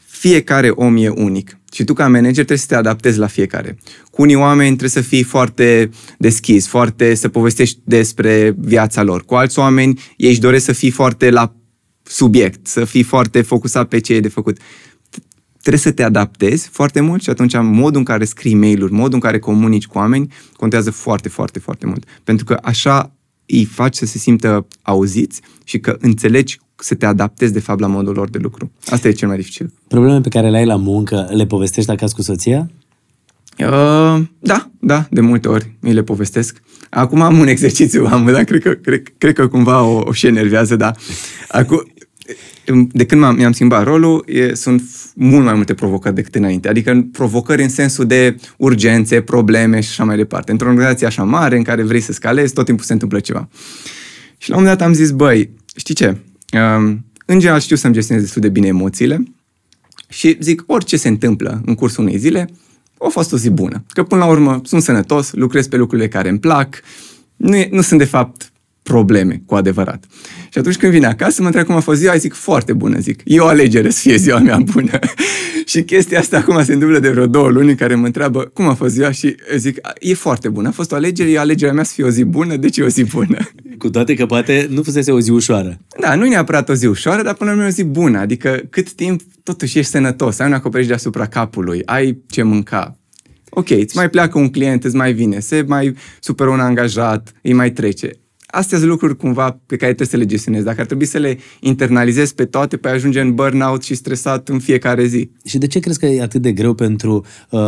[0.06, 1.58] fiecare om e unic.
[1.74, 3.78] Și tu ca manager trebuie să te adaptezi la fiecare.
[4.12, 9.26] Cu unii oameni trebuie să fii foarte deschis, foarte să povestești despre viața lor.
[9.26, 11.56] Cu alți oameni ei își doresc să fii foarte la
[12.08, 14.58] subiect, să fii foarte focusat pe ce e de făcut.
[15.60, 19.20] Trebuie să te adaptezi foarte mult și atunci modul în care scrii mail-uri, modul în
[19.20, 22.04] care comunici cu oameni contează foarte, foarte, foarte mult.
[22.24, 23.12] Pentru că așa
[23.46, 27.88] îi faci să se simtă auziți și că înțelegi să te adaptezi de fapt la
[27.88, 28.72] modul lor de lucru.
[28.86, 29.74] Asta e cel mai dificil.
[29.88, 32.70] Problemele pe care le ai la muncă, le povestești acasă cu soția?
[33.60, 36.62] Uh, da, da, de multe ori îi le povestesc.
[36.90, 40.28] Acum am un exercițiu, am, dar cred că, cred, cred că cumva o, o și
[40.28, 40.98] enervează, dar
[41.48, 41.92] acum,
[42.92, 44.84] de când m-am, mi-am schimbat rolul, e, sunt
[45.16, 46.70] mult mai multe provocări decât înainte.
[46.70, 50.52] Adică provocări în sensul de urgențe, probleme și așa mai departe.
[50.52, 53.50] Într-o organizație așa mare în care vrei să scalezi, tot timpul se întâmplă ceva.
[54.38, 56.18] Și la un moment dat am zis, băi, știi ce?
[57.26, 59.24] În general știu să-mi gestionez destul de bine emoțiile
[60.10, 62.50] și zic, orice se întâmplă în cursul unei zile,
[63.00, 63.84] a fost o zi bună.
[63.90, 66.82] Că până la urmă sunt sănătos, lucrez pe lucrurile care îmi plac,
[67.36, 68.52] nu, e, nu sunt de fapt
[68.88, 70.06] probleme cu adevărat.
[70.50, 73.22] Și atunci când vine acasă, mă întreb cum a fost ziua, zic foarte bună, zic.
[73.26, 75.00] E o alegere să fie ziua mea bună.
[75.72, 78.68] și chestia asta acum se întâmplă de vreo două luni în care mă întreabă cum
[78.68, 81.84] a fost ziua și zic, e foarte bună, a fost o alegere, e alegerea mea
[81.84, 83.38] să fie o zi bună, deci e o zi bună.
[83.78, 85.78] Cu toate că poate nu fusese o zi ușoară.
[86.00, 88.20] Da, nu e neapărat o zi ușoară, dar până la urmă o zi bună.
[88.20, 92.98] Adică cât timp totuși ești sănătos, ai un acoperiș deasupra capului, ai ce mânca,
[93.50, 97.54] Ok, îți mai pleacă un client, îți mai vine, se mai supără un angajat, îi
[97.54, 98.12] mai trece
[98.48, 100.66] astea sunt lucruri cumva pe care trebuie să le gestionezi.
[100.66, 104.60] Dacă ar trebui să le internalizezi pe toate, pe ajunge în burnout și stresat în
[104.60, 105.30] fiecare zi.
[105.46, 107.60] Și de ce crezi că e atât de greu pentru uh,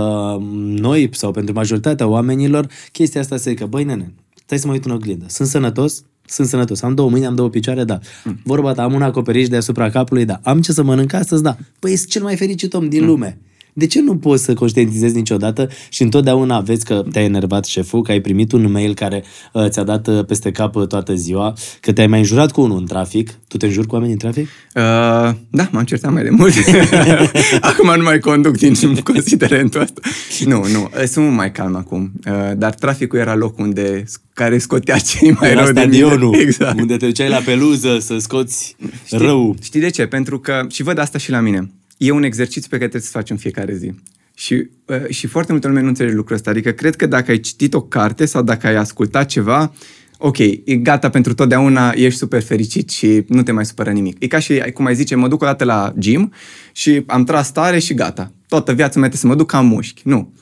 [0.59, 4.13] noi sau pentru majoritatea oamenilor chestia asta să zică, băi nene,
[4.45, 7.49] stai să mă uit în oglindă, sunt sănătos, sunt sănătos, am două mâini, am două
[7.49, 7.99] picioare, da.
[8.23, 8.39] Mm.
[8.43, 10.39] Vorba ta, am un acoperiș deasupra capului, da.
[10.43, 11.57] Am ce să mănânc astăzi, da.
[11.80, 13.07] Păi ești cel mai fericit om din mm.
[13.07, 13.38] lume.
[13.74, 18.11] De ce nu poți să conștientizezi niciodată și întotdeauna vezi că te-a enervat șeful, că
[18.11, 21.91] ai primit un mail care uh, ți-a dat uh, peste cap uh, toată ziua, că
[21.91, 23.39] te-ai mai înjurat cu unul în trafic?
[23.47, 24.47] Tu te înjuri cu oameni în trafic?
[24.76, 24.82] Uh,
[25.49, 26.53] da, m-am certat mai de mult.
[27.61, 30.01] acum nu mai conduc din considerentul ăsta.
[30.45, 32.11] Nu, nu, uh, sunt mai calm acum.
[32.28, 34.03] Uh, dar traficul era locul unde
[34.34, 36.38] care scotea cei mai rău de mine.
[36.39, 36.80] Exact.
[36.80, 39.55] Unde te duceai la peluză să scoți știi, rău.
[39.61, 40.05] Știi de ce?
[40.05, 43.17] Pentru că, și văd asta și la mine, e un exercițiu pe care trebuie să
[43.17, 43.91] faci în fiecare zi.
[44.33, 46.49] Și, uh, și foarte multe lume nu înțelege lucrul ăsta.
[46.49, 49.73] Adică cred că dacă ai citit o carte sau dacă ai ascultat ceva,
[50.17, 54.23] ok, e gata pentru totdeauna, ești super fericit și nu te mai supără nimic.
[54.23, 56.33] E ca și, cum ai zice, mă duc o dată la gym
[56.71, 58.31] și am tras tare și gata.
[58.47, 60.01] Toată viața mea să mă duc ca mușchi.
[60.05, 60.33] Nu.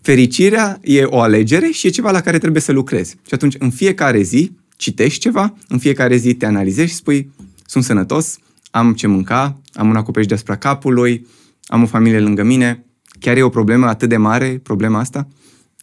[0.00, 3.10] Fericirea e o alegere și e ceva la care trebuie să lucrezi.
[3.26, 7.30] Și atunci, în fiecare zi, citești ceva, în fiecare zi te analizezi și spui,
[7.66, 8.38] sunt sănătos,
[8.72, 11.26] am ce mânca, am un acoperiș deasupra capului,
[11.66, 12.84] am o familie lângă mine.
[13.20, 15.28] Chiar e o problemă atât de mare, problema asta?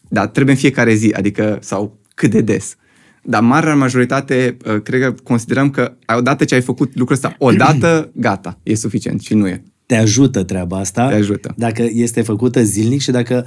[0.07, 2.75] Dar trebuie în fiecare zi, adică, sau cât de des.
[3.23, 8.11] Dar marea majoritate, uh, cred că considerăm că odată ce ai făcut lucrul ăsta, odată,
[8.27, 9.63] gata, e suficient și nu e.
[9.85, 11.07] Te ajută treaba asta.
[11.07, 11.53] Te ajută.
[11.57, 13.45] Dacă este făcută zilnic și dacă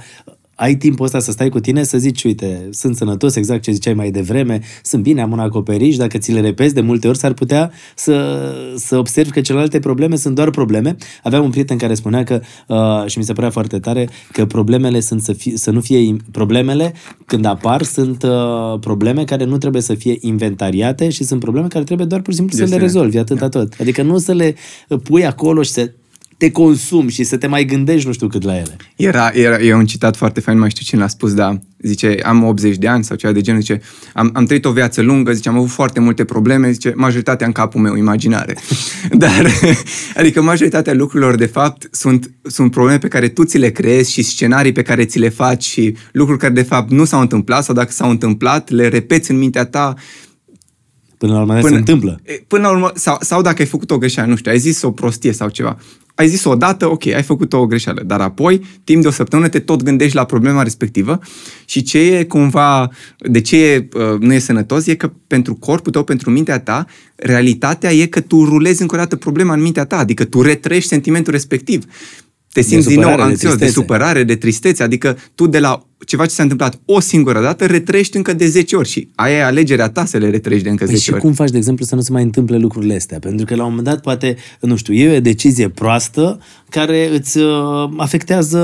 [0.55, 3.93] ai timpul ăsta să stai cu tine să zici, uite, sunt sănătos, exact ce ziceai
[3.93, 7.33] mai devreme, sunt bine, am un acoperiș, dacă ți le repezi de multe ori, s-ar
[7.33, 10.95] putea să, să observi că celelalte probleme sunt doar probleme.
[11.23, 14.99] Aveam un prieten care spunea că, uh, și mi se părea foarte tare, că problemele
[14.99, 16.93] sunt să, fie, să nu fie, problemele
[17.25, 21.83] când apar sunt uh, probleme care nu trebuie să fie inventariate și sunt probleme care
[21.83, 23.59] trebuie doar pur și simplu să le rezolvi, atâta da.
[23.59, 23.73] tot.
[23.79, 24.55] Adică nu să le
[25.03, 25.91] pui acolo și să
[26.43, 28.77] te consumi și să te mai gândești nu știu cât la ele.
[28.95, 32.43] Era, era e un citat foarte fain, mai știu cine l-a spus, dar zice, am
[32.43, 33.81] 80 de ani sau ceva de genul, zice,
[34.13, 37.51] am, am trăit o viață lungă, zice, am avut foarte multe probleme, zice, majoritatea în
[37.51, 38.57] capul meu, imaginare.
[39.23, 39.51] Dar,
[40.15, 44.21] adică majoritatea lucrurilor, de fapt, sunt, sunt probleme pe care tu ți le creezi și
[44.21, 47.75] scenarii pe care ți le faci și lucruri care, de fapt, nu s-au întâmplat sau
[47.75, 49.93] dacă s-au întâmplat, le repeți în mintea ta
[51.17, 52.21] Până la urmă până, se întâmplă.
[52.47, 54.91] Până la urmă, sau, sau dacă ai făcut o greșeală, nu știu, ai zis o
[54.91, 55.77] prostie sau ceva
[56.15, 59.47] ai zis o dată, ok, ai făcut o greșeală, dar apoi, timp de o săptămână,
[59.47, 61.19] te tot gândești la problema respectivă
[61.65, 65.91] și ce e cumva, de ce e, uh, nu e sănătos, e că pentru corpul
[65.91, 66.85] tău, pentru mintea ta,
[67.15, 70.89] realitatea e că tu rulezi încă o dată problema în mintea ta, adică tu retrești
[70.89, 71.85] sentimentul respectiv.
[72.53, 73.81] Te simți din nou supărare, de anxios, de, tristețe.
[73.81, 78.17] supărare, de tristețe, adică tu de la ceva ce s-a întâmplat o singură dată, retrăiești
[78.17, 80.93] încă de 10 ori și aia e alegerea ta să le retrăiești de încă Păi
[80.93, 81.21] 10 și ori.
[81.21, 83.19] cum faci, de exemplu, să nu se mai întâmple lucrurile astea?
[83.19, 86.39] Pentru că la un moment dat, poate, nu știu, e o decizie proastă
[86.69, 88.59] care îți uh, afectează,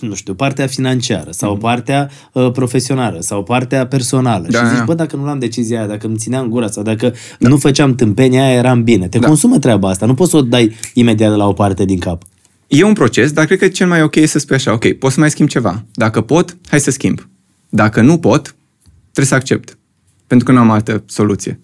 [0.00, 4.42] nu știu, partea financiară sau partea uh, profesională sau partea personală.
[4.42, 4.52] Mhm.
[4.52, 4.84] Da, și zici, da.
[4.84, 8.44] bă, dacă nu luam decizia aia, dacă îmi țineam gura sau dacă nu făceam tâmpenia
[8.44, 9.08] aia, eram bine.
[9.08, 9.26] Te Da.
[9.26, 10.06] consumă treaba asta.
[10.06, 12.22] Nu poți să o dai imediat de la o parte din cap.
[12.68, 15.12] E un proces, dar cred că cel mai ok e să spui așa, ok, pot
[15.12, 15.84] să mai schimb ceva.
[15.92, 17.28] Dacă pot, hai să schimb.
[17.68, 18.54] Dacă nu pot,
[19.02, 19.78] trebuie să accept.
[20.26, 21.60] Pentru că nu am altă soluție.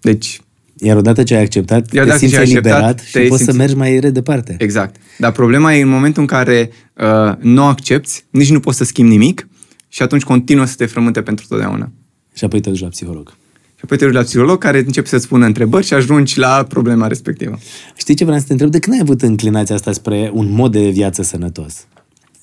[0.00, 0.40] Deci,
[0.82, 3.20] Iar odată ce ai acceptat, Iar te dacă simți ce ai acceptat, eliberat și te
[3.20, 4.54] poți să simți- mergi mai re departe.
[4.58, 4.96] exact.
[5.18, 9.10] Dar problema e în momentul în care uh, nu accepti, nici nu poți să schimbi
[9.10, 9.48] nimic
[9.88, 11.92] și atunci continuă să te frământe pentru totdeauna.
[12.34, 13.34] Și apoi te duci la psiholog.
[13.80, 17.06] Și apoi te duci la psiholog care începe să-ți pună întrebări și ajungi la problema
[17.06, 17.58] respectivă.
[17.96, 18.70] Știi ce vreau să te întreb?
[18.70, 21.86] De când ai avut înclinația asta spre un mod de viață sănătos?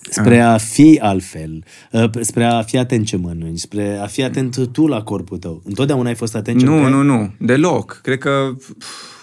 [0.10, 4.68] Spre a fi altfel, uh, spre a fi atent ce mănânci, spre a fi atent
[4.72, 5.62] tu la corpul tău.
[5.66, 6.92] Întotdeauna ai fost atent ce Nu, mâncai?
[6.92, 8.00] nu, nu, deloc.
[8.04, 8.70] Cred că pf,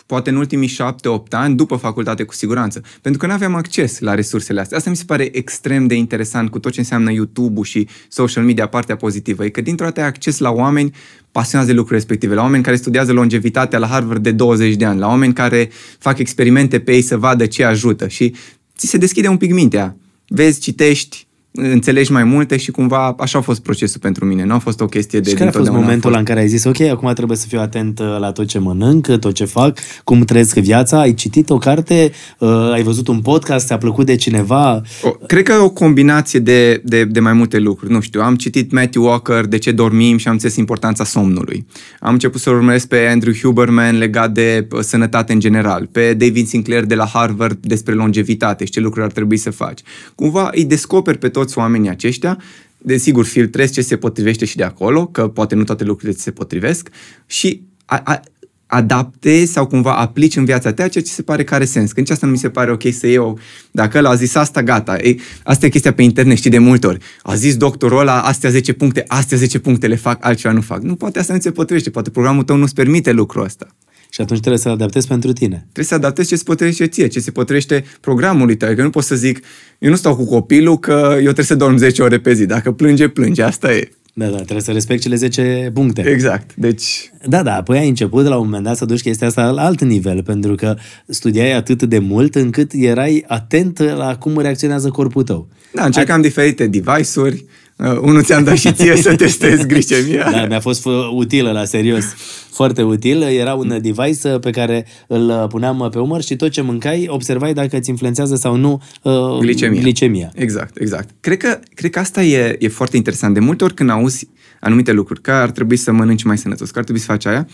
[0.06, 2.82] poate în ultimii șapte-opt ani, după facultate cu siguranță.
[3.00, 4.76] Pentru că nu aveam acces la resursele astea.
[4.76, 8.66] Asta mi se pare extrem de interesant cu tot ce înseamnă YouTube-ul și social media,
[8.66, 9.44] partea pozitivă.
[9.44, 10.94] E că dintr-o dată ai acces la oameni
[11.32, 14.98] pasionați de lucruri respective, la oameni care studiază longevitatea la Harvard de 20 de ani,
[14.98, 18.34] la oameni care fac experimente pe ei să vadă ce ajută și
[18.76, 19.96] ți se deschide un pic mintea.
[20.26, 21.23] Vezi, citești,
[21.56, 24.44] înțelegi mai multe și cumva așa a fost procesul pentru mine.
[24.44, 26.40] Nu a fost o chestie de Și care a fost dintotdeauna momentul ăla în care
[26.40, 29.44] ai zis, ok, acum trebuie să fiu atent uh, la tot ce mănânc, tot ce
[29.44, 34.06] fac, cum trăiesc viața, ai citit o carte, uh, ai văzut un podcast, ți-a plăcut
[34.06, 37.92] de cineva, O, cred că e o combinație de, de, de mai multe lucruri.
[37.92, 41.66] Nu știu, am citit Matthew Walker, De ce dormim și am înțeles importanța somnului.
[42.00, 46.46] Am început să urmăresc pe Andrew Huberman legat de uh, sănătate în general, pe David
[46.46, 49.80] Sinclair de la Harvard despre longevitate și ce lucruri ar trebui să faci.
[50.14, 52.38] Cumva îi descoperi pe toți oamenii aceștia,
[52.78, 56.30] desigur filtrezi ce se potrivește și de acolo, că poate nu toate lucrurile ți se
[56.30, 56.88] potrivesc
[57.26, 58.20] și a, a,
[58.66, 61.92] adaptezi sau cumva aplici în viața ta ceea ce se pare că are sens.
[61.92, 63.38] Când asta nu mi se pare ok să iau,
[63.70, 64.96] dacă ăla a zis asta, gata.
[64.96, 66.98] Ei, asta e chestia pe internet, știi, de multe ori.
[67.22, 70.82] A zis doctorul ăla, astea 10 puncte, astea 10 puncte le fac, altceva nu fac.
[70.82, 73.74] Nu, poate asta nu ți se potrivește, poate programul tău nu-ți permite lucrul ăsta.
[74.14, 75.56] Și atunci trebuie să adaptezi pentru tine.
[75.62, 78.74] Trebuie să adaptezi ce se potrivește ție, ce se potrivește programului tău.
[78.74, 79.40] Că nu poți să zic,
[79.78, 82.46] eu nu stau cu copilul că eu trebuie să dorm 10 ore pe zi.
[82.46, 83.42] Dacă plânge, plânge.
[83.42, 83.88] Asta e.
[84.12, 86.02] Da, da, trebuie să respecti cele 10 puncte.
[86.08, 86.54] Exact.
[86.54, 89.50] Deci, Da, da, apoi ai început de la un moment dat să duci chestia asta
[89.50, 94.88] la alt nivel, pentru că studiai atât de mult încât erai atent la cum reacționează
[94.88, 95.48] corpul tău.
[95.72, 97.44] da, încercam diferite device-uri.
[97.76, 100.30] Uh, unul ți-am dat și ție să testezi glicemia.
[100.30, 102.04] Da, mi-a fost f- utilă, la serios.
[102.50, 103.22] Foarte util.
[103.22, 107.06] Era un device uh, pe care îl uh, puneam pe umăr și tot ce mâncai,
[107.08, 109.80] observai dacă îți influențează sau nu uh, Glicemia.
[109.80, 110.30] glicemia.
[110.34, 111.08] Exact, exact.
[111.20, 113.34] Cred că, cred că asta e, e foarte interesant.
[113.34, 114.28] De multe ori când auzi
[114.60, 117.46] anumite lucruri, că ar trebui să mănânci mai sănătos, că ar trebui să faci aia,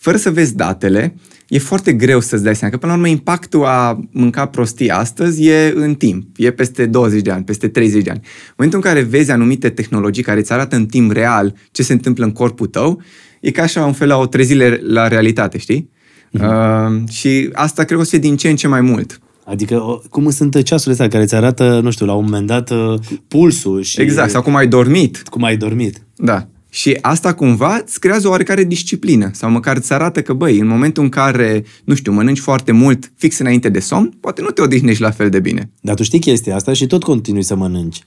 [0.00, 1.14] fără să vezi datele,
[1.48, 5.46] e foarte greu să-ți dai seama că, până la urmă, impactul a mânca prostii astăzi
[5.46, 8.20] e în timp, e peste 20 de ani, peste 30 de ani.
[8.24, 11.92] În momentul în care vezi anumite tehnologii care îți arată în timp real ce se
[11.92, 13.02] întâmplă în corpul tău,
[13.40, 15.90] e ca așa un fel la o trezire la realitate, știi?
[16.30, 16.44] Mhm.
[16.44, 19.18] Uh, și asta cred că o să fie din ce în ce mai mult.
[19.44, 22.70] Adică o- cum sunt ceasurile astea care îți arată, nu știu, la un moment dat
[22.70, 22.94] uh,
[23.28, 25.22] pulsul și Exact, sau cum ai dormit.
[25.30, 26.02] cum ai dormit.
[26.16, 26.48] Da.
[26.72, 30.66] Și asta cumva îți creează o oarecare disciplină sau măcar îți arată că, băi, în
[30.66, 34.62] momentul în care, nu știu, mănânci foarte mult fix înainte de somn, poate nu te
[34.62, 35.70] odihnești la fel de bine.
[35.80, 38.02] Dar tu știi chestia asta și tot continui să mănânci.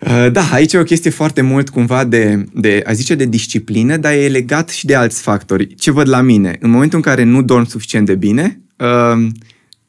[0.00, 3.96] Uh, Da, aici e o chestie foarte mult cumva de, de, a zice, de disciplină,
[3.96, 5.74] dar e legat și de alți factori.
[5.74, 6.56] Ce văd la mine?
[6.60, 9.26] În momentul în care nu dorm suficient de bine, uh,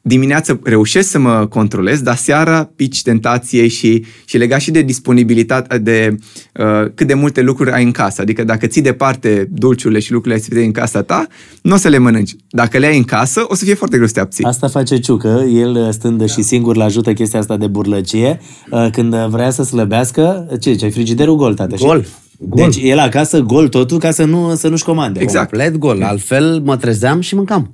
[0.08, 5.78] dimineața reușesc să mă controlez, dar seara pici tentației și, și legat și de disponibilitate,
[5.78, 6.16] de
[6.60, 8.22] uh, cât de multe lucruri ai în casă.
[8.22, 11.28] Adică dacă ții departe dulciurile și lucrurile astea în casa ta,
[11.62, 12.36] nu o să le mănânci.
[12.50, 14.44] Dacă le ai în casă, o să fie foarte greu să te abții.
[14.44, 18.40] Asta face Ciucă, el stând și singur la ajută chestia asta de burlăcie,
[18.72, 21.76] uh, când vrea să slăbească, ce, ce frigiderul gol, tată?
[21.76, 22.06] și- Gol.
[22.40, 22.64] Gol.
[22.70, 25.20] Deci el acasă gol totul ca să, nu, să nu-și comande.
[25.22, 25.50] Exact.
[25.50, 26.02] Complet gol.
[26.04, 27.72] Altfel mă trezeam și mâncam.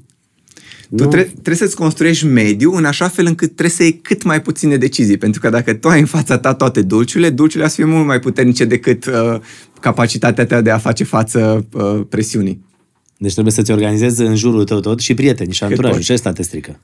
[0.98, 4.42] Tu tre- trebuie să-ți construiești mediu în așa fel încât trebuie să iei cât mai
[4.42, 5.18] puține decizii.
[5.18, 8.20] Pentru că dacă tu ai în fața ta toate dulciurile, dulciurile să fie mult mai
[8.20, 9.40] puternice decât uh,
[9.80, 12.66] capacitatea ta de a face față uh, presiunii.
[13.18, 15.96] Deci trebuie să-ți organizezi în jurul tău tot și prieteni și anturajul.
[15.96, 16.06] poți.
[16.06, 16.80] Și ăsta te strică.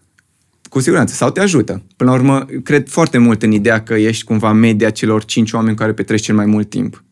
[0.70, 1.14] Cu siguranță.
[1.14, 1.84] Sau te ajută.
[1.96, 5.76] Până la urmă, cred foarte mult în ideea că ești cumva media celor cinci oameni
[5.76, 7.04] cu care petreci cel mai mult timp.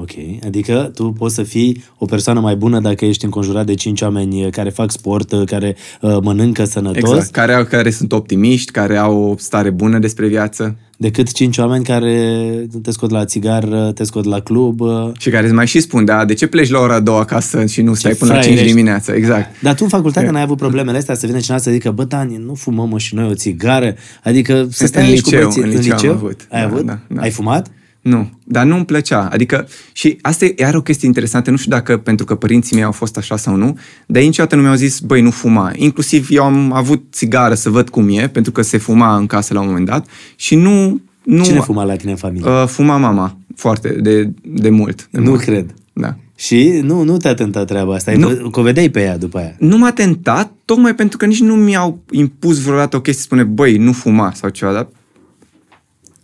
[0.00, 0.10] Ok,
[0.46, 4.50] adică tu poți să fii o persoană mai bună dacă ești înconjurat de cinci oameni
[4.50, 7.30] care fac sport, care uh, mănâncă sănătos, Exact.
[7.30, 11.84] Care, au, care sunt optimiști, care au o stare bună despre viață decât cinci oameni
[11.84, 12.50] care
[12.82, 14.80] te scot la țigară, te scot la club.
[14.80, 17.66] uh, și care îți mai și spun, da, de ce pleci la ora 2 acasă
[17.66, 18.76] și nu stai până la 5 fraierești.
[18.76, 19.14] dimineața?
[19.14, 19.62] Exact.
[19.62, 22.42] Dar tu în facultate n-ai avut problemele astea să vină cineva să zică, bă, Dani,
[22.46, 23.94] nu fumăm mă și noi o țigară?
[24.24, 25.78] Adică să stai În aici liceu, cu băieții.
[25.78, 26.46] în liceu am avut.
[26.50, 26.84] Ai Da, avut?
[26.84, 27.20] da, da.
[27.20, 27.66] Ai fumat?
[28.06, 29.28] Nu, dar nu îmi plăcea.
[29.32, 32.84] Adică, și asta e iar o chestie interesantă, nu știu dacă pentru că părinții mei
[32.84, 35.72] au fost așa sau nu, dar ei niciodată nu mi-au zis, băi, nu fuma.
[35.76, 39.54] Inclusiv eu am avut țigară să văd cum e, pentru că se fuma în casă
[39.54, 41.00] la un moment dat și nu...
[41.22, 42.50] nu Cine fuma la tine în familie?
[42.50, 45.08] Uh, fuma mama, foarte, de, de mult.
[45.10, 45.40] De nu mult.
[45.40, 45.74] cred.
[45.92, 46.16] Da.
[46.36, 48.28] Și nu, nu te-a tentat treaba asta, ai Nu.
[48.28, 49.54] vă- că o vedeai pe ea după aia.
[49.58, 53.76] Nu m-a tentat, tocmai pentru că nici nu mi-au impus vreodată o chestie, spune, băi,
[53.76, 54.88] nu fuma sau ceva, dar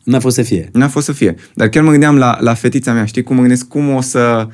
[0.05, 0.69] N-a fost să fie.
[0.73, 1.35] N-a fost să fie.
[1.55, 4.49] Dar chiar mă gândeam la, la fetița mea, știi, cum mă gândesc cum o să,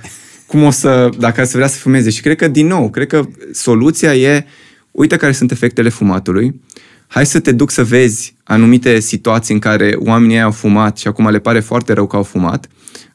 [0.47, 2.11] cum o să, dacă să vrea să fumeze.
[2.11, 4.45] Și cred că, din nou, cred că soluția e,
[4.91, 6.61] uite care sunt efectele fumatului,
[7.07, 11.29] hai să te duc să vezi anumite situații în care oamenii au fumat și acum
[11.29, 12.67] le pare foarte rău că au fumat.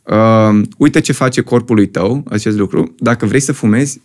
[0.03, 2.95] Uh, uite ce face corpului tău acest lucru.
[2.99, 4.01] Dacă vrei să fumezi,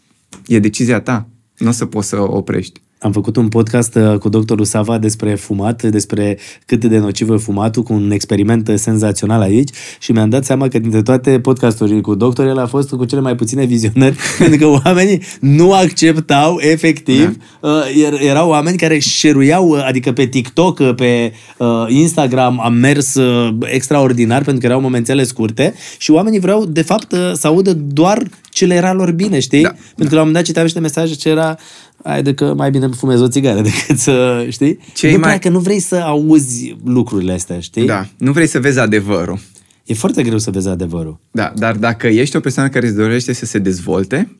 [0.46, 1.28] e decizia ta.
[1.58, 2.80] Nu o să poți să oprești.
[3.00, 7.36] Am făcut un podcast uh, cu doctorul Sava despre fumat, despre cât de nociv e
[7.36, 12.00] fumatul, cu un experiment uh, senzațional aici și mi-am dat seama că dintre toate podcasturile
[12.00, 16.58] cu doctor, el a fost cu cele mai puține vizionări, pentru că oamenii nu acceptau
[16.60, 17.36] efectiv.
[17.60, 17.82] Da.
[18.20, 23.56] Erau oameni care șeruiau, uh, adică pe TikTok, uh, pe uh, Instagram am mers uh,
[23.60, 28.22] extraordinar pentru că erau momentele scurte și oamenii vreau, de fapt, uh, să audă doar
[28.58, 29.62] ce le era lor bine, știi?
[29.62, 29.68] Da.
[29.68, 31.58] Pentru că la un moment dat citeam niște mesaje ce era
[32.02, 34.78] ai de că mai bine fumezi o țigară decât să, știi?
[34.94, 35.38] Ce-i nu mai- mai...
[35.38, 37.86] că nu vrei să auzi lucrurile astea, știi?
[37.86, 38.06] Da.
[38.16, 39.38] Nu vrei să vezi adevărul.
[39.84, 41.18] E foarte greu să vezi adevărul.
[41.30, 44.36] Da, dar dacă ești o persoană care îți dorește să se dezvolte,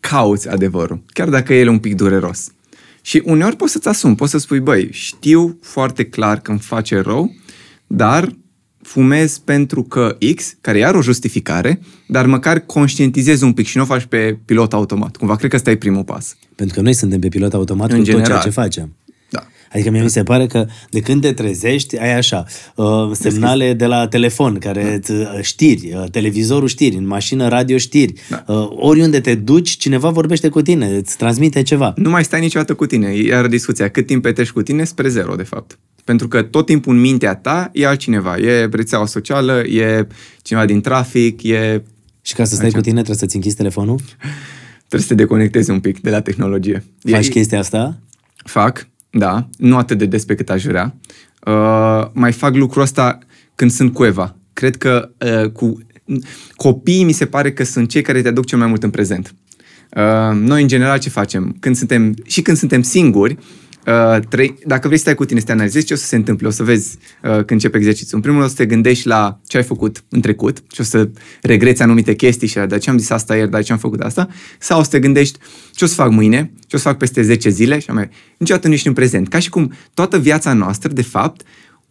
[0.00, 2.52] cauți adevărul, chiar dacă el e un pic dureros.
[3.02, 7.00] Și uneori poți să-ți asumi, poți să spui, băi, știu foarte clar că îmi face
[7.00, 7.34] rău,
[7.86, 8.36] dar
[8.84, 13.76] fumez pentru că X, care e are o justificare, dar măcar conștientizezi un pic și
[13.76, 15.16] nu o faci pe pilot automat.
[15.16, 16.36] Cumva, cred că ăsta e primul pas.
[16.54, 18.30] Pentru că noi suntem pe pilot automat În cu tot general.
[18.30, 18.92] ceea ce facem.
[19.74, 19.80] Da.
[19.80, 22.44] Adică mie mi se pare că de când te trezești, ai așa,
[22.74, 25.40] uh, semnale de la telefon, care da.
[25.42, 28.44] știri, uh, televizorul știri, în mașină radio știri, Da.
[28.46, 31.92] uh, oriunde te duci, cineva vorbește cu tine, îți transmite ceva.
[31.96, 33.14] Nu mai stai niciodată cu tine.
[33.14, 35.78] Iar discuția, cât timp petreci cu tine, spre zero, de fapt.
[36.04, 38.38] Pentru că tot timpul în mintea ta e altcineva.
[38.38, 40.06] E rețeaua socială, e
[40.42, 41.82] cineva din trafic, e...
[42.22, 44.00] Și ca să stai cu tine trebuie să-ți închizi telefonul?
[44.76, 46.84] Trebuie să te deconectezi un pic de la tehnologie.
[47.10, 47.98] Faci e, chestia asta?
[48.44, 49.48] Fac, da.
[49.58, 50.94] Nu atât de des pe cât aș vrea.
[51.46, 53.18] Uh, mai fac lucrul ăsta
[53.54, 54.36] când sunt cu Eva.
[54.52, 55.10] Cred că
[55.42, 55.78] uh, cu
[56.54, 59.34] copiii mi se pare că sunt cei care te aduc cel mai mult în prezent.
[59.96, 61.56] Uh, noi, în general, ce facem?
[61.60, 63.63] Când suntem, și când suntem singuri, Uh,
[64.28, 66.46] trei, dacă vrei să stai cu tine să te analizezi ce o să se întâmple,
[66.46, 68.14] o să vezi uh, când începe exercițiul.
[68.14, 70.84] În primul rând o să te gândești la ce ai făcut în trecut și o
[70.84, 71.08] să
[71.42, 74.00] regreți anumite chestii și de ce am zis asta ieri, dar de ce am făcut
[74.00, 74.28] asta,
[74.58, 75.38] sau o să te gândești
[75.72, 78.08] ce o să fac mâine, ce o să fac peste 10 zile și mai
[78.38, 79.28] niciodată nu ești în prezent.
[79.28, 81.42] Ca și cum toată viața noastră, de fapt,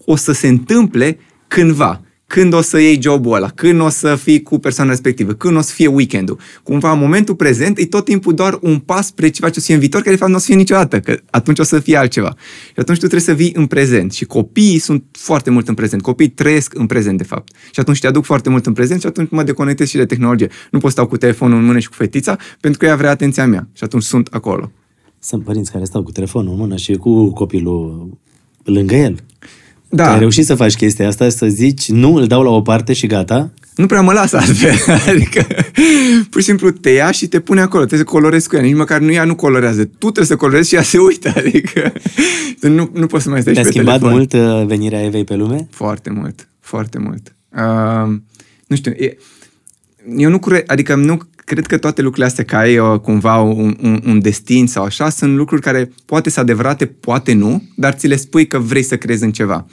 [0.06, 2.02] o să se întâmple cândva.
[2.34, 5.62] Când o să iei jobul ăla, când o să fii cu persoana respectivă, când o
[5.62, 6.40] să fie weekendul.
[6.64, 9.66] Cumva, în momentul prezent, e tot timpul doar un pas spre ceva ce o să
[9.66, 11.80] fie în viitor, care de fapt nu o să fie niciodată, că atunci o să
[11.80, 12.36] fie altceva.
[12.66, 14.12] Și atunci tu trebuie să vii în prezent.
[14.12, 16.02] Și copiii sunt foarte mult în prezent.
[16.02, 17.56] Copiii trăiesc în prezent, de fapt.
[17.72, 20.50] Și atunci te aduc foarte mult în prezent și atunci mă deconectez și de tehnologie.
[20.72, 23.48] Nu pot stau cu telefonul în mână și cu fetița, pentru că ea vrea atenția
[23.48, 23.68] mea.
[23.74, 24.72] Și atunci sunt acolo.
[25.20, 28.10] Sunt părinți care stau cu telefonul în mână și cu copilul
[28.64, 29.24] lângă el.
[29.96, 30.04] Da.
[30.04, 32.94] Că ai reușit să faci chestia asta, să zici, nu, îl dau la o parte
[32.94, 33.52] și gata.
[33.76, 34.76] Nu prea mă lasă altfel.
[35.14, 35.46] Adică,
[36.30, 37.86] pur și simplu te ia și te pune acolo.
[37.86, 38.62] Trebuie să colorezi cu ea.
[38.62, 39.86] Nici măcar nu ea nu colorează.
[39.86, 41.34] Tu trebuie să colorezi și ea se uită.
[41.38, 41.94] Adică,
[42.60, 44.18] tu nu, nu poți să mai stai Te-a și pe schimbat telefon.
[44.18, 45.68] mult uh, venirea Evei pe lume?
[45.72, 46.48] Foarte mult.
[46.60, 47.36] Foarte mult.
[47.56, 48.16] Uh,
[48.68, 49.18] nu știu, e,
[50.18, 53.78] eu nu cred, adică nu cred că toate lucrurile astea că ai uh, cumva un,
[53.82, 58.08] un, un destin sau așa sunt lucruri care poate să adevărate, poate nu, dar ți
[58.08, 59.66] le spui că vrei să crezi în ceva.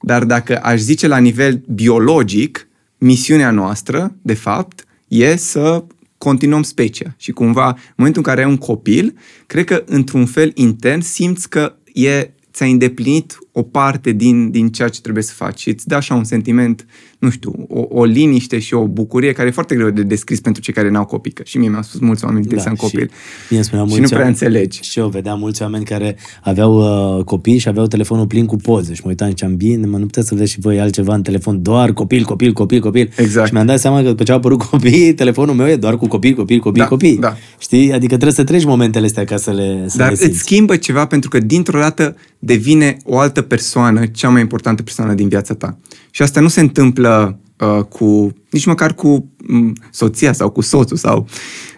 [0.00, 5.84] Dar dacă aș zice la nivel biologic, misiunea noastră, de fapt, e să
[6.18, 7.14] continuăm specia.
[7.16, 9.14] Și cumva, în momentul în care ai un copil,
[9.46, 14.88] cred că într-un fel intern simți că e, ți-ai îndeplinit o parte din, din ceea
[14.88, 16.86] ce trebuie să faci și îți dă așa un sentiment,
[17.18, 20.62] nu știu, o, o liniște și o bucurie care e foarte greu de descris pentru
[20.62, 23.10] cei care n-au copii, că și mie mi-au spus mulți oameni că da, să copil
[23.46, 24.80] și, mie spunea și mulți nu prea oameni, înțelegi.
[24.82, 28.94] Și eu vedeam mulți oameni care aveau uh, copii și aveau telefonul plin cu poze
[28.94, 31.22] și mă uitam și ziceam, bine, mă, nu puteți să vedeți și voi altceva în
[31.22, 33.10] telefon, doar copil, copil, copil, copil.
[33.16, 33.46] Exact.
[33.46, 36.06] Și mi-am dat seama că după ce au apărut copii, telefonul meu e doar cu
[36.06, 37.16] copil, copil, copil, Da, copii.
[37.18, 37.36] da.
[37.58, 37.92] Știi?
[37.92, 40.38] Adică trebuie să treci momentele astea ca să le, să Dar le îți simți.
[40.38, 45.28] schimbă ceva pentru că dintr-o dată devine o altă persoană, cea mai importantă persoană din
[45.28, 45.78] viața ta.
[46.10, 50.96] Și asta nu se întâmplă uh, cu, nici măcar cu um, soția sau cu soțul
[50.96, 51.28] sau...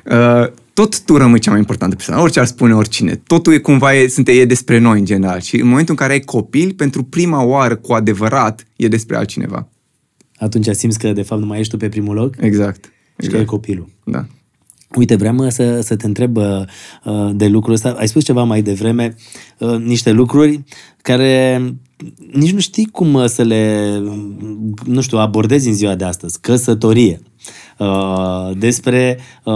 [0.05, 3.15] Uh, tot tu rămâi cea mai importantă persoană, orice ar spune oricine.
[3.27, 5.41] Totul e cumva, e, sunt, e despre noi în general.
[5.41, 9.69] Și în momentul în care ai copil, pentru prima oară, cu adevărat, e despre altcineva.
[10.37, 12.85] Atunci simți că de fapt nu mai ești tu pe primul loc Exact.
[12.85, 13.47] și că e exact.
[13.47, 13.89] copilul.
[14.05, 14.27] Da.
[14.97, 16.63] Uite, vreau mă, să, să te întreb uh,
[17.05, 17.95] uh, de lucrul ăsta.
[17.99, 19.15] Ai spus ceva mai devreme,
[19.59, 20.65] uh, niște lucruri
[21.03, 21.61] care
[22.33, 23.93] nici nu știi cum uh, să le,
[24.85, 26.41] nu știu, abordezi în ziua de astăzi.
[26.41, 27.21] Căsătorie.
[27.79, 29.55] Uh, despre uh,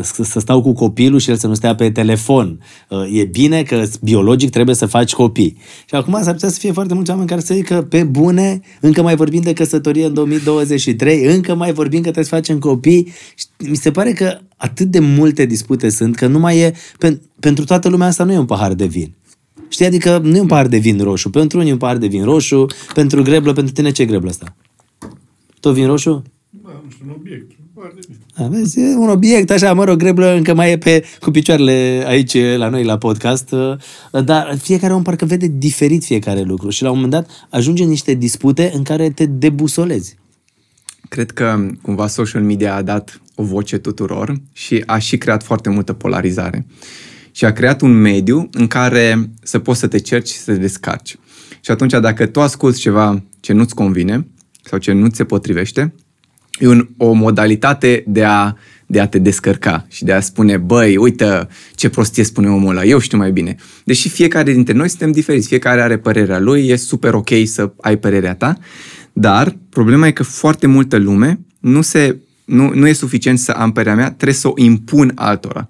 [0.00, 2.60] să să stau cu copilul și el să nu stea pe telefon.
[2.88, 5.56] Uh, e bine că biologic trebuie să faci copii.
[5.88, 9.02] Și acum s-ar putea să fie foarte mulți oameni care să zică pe bune, încă
[9.02, 13.12] mai vorbim de căsătorie în 2023, încă mai vorbim că trebuie să facem copii.
[13.34, 17.20] Și mi se pare că atât de multe dispute sunt că nu mai e, pen,
[17.40, 19.14] pentru toată lumea asta nu e un pahar de vin.
[19.68, 21.30] Știi, adică nu e un pahar de vin roșu.
[21.30, 24.28] Pentru unii e un pahar de vin roșu, pentru greblă, pentru tine ce e greblă
[24.28, 24.56] asta?
[25.60, 26.22] Tot vin roșu?
[27.00, 27.50] Da, nu știu, un obiect.
[27.74, 28.18] Foarte bine.
[28.34, 32.04] A, vezi, e un obiect, așa, mă rog, greblă încă mai e pe, cu picioarele
[32.06, 36.82] aici la noi la podcast, uh, dar fiecare om parcă vede diferit fiecare lucru și
[36.82, 40.18] la un moment dat ajunge în niște dispute în care te debusolezi.
[41.08, 45.68] Cred că cumva social media a dat o voce tuturor și a și creat foarte
[45.68, 46.66] multă polarizare.
[47.32, 50.58] Și a creat un mediu în care să poți să te cerci și să te
[50.58, 51.18] descarci.
[51.60, 54.26] Și atunci dacă tu asculți ceva ce nu-ți convine
[54.62, 55.94] sau ce nu ți se potrivește,
[56.60, 58.54] e un, o modalitate de a,
[58.86, 62.84] de a te descărca și de a spune, băi, uite ce prostie spune omul ăla,
[62.84, 63.56] eu știu mai bine.
[63.84, 67.96] Deși fiecare dintre noi suntem diferiți, fiecare are părerea lui, e super ok să ai
[67.96, 68.58] părerea ta,
[69.12, 73.72] dar problema e că foarte multă lume nu, se, nu, nu e suficient să am
[73.72, 75.68] părerea mea, trebuie să o impun altora.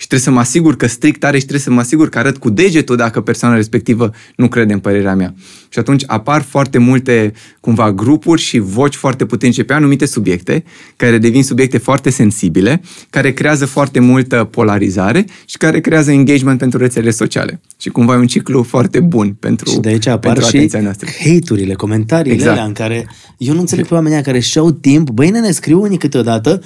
[0.00, 2.36] Și trebuie să mă asigur că strict are și trebuie să mă asigur că arăt
[2.36, 5.34] cu degetul dacă persoana respectivă nu crede în părerea mea.
[5.68, 10.64] Și atunci apar foarte multe, cumva, grupuri și voci foarte puternice pe anumite subiecte,
[10.96, 12.80] care devin subiecte foarte sensibile,
[13.10, 17.60] care creează foarte multă polarizare și care creează engagement pentru rețelele sociale.
[17.78, 20.80] Și cumva e un ciclu foarte bun pentru, Și de aici apar pentru și atenția
[20.80, 21.08] noastră.
[21.24, 22.56] hate-urile, comentariile Exact.
[22.56, 22.80] exact.
[22.80, 25.80] alea în care eu nu înțeleg pe oamenii ăia care și-au timp, băi, ne scriu
[25.82, 26.60] unii câteodată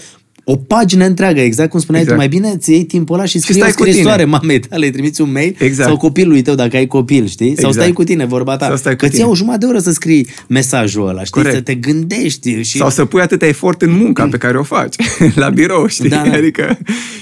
[0.46, 2.20] o pagină întreagă, exact cum spuneai Exact.
[2.22, 3.90] tu, mai bine ți iei timpul ăla și scrii stai o cu tine.
[3.92, 5.88] scrisoare mamei tale, îți trimiți un mail Exact.
[5.88, 7.46] sau copilului tău dacă ai copil, știi?
[7.46, 7.74] Sau Exact.
[7.74, 8.66] stai cu tine, vorba ta.
[8.66, 9.22] Sau stai cu că ți tine.
[9.22, 11.30] iau o jumătate de oră să scrii mesajul ăla, știi?
[11.30, 11.54] Corect.
[11.54, 12.76] Să te gândești și...
[12.76, 14.94] Sau să pui atâta efort în munca pe care o faci
[15.34, 16.08] la birou, știi?
[16.08, 16.32] Da, da.
[16.32, 16.78] Adică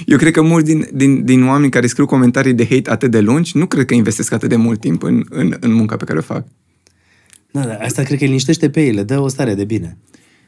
[0.07, 3.21] eu cred că mulți din, din, din oameni care scriu comentarii de hate atât de
[3.21, 6.19] lungi, nu cred că investesc atât de mult timp în, în, în munca pe care
[6.19, 6.45] o fac.
[7.51, 9.97] Da, da, asta cred că îi liniștește pe ei, le dă o stare de bine.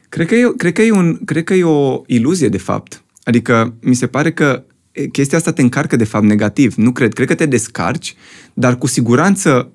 [0.09, 3.03] Cred că, e, cred, că e un, cred că e o iluzie, de fapt.
[3.23, 6.75] Adică mi se pare că e, chestia asta te încarcă, de fapt, negativ.
[6.75, 7.13] Nu cred.
[7.13, 8.15] Cred că te descarci,
[8.53, 9.71] dar cu siguranță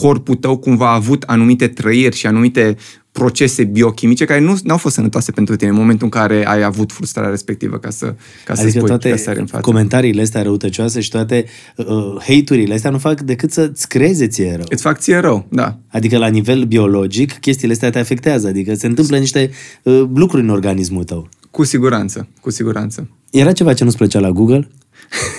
[0.00, 2.76] corpul tău cumva a avut anumite trăiri și anumite
[3.12, 6.92] procese biochimice care nu au fost sănătoase pentru tine în momentul în care ai avut
[6.92, 9.62] frustrarea respectivă ca să, ca să Adică spui toate că sari în față.
[9.62, 11.44] comentariile astea răutăcioase și toate
[11.76, 11.86] uh,
[12.18, 14.64] hate-urile astea nu fac decât să-ți creeze ție rău.
[14.68, 15.78] Îți fac ție rău, da.
[15.88, 19.50] Adică la nivel biologic, chestiile astea te afectează, adică se întâmplă niște
[19.82, 21.28] uh, lucruri în organismul tău.
[21.50, 23.08] Cu siguranță, cu siguranță.
[23.30, 24.68] Era ceva ce nu-ți plăcea la Google?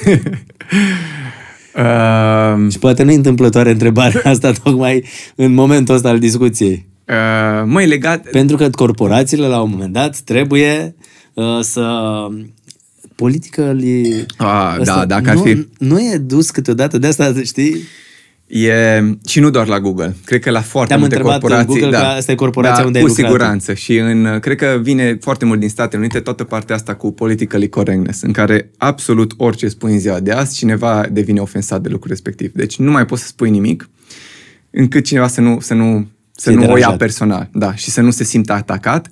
[1.78, 5.04] Uh, Și poate nu e întâmplătoare întrebarea asta tocmai
[5.36, 6.86] în momentul ăsta al discuției.
[7.08, 8.30] uh, măi, legat...
[8.30, 10.96] Pentru că corporațiile la un moment dat trebuie
[11.34, 11.88] uh, să
[13.16, 14.26] politică li...
[14.38, 17.76] Ah, da, dacă ar nu, fi- Nu e dus câteodată de asta, știi?
[18.48, 20.16] E, și nu doar la Google.
[20.26, 21.80] Cred că la foarte Te-am multe întrebat în corporații.
[21.82, 23.26] Google da, că asta e corporația da, unde ai cu lucrat.
[23.26, 23.74] siguranță.
[23.74, 27.70] Și în, cred că vine foarte mult din Statele Unite toată partea asta cu politically
[27.70, 32.10] correctness, în care absolut orice spui în ziua de azi, cineva devine ofensat de lucrul
[32.10, 32.52] respectiv.
[32.54, 33.90] Deci nu mai poți să spui nimic
[34.70, 36.98] încât cineva să nu, să nu, să Fie nu o ia deranjat.
[36.98, 37.50] personal.
[37.54, 39.10] Da, și să nu se simtă atacat.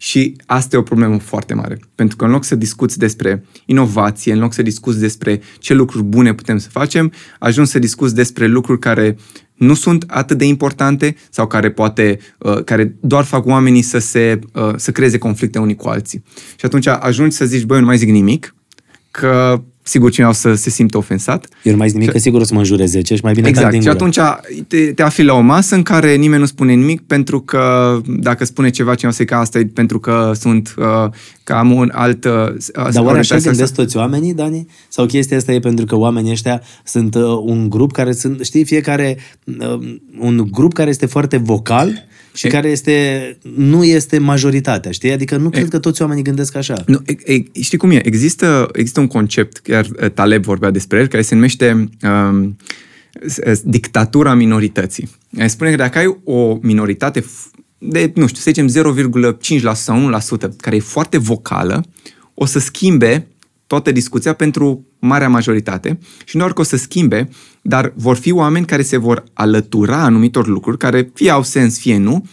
[0.00, 1.78] Și asta e o problemă foarte mare.
[1.94, 6.04] Pentru că în loc să discuți despre inovație, în loc să discuți despre ce lucruri
[6.04, 9.16] bune putem să facem, ajungi să discuți despre lucruri care
[9.54, 14.38] nu sunt atât de importante sau care poate, uh, care doar fac oamenii să se,
[14.52, 16.24] uh, să creeze conflicte unii cu alții.
[16.56, 18.54] Și atunci ajungi să zici, băi, eu nu mai zic nimic,
[19.10, 21.46] că sigur cineva o să se simtă ofensat.
[21.62, 23.50] Eu nu mai zic nimic, că sigur o să mă înjure 10 și mai bine
[23.50, 23.72] tac Exact.
[23.72, 23.98] din Și gură.
[23.98, 24.18] atunci
[24.66, 28.44] te, te afli la o masă în care nimeni nu spune nimic pentru că dacă
[28.44, 30.84] spune ceva cineva să că asta e pentru că sunt uh,
[31.44, 32.30] că am un alt uh,
[32.92, 34.66] Dar oare așa gândesc toți oamenii, Dani?
[34.88, 38.64] Sau chestia asta e pentru că oamenii ăștia sunt uh, un grup care sunt, știi,
[38.64, 39.78] fiecare, uh,
[40.18, 45.10] un grup care este foarte vocal și E- care este, nu este majoritatea, știi?
[45.12, 46.82] Adică nu cred că toți oamenii gândesc așa.
[46.86, 48.06] Nu, e, e, știi cum e?
[48.06, 52.56] Există, există un concept, chiar uh, Taleb vorbea despre el, care se numește um,
[53.26, 55.08] s- s- dictatura minorității.
[55.30, 58.92] El spune că dacă ai o minoritate f- de, nu știu, să zicem
[59.68, 60.10] 0,5% sau
[60.50, 61.84] 1%, care e foarte vocală,
[62.34, 63.26] o să schimbe
[63.68, 67.28] toată discuția pentru marea majoritate și nu doar că o să schimbe,
[67.62, 71.98] dar vor fi oameni care se vor alătura anumitor lucruri, care fie au sens, fie
[71.98, 72.26] nu,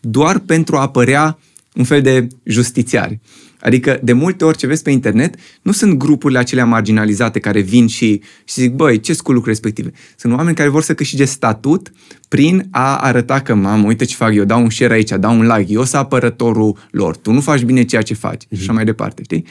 [0.00, 1.38] doar pentru a apărea
[1.74, 3.20] un fel de justițiari.
[3.60, 7.86] Adică, de multe ori ce vezi pe internet, nu sunt grupurile acelea marginalizate care vin
[7.86, 9.92] și, și zic, băi, ce cu lucruri respective?
[10.16, 11.92] Sunt oameni care vor să câștige statut
[12.28, 15.46] prin a arăta că, mamă, uite ce fac eu, dau un share aici, dau un
[15.56, 18.84] like, eu sunt apărătorul lor, tu nu faci bine ceea ce faci și așa mai
[18.84, 19.44] departe, știi?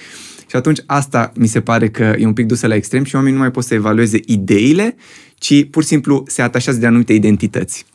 [0.50, 3.36] Și atunci asta mi se pare că e un pic dusă la extrem și oamenii
[3.38, 4.96] nu mai pot să evalueze ideile,
[5.36, 7.86] ci pur și simplu se atașează de anumite identități.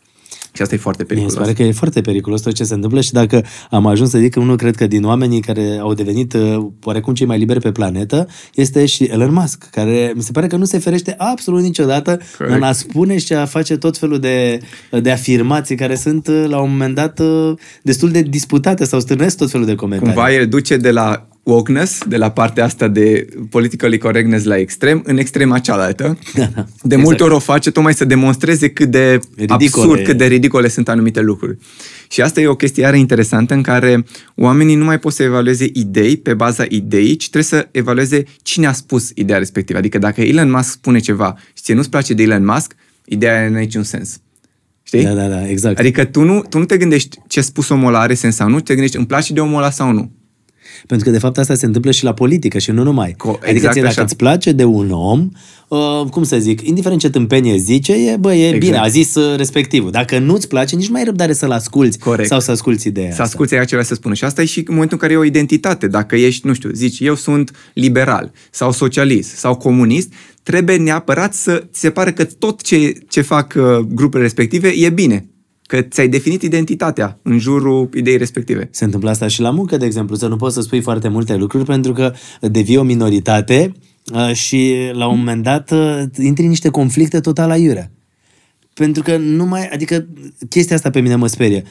[0.53, 1.47] Și asta e foarte Mie mi periculos.
[1.47, 4.19] se pare că e foarte periculos tot ce se întâmplă și dacă am ajuns să
[4.19, 7.61] zic că unul cred că din oamenii care au devenit uh, oarecum cei mai liberi
[7.61, 11.63] pe planetă este și Elon Musk, care mi se pare că nu se ferește absolut
[11.63, 12.57] niciodată Corect.
[12.57, 14.61] în a spune și a face tot felul de,
[15.03, 17.53] de afirmații care sunt uh, la un moment dat uh,
[17.83, 20.15] destul de disputate sau stârnesc tot felul de comentarii.
[20.15, 25.03] Cumva el duce de la wokeness, de la partea asta de politically correctness la extrem,
[25.05, 26.19] în extrema cealaltă.
[26.83, 29.65] De multe ori o face tocmai să demonstreze cât de Ridicole.
[29.65, 31.59] absurd, cât de ridicole sunt anumite lucruri.
[32.09, 34.05] Și asta e o chestie iară interesantă în care
[34.35, 38.67] oamenii nu mai pot să evalueze idei pe baza ideii, ci trebuie să evalueze cine
[38.67, 39.79] a spus ideea respectivă.
[39.79, 43.49] Adică dacă Elon Musk spune ceva și ție nu-ți place de Elon Musk, ideea aia
[43.49, 44.19] nu are niciun sens.
[44.83, 45.03] Știi?
[45.03, 45.79] Da, da, da, exact.
[45.79, 48.49] Adică tu nu, tu nu te gândești ce a spus omul ăla are sens sau
[48.49, 50.13] nu, te gândești îmi place de omul ăla sau nu.
[50.87, 53.11] Pentru că, de fapt, asta se întâmplă și la politică și nu numai.
[53.11, 54.03] Co- adică exact ție, dacă așa.
[54.03, 55.29] îți place de un om,
[55.69, 58.65] uh, cum să zic, indiferent ce tâmpenie zice, e, bă, e Exact.
[58.65, 59.91] bine, a zis uh, respectivul.
[59.91, 62.29] Dacă nu-ți place, nici nu mai ai răbdare să-l asculți Corect.
[62.29, 63.23] sau să asculți ideea Să asta.
[63.23, 64.15] asculți aia ce vrea să spună.
[64.15, 65.87] Și asta e și în momentul în care e o identitate.
[65.87, 71.65] Dacă ești, nu știu, zici, eu sunt liberal sau socialist sau comunist, trebuie neapărat să
[71.73, 75.27] ți se pare că tot ce, ce fac uh, grupurile respective e bine.
[75.67, 78.69] Că ți-ai definit identitatea în jurul ideii respective.
[78.71, 81.37] Se întâmplă asta și la muncă, de exemplu, să nu poți să spui foarte multe
[81.37, 83.73] lucruri pentru că devii o minoritate
[84.15, 87.91] uh, și la un moment dat uh, intri în niște conflicte total aiurea.
[88.75, 90.07] Pentru că nu mai, adică
[90.49, 91.65] chestia asta pe mine mă sperie.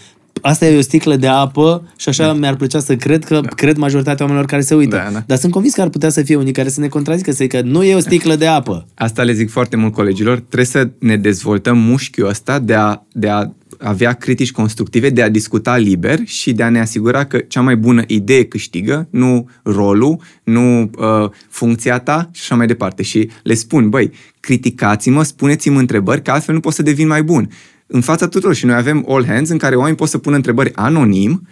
[0.46, 2.34] Asta e o sticlă de apă și așa da.
[2.34, 3.48] mi-ar plăcea să cred că da.
[3.48, 4.96] cred majoritatea oamenilor care se uită.
[4.96, 5.24] Da, da.
[5.26, 7.62] Dar sunt convins că ar putea să fie unii care să ne contrazică, să zică
[7.62, 8.88] nu e o sticlă de apă.
[8.94, 10.38] Asta le zic foarte mult colegilor.
[10.40, 15.30] Trebuie să ne dezvoltăm mușchiul ăsta de a, de a avea critici constructive, de a
[15.30, 20.20] discuta liber și de a ne asigura că cea mai bună idee câștigă, nu rolul,
[20.44, 23.04] nu uh, funcția ta și așa mai departe.
[23.04, 27.50] Și le spun, băi, criticați-mă, spuneți-mi întrebări, că altfel nu pot să devin mai bun.
[27.96, 30.76] În fața tuturor și noi avem all hands în care oamenii pot să pună întrebări
[30.76, 31.48] anonim,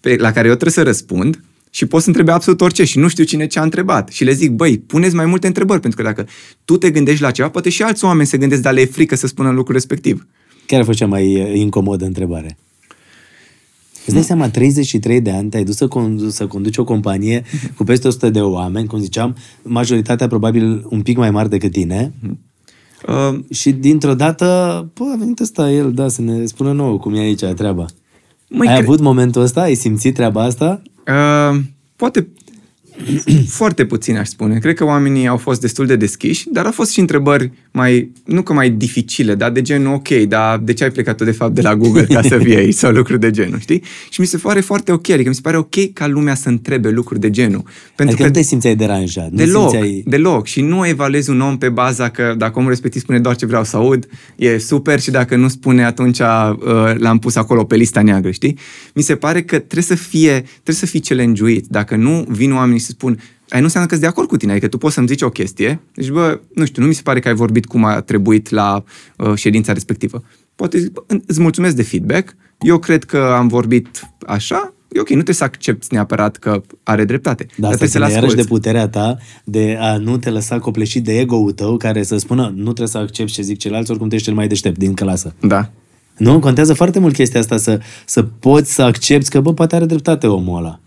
[0.00, 3.08] pe, la care eu trebuie să răspund și pot să întrebe absolut orice și nu
[3.08, 4.08] știu cine ce a întrebat.
[4.08, 6.26] Și le zic, băi, puneți mai multe întrebări, pentru că dacă
[6.64, 9.16] tu te gândești la ceva, poate și alți oameni se gândesc, dar le e frică
[9.16, 10.26] să spună lucrul respectiv.
[10.66, 12.58] Care a fost cea mai uh, incomodă întrebare?
[14.04, 17.44] Îți dai seama, 33 de ani, te-ai dus să, condu- să conduci o companie
[17.76, 22.12] cu peste 100 de oameni, cum ziceam, majoritatea probabil un pic mai mari decât tine,
[23.08, 24.46] Uh, și dintr-o dată,
[24.94, 27.84] pă, a venit ăsta el, da, să ne spună nouă cum e aici treaba.
[28.48, 29.60] Măi, Ai cre- avut momentul ăsta?
[29.60, 30.82] Ai simțit treaba asta?
[31.06, 31.60] uh,
[31.96, 32.28] poate
[33.48, 34.58] foarte puțin, aș spune.
[34.58, 38.42] Cred că oamenii au fost destul de deschiși, dar au fost și întrebări mai, nu
[38.42, 41.54] că mai dificile, dar de genul, ok, dar de ce ai plecat tu de fapt
[41.54, 43.82] de la Google ca să vii aici sau lucruri de genul, știi?
[44.10, 46.90] Și mi se pare foarte ok, adică mi se pare ok ca lumea să întrebe
[46.90, 47.62] lucruri de genul.
[47.94, 49.30] Pentru adică nu te simțeai deranjat.
[49.30, 50.02] Nu Deloc, simțeai...
[50.06, 50.46] deloc.
[50.46, 53.64] Și nu evaluezi un om pe baza că dacă omul respectiv spune doar ce vreau
[53.64, 56.26] să aud, e super și dacă nu spune, atunci uh,
[56.96, 58.58] l-am pus acolo pe lista neagră, știi?
[58.94, 61.66] Mi se pare că trebuie să fie, trebuie să fii challenge-uit.
[61.68, 64.50] Dacă nu vin oamenii și spun, ai nu înseamnă că sunt de acord cu tine,
[64.50, 67.20] adică tu poți să-mi zici o chestie, deci bă, nu știu, nu mi se pare
[67.20, 68.84] că ai vorbit cum a trebuit la
[69.16, 70.22] uh, ședința respectivă.
[70.54, 75.08] Poate zic, bă, îți mulțumesc de feedback, eu cred că am vorbit așa, e ok,
[75.08, 77.44] nu trebuie să accepti neapărat că are dreptate.
[77.44, 78.62] Da, dar asta trebuie să-l ține iarăși de asculți.
[78.62, 82.62] puterea ta de a nu te lăsa copleșit de ego-ul tău care să spună nu
[82.62, 85.34] trebuie să accepti ce zic ceilalți, oricum tu ești cel mai deștept din clasă.
[85.40, 85.70] Da.
[86.16, 86.38] Nu?
[86.38, 90.26] Contează foarte mult chestia asta să, să poți să accepti că, bă, poate are dreptate
[90.26, 90.80] omul ăla.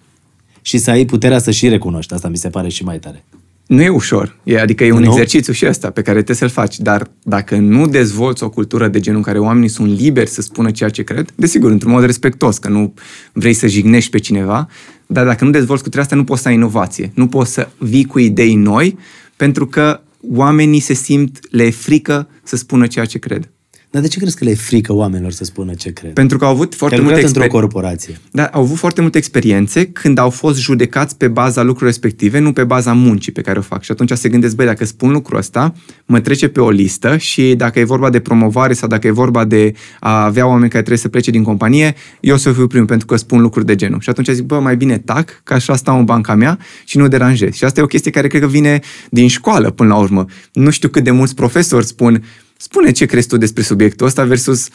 [0.68, 2.14] Și să ai puterea să și recunoști.
[2.14, 3.23] Asta mi se pare și mai tare.
[3.68, 5.06] Nu e ușor, e, adică e un Nu?
[5.06, 8.99] exercițiu și ăsta pe care trebuie să-l faci, dar dacă nu dezvolți o cultură de
[8.99, 12.57] genul în care oamenii sunt liberi să spună ceea ce cred, desigur, într-un mod respectos,
[12.57, 12.94] că nu
[13.34, 14.68] vrei să jignești pe cineva,
[15.06, 18.06] dar dacă nu dezvolți cultura asta, nu poți să ai inovație, nu poți să vii
[18.06, 18.98] cu idei noi,
[19.35, 23.49] pentru că oamenii se simt, le e frică să spună ceea ce cred.
[23.98, 26.14] Dar de ce crezi că le e frică oamenilor să spună ce cred?
[26.14, 28.19] Pentru că au avut Că foarte ai multe lucrat într-o exper- corporație.
[28.32, 32.53] Da, au avut foarte multe experiențe când au fost judecați pe baza lucrurilor respective, nu
[32.53, 33.84] pe baza muncii pe care o fac.
[33.84, 35.74] Și atunci se gândesc, băi, dacă spun lucrul ăsta,
[36.06, 39.45] mă trece pe o listă și dacă e vorba de promovare sau dacă e vorba
[39.45, 42.88] de a avea oameni care trebuie să plece din companie, eu o să fiu primul
[42.88, 43.99] pentru că spun lucruri de genul.
[43.99, 47.07] Și atunci zic, bă, mai bine tac, că așa stau în banca mea și nu
[47.07, 47.53] deranjez.
[47.53, 48.80] Și asta e o chestie care cred că vine
[49.10, 50.26] din școală până la urmă.
[50.53, 52.24] Nu știu cât de mulți profesori spun,
[52.57, 54.67] spune ce crezi tu despre subiectul ăsta versus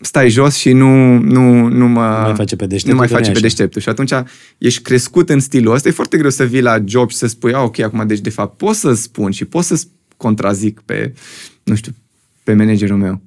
[0.00, 2.16] stai jos și nu, nu, nu mă...
[2.16, 3.46] Nu mai face pe deșteptul, Nu mai că nu e face pe așa.
[3.46, 3.80] deșteptul.
[3.80, 4.12] Și atunci
[4.58, 5.88] ești crescut în stilul ăsta.
[5.88, 8.30] E foarte greu să vii la job și să spui, a, ok, acum, deci de
[8.30, 9.82] fapt pot să spun și pot să
[10.16, 11.14] contrazic pe,
[11.62, 11.94] nu știu,
[12.44, 13.20] pe managerul meu.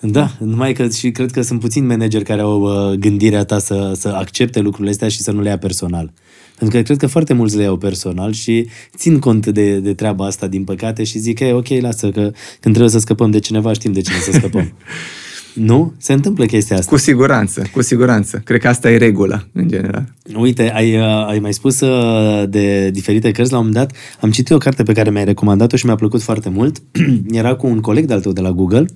[0.00, 3.92] Da, numai că și cred că sunt puțini manageri care au uh, gândirea ta să,
[3.96, 6.12] să accepte lucrurile astea și să nu le ia personal.
[6.60, 8.66] Pentru că cred că foarte mulți le iau personal și
[8.96, 12.20] țin cont de, de treaba asta, din păcate, și zic, e, ok, lasă, că
[12.60, 14.72] când trebuie să scăpăm de cineva, știm de cine să scăpăm.
[15.70, 15.92] nu?
[15.98, 16.90] Se întâmplă chestia asta.
[16.90, 18.40] Cu siguranță, cu siguranță.
[18.44, 20.14] Cred că asta e regula, în general.
[20.34, 23.52] Uite, ai, uh, ai mai spus uh, de diferite cărți.
[23.52, 26.22] La un moment dat am citit o carte pe care mi-ai recomandat-o și mi-a plăcut
[26.22, 26.82] foarte mult.
[27.30, 28.86] Era cu un coleg de-al tău de la Google,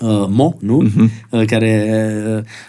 [0.00, 0.76] uh, Mo, nu?
[0.76, 1.10] Mhm.
[1.30, 1.94] Uh, care...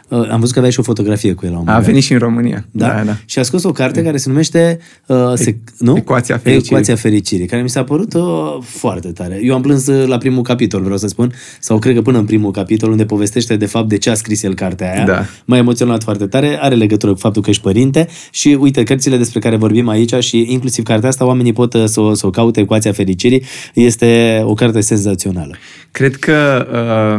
[0.07, 1.85] Uh, am văzut că aveai și o fotografie cu el la un A moment dat.
[1.85, 2.65] venit și în România.
[2.71, 2.87] Da?
[2.87, 3.15] da, da.
[3.25, 5.97] Și a scos o carte care se numește uh, se, nu?
[5.97, 6.67] Ecuația fericirii.
[6.67, 8.23] Ecuația fericirii, care mi s-a părut uh,
[8.61, 9.39] foarte tare.
[9.43, 12.25] Eu am plâns uh, la primul capitol, vreau să spun, sau cred că până în
[12.25, 15.05] primul capitol, unde povestește de fapt de ce a scris el cartea aia.
[15.05, 15.25] Da.
[15.45, 19.39] M-a emoționat foarte tare, are legătură cu faptul că ești părinte și uite, cărțile despre
[19.39, 22.59] care vorbim aici și inclusiv cartea asta, oamenii pot uh, să o, să o caute,
[22.59, 25.55] Ecuația fericirii, este o carte senzațională.
[25.91, 27.12] Cred că um,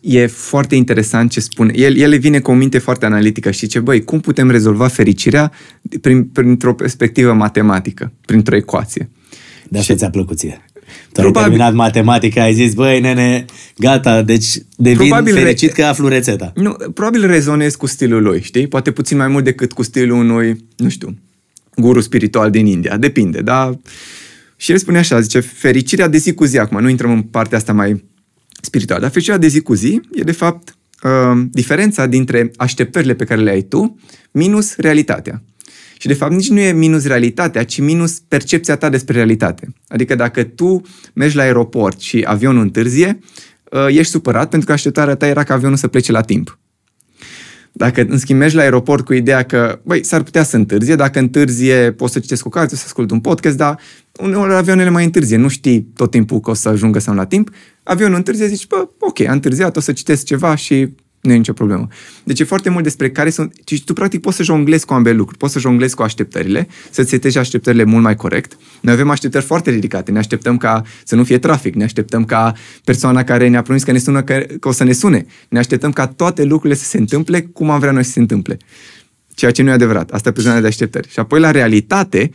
[0.00, 1.72] e foarte interesant ce spune.
[1.76, 5.52] El, el vine cu o minte foarte analitică și ce băi, cum putem rezolva fericirea
[6.00, 9.08] prin, printr-o perspectivă matematică, printr-o ecuație.
[9.68, 10.64] De asta ți-a plăcut ție.
[11.12, 13.44] Tu ai Probabil- terminat matematica, ai zis, băi, nene,
[13.78, 14.46] gata, deci
[14.76, 16.52] devin Probabil re- fericit că aflu rețeta.
[16.54, 18.66] Nu, probabil rezonez cu stilul lui, știi?
[18.66, 21.18] Poate puțin mai mult decât cu stilul unui, nu știu,
[21.76, 22.96] guru spiritual din India.
[22.96, 23.78] Depinde, da?
[24.56, 27.58] Și el spune așa, zice, fericirea de zi cu zi, acum nu intrăm în partea
[27.58, 28.04] asta mai
[28.60, 33.24] spirituală, dar fericirea de zi cu zi e de fapt uh, diferența dintre așteptările pe
[33.24, 33.98] care le ai tu
[34.30, 35.42] minus realitatea.
[35.98, 39.74] Și de fapt nici nu e minus realitatea, ci minus percepția ta despre realitate.
[39.88, 40.82] Adică dacă tu
[41.12, 43.18] mergi la aeroport și avionul întârzie,
[43.70, 46.58] uh, ești supărat pentru că așteptarea ta era ca avionul să plece la timp.
[47.72, 51.18] Dacă în schimb mergi la aeroport cu ideea că, băi, s-ar putea să întârzie, dacă
[51.18, 53.78] întârzie poți să citesc o carte, să ascult un podcast, dar
[54.18, 57.50] uneori avioanele mai întârzie, nu știi tot timpul că o să ajungă sau la timp,
[57.90, 60.88] avionul întârzie, zici, bă, ok, a întârziat, o să citesc ceva și
[61.20, 61.88] nu e nicio problemă.
[62.24, 63.52] Deci e foarte mult despre care sunt...
[63.66, 65.38] Și tu practic poți să jonglezi cu ambele lucruri.
[65.38, 68.56] Poți să jonglezi cu așteptările, să-ți setezi așteptările mult mai corect.
[68.80, 70.10] Noi avem așteptări foarte ridicate.
[70.10, 72.52] Ne așteptăm ca să nu fie trafic, ne așteptăm ca
[72.84, 75.26] persoana care ne-a promis că ne sună că, că o să ne sune.
[75.48, 78.56] Ne așteptăm ca toate lucrurile să se întâmple cum am vrea noi să se întâmple.
[79.34, 80.10] Ceea ce nu e adevărat.
[80.10, 81.08] Asta pe zona de așteptări.
[81.08, 82.30] Și apoi la realitate,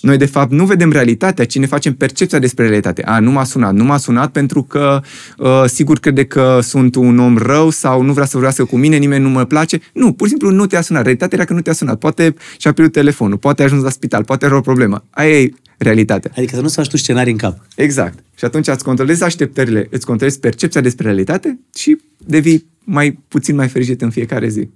[0.00, 3.02] noi de fapt nu vedem realitatea, ci ne facem percepția despre realitate.
[3.02, 5.00] A, nu m-a sunat, nu m-a sunat pentru că
[5.38, 8.96] uh, sigur crede că sunt un om rău sau nu vrea să vorbească cu mine,
[8.96, 9.80] nimeni nu mă place.
[9.92, 11.02] Nu, pur și simplu nu te-a sunat.
[11.02, 11.98] Realitatea era că nu te-a sunat.
[11.98, 15.04] Poate și-a pierdut telefonul, poate a ajuns la spital, poate are o problemă.
[15.10, 16.30] Aia e realitatea.
[16.36, 17.66] Adică să nu-ți faci tu scenarii în cap.
[17.76, 18.18] Exact.
[18.36, 23.68] Și atunci îți controlezi așteptările, îți controlezi percepția despre realitate și devii mai puțin mai
[23.68, 24.68] fericit în fiecare zi.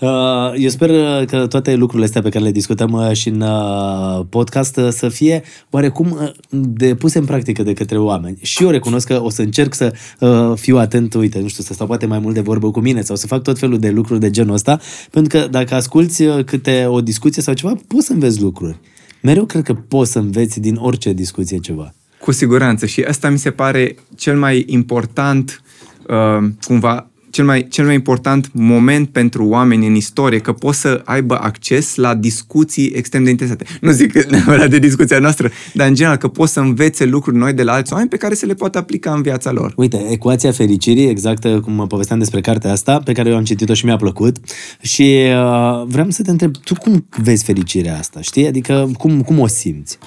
[0.00, 3.40] Uh, Eu sper uh, că toate lucrurile astea pe care le discutăm uh, și în
[3.40, 8.38] uh, podcast uh, să fie oarecum uh, de puse în practică de către oameni.
[8.42, 11.72] Și eu recunosc că o să încerc să uh, fiu atent, uite, nu știu, să
[11.72, 14.20] stau poate mai mult de vorbă cu mine sau să fac tot felul de lucruri
[14.20, 14.80] de genul ăsta,
[15.10, 18.78] pentru că dacă asculți uh, câte o discuție sau ceva, poți să înveți lucruri.
[19.22, 21.94] Mereu cred că poți să înveți din orice discuție ceva.
[22.20, 22.86] Cu siguranță.
[22.86, 25.62] Și asta mi se pare cel mai important,
[26.08, 31.02] uh, cumva, cel mai, cel mai important moment pentru oameni în istorie, că pot să
[31.04, 33.64] aibă acces la discuții extrem de interesante.
[33.80, 37.52] Nu zic neapărat de discuția noastră, dar în general că pot să învețe lucruri noi
[37.52, 39.72] de la alți oameni pe care se le poate aplica în viața lor.
[39.76, 43.44] Uite, ecuația fericirii, exact uh, cum mă povesteam despre cartea asta, pe care eu am
[43.44, 44.36] citit-o și mi-a plăcut.
[44.80, 48.46] Și uh, vreau să te întreb, tu cum vezi fericirea asta, știi?
[48.46, 49.98] Adică cum, cum o simți?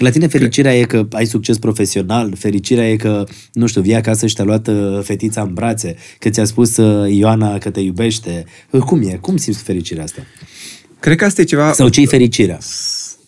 [0.00, 4.26] La tine fericirea e că ai succes profesional, fericirea e că, nu știu, vii acasă
[4.26, 8.44] și te-a luat uh, fetița în brațe, că ți-a spus uh, Ioana că te iubește.
[8.70, 9.18] Uh, Cum e?
[9.20, 10.22] Cum simți fericirea asta?
[11.00, 11.72] Cred că asta e ceva...
[11.72, 12.58] Sau ce-i fericirea?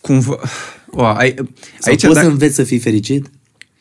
[0.01, 0.39] cumva...
[0.89, 3.29] O, ai, Sau aici, poți da- să înveți să fii fericit?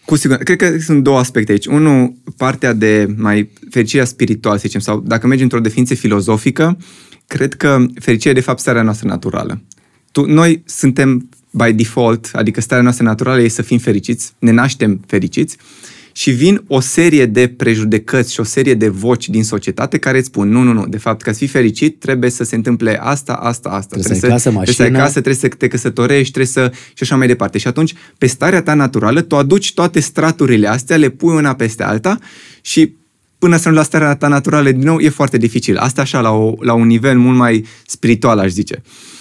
[0.04, 0.44] Cu siguranță.
[0.44, 1.66] Cred că sunt două aspecte aici.
[1.66, 6.78] Unul, partea de mai fericirea spirituală, să zicem, sau dacă mergi într-o definiție filozofică,
[7.26, 9.62] cred că fericirea e de fapt starea noastră naturală.
[10.10, 15.00] Tu, noi suntem by default, adică starea noastră naturală e să fim fericiți, ne naștem
[15.06, 15.56] fericiți
[16.12, 20.26] și vin o serie de prejudecăți și o serie de voci din societate care îți
[20.26, 23.32] spun, nu, nu, nu, de fapt, ca să fii fericit trebuie să se întâmple asta,
[23.32, 23.96] asta, asta.
[23.96, 25.04] Trebuie să ai casă, trebuie să ai mașină.
[25.04, 26.72] casă, trebuie să te căsătorești, trebuie să...
[26.94, 27.58] și așa mai departe.
[27.58, 31.82] Și atunci, pe starea ta naturală, tu aduci toate straturile astea, le pui una peste
[31.82, 32.18] alta
[32.60, 32.92] și
[33.38, 35.76] până să nu la starea ta naturală din nou, e foarte dificil.
[35.76, 38.82] Asta așa, la, o, la un nivel mult mai spiritual, aș zice.
[38.84, 39.11] Uh,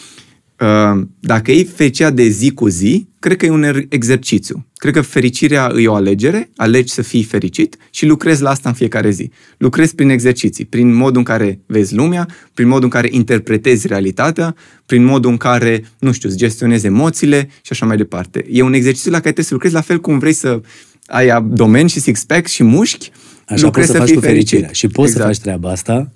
[1.19, 4.65] Dacă e fericirea de zi cu zi, cred că e un er- exercițiu.
[4.75, 8.75] Cred că fericirea e o alegere, alegi să fii fericit și lucrezi la asta în
[8.75, 9.29] fiecare zi.
[9.57, 14.55] Lucrezi prin exerciții, prin modul în care vezi lumea, prin modul în care interpretezi realitatea,
[14.85, 18.45] prin modul în care, nu știu, îți gestionezi emoțiile și așa mai departe.
[18.49, 20.61] E un exercițiu la care trebuie să lucrezi la fel cum vrei să
[21.05, 23.11] ai abdomen și six-pack și mușchi,
[23.45, 24.61] Așa lucrezi poți să, faci fii cu fericirea.
[24.67, 24.89] fericit.
[24.89, 25.27] Și poți exact.
[25.27, 26.11] să faci treaba asta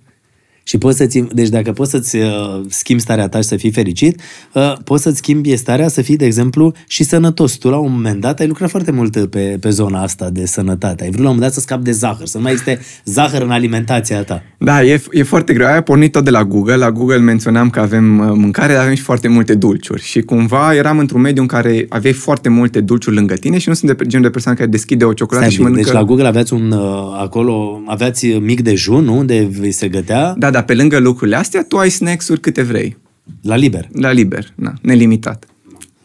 [0.67, 4.21] și poți să-ți, deci dacă poți să-ți uh, schimbi starea ta și să fii fericit,
[4.53, 7.53] uh, poți să-ți schimbi starea să fii, de exemplu, și sănătos.
[7.53, 11.03] Tu la un moment dat ai lucrat foarte mult pe, pe zona asta de sănătate.
[11.03, 13.41] Ai vrut la un moment dat să scapi de zahăr, să nu mai existe zahăr
[13.41, 14.43] în alimentația ta.
[14.57, 15.67] Da, e, e foarte greu.
[15.67, 16.75] Aia a pornit tot de la Google.
[16.75, 20.01] La Google menționam că avem uh, mâncare, dar avem și foarte multe dulciuri.
[20.01, 23.73] Și cumva eram într-un mediu în care aveai foarte multe dulciuri lângă tine și nu
[23.73, 25.91] sunt de genul de persoană care deschide o ciocolată Stai și un pic, mănâncă...
[25.91, 29.17] deci la Google aveați un, uh, acolo, aveați mic dejun, nu?
[29.17, 32.97] Unde vi se gătea Da, dar pe lângă lucrurile astea, tu ai snacks-uri câte vrei.
[33.41, 33.87] la liber.
[33.93, 35.45] La liber, na, nelimitat.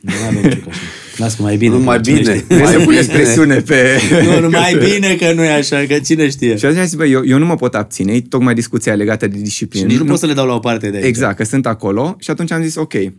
[0.01, 0.81] Nu avem niciun așa.
[1.17, 1.73] Las că mai bine.
[1.73, 2.35] Nu, că mai cine bine.
[2.39, 2.45] știe.
[2.57, 3.19] Vrei să Mai puneți bine.
[3.23, 3.99] presiune pe...
[4.25, 6.57] Nu, nu, mai bine că nu e așa, că cine știe.
[6.57, 9.27] Și atunci am zis, bă, eu, eu nu mă pot abține, e tocmai discuția legată
[9.27, 9.87] de Și disciplină.
[9.87, 11.07] nici nu pot să le dau la o parte de aici.
[11.07, 13.13] Exact, că sunt acolo și atunci am zis, ok, e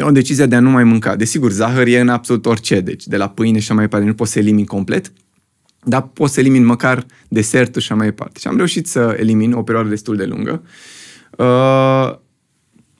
[0.00, 1.16] o decizie de a nu mai mânca.
[1.16, 4.14] Desigur, zahăr e în absolut orice, deci de la pâine și așa mai departe, nu
[4.14, 5.12] poți să elimini complet,
[5.88, 8.38] dar poți să elimini măcar desertul și așa mai departe.
[8.38, 10.62] Și am reușit să elimin o perioadă destul de lungă.
[11.38, 12.18] Uh,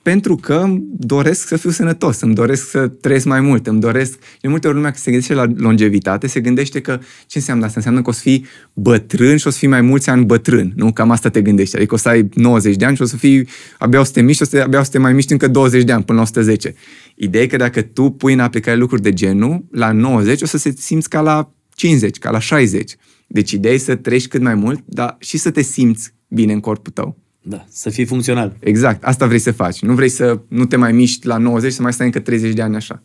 [0.01, 4.19] pentru că îmi doresc să fiu sănătos, îmi doresc să trăiesc mai mult, îmi doresc...
[4.41, 7.75] De multe ori lumea când se gândește la longevitate, se gândește că ce înseamnă asta?
[7.77, 10.91] Înseamnă că o să fii bătrân și o să fii mai mulți ani bătrân, nu?
[10.91, 11.75] Cam asta te gândești.
[11.75, 13.47] Adică o să ai 90 de ani și o să fii
[13.77, 15.91] abia 100 mici și o să, abia o să te mai miști încă 20 de
[15.91, 16.75] ani până la 110.
[17.15, 20.57] Ideea e că dacă tu pui în aplicare lucruri de genul, la 90 o să
[20.57, 22.95] se simți ca la 50, ca la 60.
[23.27, 26.59] Deci ideea e să trăiești cât mai mult, dar și să te simți bine în
[26.59, 27.17] corpul tău.
[27.41, 28.57] Da, să fii funcțional.
[28.59, 29.81] Exact, asta vrei să faci.
[29.81, 32.61] Nu vrei să nu te mai miști la 90, să mai stai încă 30 de
[32.61, 33.03] ani așa.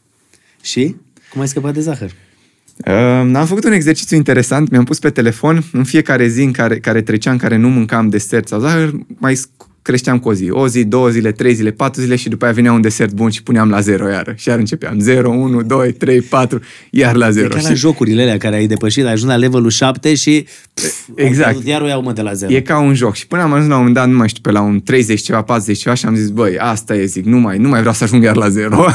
[0.63, 0.97] Și?
[1.31, 2.11] Cum ai scăpat de zahăr?
[2.87, 6.79] Uh, am făcut un exercițiu interesant, mi-am pus pe telefon în fiecare zi în care,
[6.79, 10.51] care treceam, în care nu mâncam desert sau zahăr, mai sc- creșteam cu o zi.
[10.51, 13.31] O zi, două zile, trei zile, patru zile și după aia venea un desert bun
[13.31, 14.35] și puneam la zero iară.
[14.37, 17.49] Și iar începeam 0, 1, 2, 3, 4, iar la E zero.
[17.49, 21.09] ca la Și jocurile alea care ai depășit, ai ajuns la levelul 7 și pf,
[21.15, 21.67] Exact.
[21.67, 22.53] iar o iau mă de la 0.
[22.53, 23.15] E ca un joc.
[23.15, 25.21] Și până am ajuns la un moment dat, nu mai știu, pe la un 30
[25.21, 27.95] ceva, 40 ceva și am zis, băi, asta e, zic, nu mai, nu mai vreau
[27.95, 28.85] să ajung iar la zero.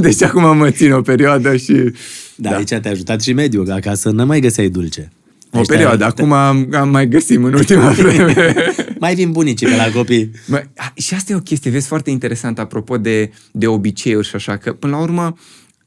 [0.00, 1.92] deci acum mă țin o perioadă și...
[2.34, 5.12] da, aici te-a ajutat și mediul, ca, ca să nu mai găseai dulce.
[5.52, 6.04] O Aici te-a- perioadă.
[6.04, 8.54] Acum am, am mai găsit în ultima vreme.
[8.98, 10.30] Mai vin bunicii pe la copii.
[10.46, 14.34] Mă, a, și asta e o chestie, vezi, foarte interesant apropo de, de obiceiuri și
[14.34, 15.36] așa, că până la urmă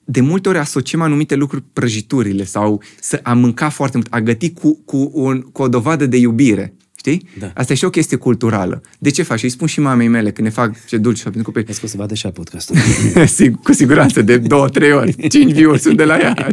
[0.04, 4.52] de multe ori asociem anumite lucruri prăjiturile sau să a mânca foarte mult, a găti
[4.54, 6.74] cu, cu, un, cu o dovadă de iubire.
[6.98, 7.28] Știi?
[7.40, 7.52] Da.
[7.56, 8.82] Asta e și o chestie culturală.
[9.00, 9.44] De ce faci?
[9.44, 11.64] Îi spun și mamei mele când ne fac ce dulce pentru copii.
[11.64, 12.76] Vezi că o să vadă și a podcastul.
[13.36, 15.28] Sig- cu siguranță, de două, trei ori.
[15.30, 16.34] Cinci view sunt de la ea.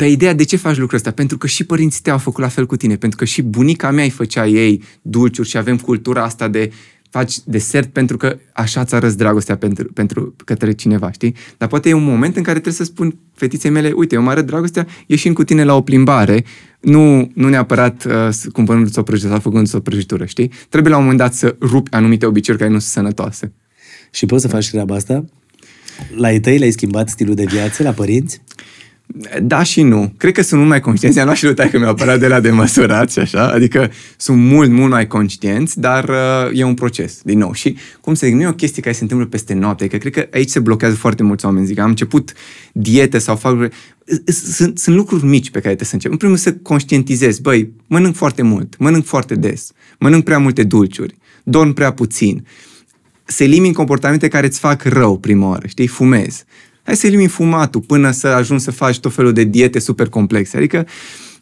[0.00, 1.10] Dar ideea de ce faci lucrul ăsta?
[1.10, 2.96] Pentru că și părinții tăi au făcut la fel cu tine.
[2.96, 6.72] Pentru că și bunica mea îi făcea ei dulciuri și avem cultura asta de
[7.10, 11.34] faci desert pentru că așa ți arăți dragostea pentru, pentru către cineva, știi?
[11.58, 14.30] Dar poate e un moment în care trebuie să spun fetiței mele, uite, eu mă
[14.30, 16.44] arăt dragostea ieșind cu tine la o plimbare,
[16.80, 20.50] nu, nu neapărat uh, cumpărându-ți o prăjitură sau făcându-ți o prăjitură, știi?
[20.68, 23.52] Trebuie la un moment dat să rupi anumite obiceiuri care nu sunt sănătoase.
[24.10, 25.24] și poți să faci treaba asta?
[26.16, 28.40] La ei tăi le-ai schimbat stilul de viață, la părinți?
[29.42, 30.12] Da și nu.
[30.16, 31.18] Cred că sunt mult mai conștienți.
[31.18, 33.48] Am luat și lui că mi-a apărat de la de măsurat și așa.
[33.50, 37.52] Adică sunt mult, mult mai conștienți, dar uh, e un proces, din nou.
[37.52, 39.86] Și, cum să zic, nu e o chestie care se întâmplă peste noapte.
[39.86, 41.66] Că cred că aici se blochează foarte mulți oameni.
[41.66, 42.32] Zic, am început
[42.72, 43.52] diete sau fac...
[43.52, 43.74] lucruri-
[44.54, 46.10] Sunt, sunt lucruri mici pe care trebuie să încep.
[46.10, 47.40] În primul rând să conștientizezi.
[47.40, 52.46] Băi, mănânc foarte mult, mănânc foarte des, mănânc prea multe dulciuri, dorm prea puțin.
[53.24, 55.86] Să elimini comportamente care îți fac rău prima oară, știi?
[55.86, 56.44] Fumezi.
[56.82, 60.56] Hai să elimini fumatul până să ajungi să faci tot felul de diete super complexe.
[60.56, 60.86] Adică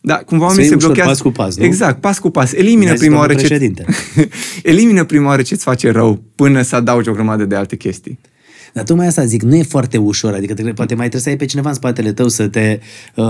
[0.01, 1.11] Dar cumva Să oamenii se iei ușor, blochează.
[1.11, 1.65] pas cu pas, nu?
[1.65, 2.53] Exact, pas cu pas.
[2.53, 3.55] Elimină Mi-a zis prima oară domnul ce...
[3.55, 3.87] președinte.
[4.73, 8.19] Elimină prima oară ce-ți face rău până să adaugi o grămadă de alte chestii.
[8.73, 11.37] Dar tocmai asta zic, nu e foarte ușor, adică te, poate mai trebuie să ai
[11.37, 12.79] pe cineva în spatele tău să te...
[13.15, 13.25] Uh,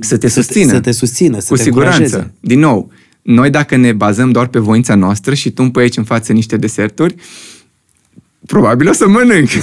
[0.00, 0.72] Să te susțină.
[0.72, 2.02] Să te susțină, să Cu te siguranță.
[2.02, 2.32] încurajeze.
[2.40, 2.90] Din nou,
[3.22, 6.32] noi dacă ne bazăm doar pe voința noastră și tu îmi pui aici în față
[6.32, 7.14] niște deserturi,
[8.46, 9.48] probabil o să mănânc.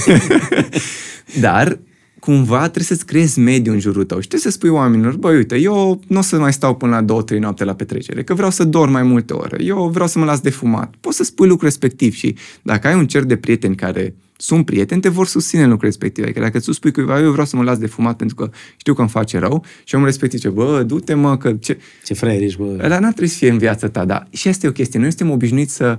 [1.40, 1.78] Dar
[2.20, 5.58] cumva trebuie să-ți creezi mediul în jurul tău și trebuie să spui oamenilor, băi, uite,
[5.58, 8.64] eu nu o să mai stau până la 2-3 noapte la petrecere, că vreau să
[8.64, 10.94] dorm mai multe ore, eu vreau să mă las de fumat.
[11.00, 15.00] Poți să spui lucrul respectiv și dacă ai un cer de prieteni care sunt prieteni,
[15.00, 16.24] te vor susține în lucrul respectiv.
[16.24, 18.94] Adică dacă tu spui cuiva, eu vreau să mă las de fumat pentru că știu
[18.94, 21.78] că îmi face rău și omul respectiv zice, bă, du-te mă, că ce...
[22.04, 22.78] Ce fraier ești, bă.
[22.82, 24.98] Ăla n-ar trebui să fie în viața ta, dar și asta e o chestie.
[24.98, 25.98] Noi suntem obișnuiți să,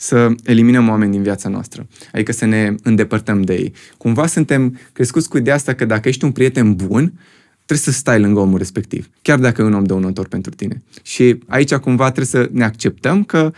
[0.00, 3.72] să eliminăm oameni din viața noastră, adică să ne îndepărtăm de ei.
[3.96, 7.12] Cumva suntem crescuți cu ideea asta că dacă ești un prieten bun,
[7.64, 10.82] trebuie să stai lângă omul respectiv, chiar dacă e un om dăunător pentru tine.
[11.02, 13.52] Și aici cumva trebuie să ne acceptăm că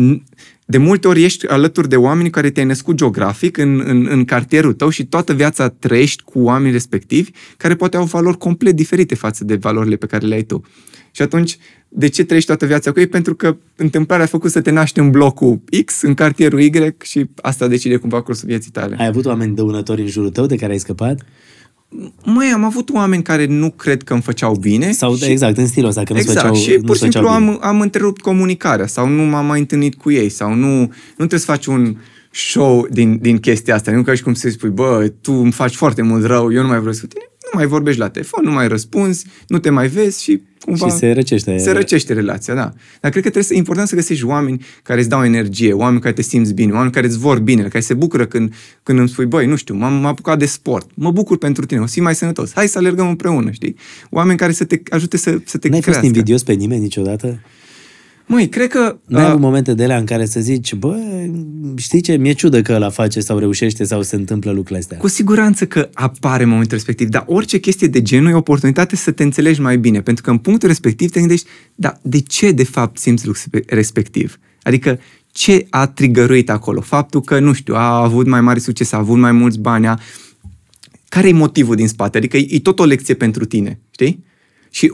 [0.00, 0.22] n-
[0.64, 4.72] de multe ori ești alături de oameni care te-ai născut geografic în, în, în cartierul
[4.72, 9.44] tău și toată viața trăiești cu oameni respectivi care poate au valori complet diferite față
[9.44, 10.62] de valorile pe care le ai tu.
[11.10, 11.58] Și atunci,
[11.88, 13.06] de ce trăiești toată viața cu ei?
[13.06, 17.26] Pentru că întâmplarea a făcut să te naști în blocul X, în cartierul Y și
[17.42, 18.96] asta decide cumva cursul vieții tale.
[18.98, 21.20] Ai avut oameni dăunători în jurul tău de care ai scăpat?
[22.24, 24.92] Mai am avut oameni care nu cred că îmi făceau bine.
[24.92, 25.24] Sau, și...
[25.24, 27.50] exact, în stilul ăsta, că nu-ți Exact, făceau, și nu pur și făceau simplu bine.
[27.50, 31.40] am, am întrerupt comunicarea sau nu m-am mai întâlnit cu ei sau nu, nu trebuie
[31.40, 31.96] să faci un
[32.30, 33.90] show din, din chestia asta.
[33.90, 36.68] Nu ca și cum să spui, bă, tu îmi faci foarte mult rău, eu nu
[36.68, 37.29] mai vreau să cu tine.
[37.52, 40.88] Nu mai vorbești la telefon, nu mai răspunzi, nu te mai vezi și cumva...
[40.88, 41.58] Și se răcește.
[41.58, 42.72] Se răcește relația, da.
[43.00, 46.00] Dar cred că trebuie să, e important să găsești oameni care îți dau energie, oameni
[46.00, 49.08] care te simți bine, oameni care îți vor bine, care se bucură când, când îmi
[49.08, 51.92] spui, băi, nu știu, m-am, m-am apucat de sport, mă bucur pentru tine, o să
[51.92, 53.76] fii mai sănătos, hai să alergăm împreună, știi?
[54.10, 56.06] Oameni care să te ajute să, să te N-ai fost crească.
[56.06, 57.40] invidios pe nimeni niciodată?
[58.30, 58.98] Măi, cred că...
[59.06, 60.96] N-ai uh, avut momente de alea în care să zici, bă,
[61.76, 64.96] știi ce, mi-e ciudă că ăla face sau reușește sau se întâmplă lucrurile astea.
[64.96, 69.10] Cu siguranță că apare momentul respectiv, dar orice chestie de genul e o oportunitate să
[69.10, 72.64] te înțelegi mai bine, pentru că în punctul respectiv te gândești, da, de ce de
[72.64, 74.38] fapt simți lucrul respectiv?
[74.62, 75.00] Adică
[75.32, 76.80] ce a trigăruit acolo?
[76.80, 79.98] Faptul că, nu știu, a avut mai mare succes, a avut mai mulți bani, a...
[81.08, 82.18] care e motivul din spate?
[82.18, 84.24] Adică e, e tot o lecție pentru tine, știi?
[84.70, 84.92] Și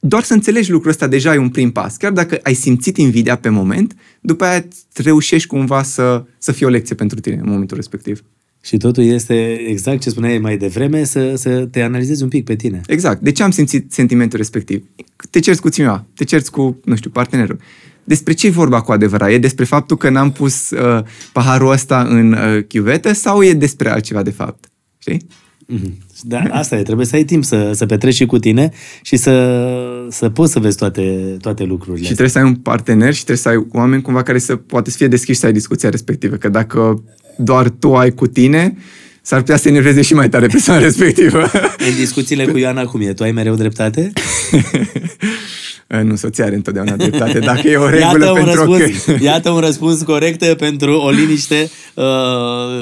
[0.00, 1.96] doar să înțelegi lucrul ăsta deja e un prim pas.
[1.96, 4.64] Chiar dacă ai simțit invidia pe moment, după aia
[4.94, 8.24] reușești cumva să, să fie o lecție pentru tine în momentul respectiv.
[8.62, 12.56] Și totul este exact ce spuneai mai devreme, să, să te analizezi un pic pe
[12.56, 12.80] tine.
[12.86, 13.20] Exact.
[13.20, 14.84] De ce am simțit sentimentul respectiv?
[15.30, 17.58] Te cerți cu cineva, te cerți cu, nu știu, partenerul.
[18.04, 19.30] Despre ce e vorba cu adevărat?
[19.30, 23.90] E despre faptul că n-am pus uh, paharul ăsta în uh, chiuvetă sau e despre
[23.90, 24.70] altceva de fapt?
[24.98, 25.26] Știi?
[25.66, 26.05] Mhm.
[26.20, 28.70] Da, asta e, trebuie să ai timp să, să petreci și cu tine
[29.02, 29.62] și să,
[30.10, 32.02] să poți să vezi toate, toate lucrurile.
[32.02, 34.90] Și trebuie să ai un partener și trebuie să ai oameni cumva care să poate
[34.90, 36.36] să fie deschiși să ai discuția respectivă.
[36.36, 37.02] Că dacă
[37.36, 38.76] doar tu ai cu tine,
[39.22, 41.50] s-ar putea să enerveze și mai tare persoana respectivă.
[41.88, 43.12] În discuțiile cu Ioana cum e?
[43.12, 44.12] Tu ai mereu dreptate?
[46.02, 47.38] nu, soția are întotdeauna dreptate.
[47.38, 49.20] Dacă e o regulă Iată un, pentru răspuns, ok.
[49.20, 52.04] iată un răspuns corect pentru o liniște uh,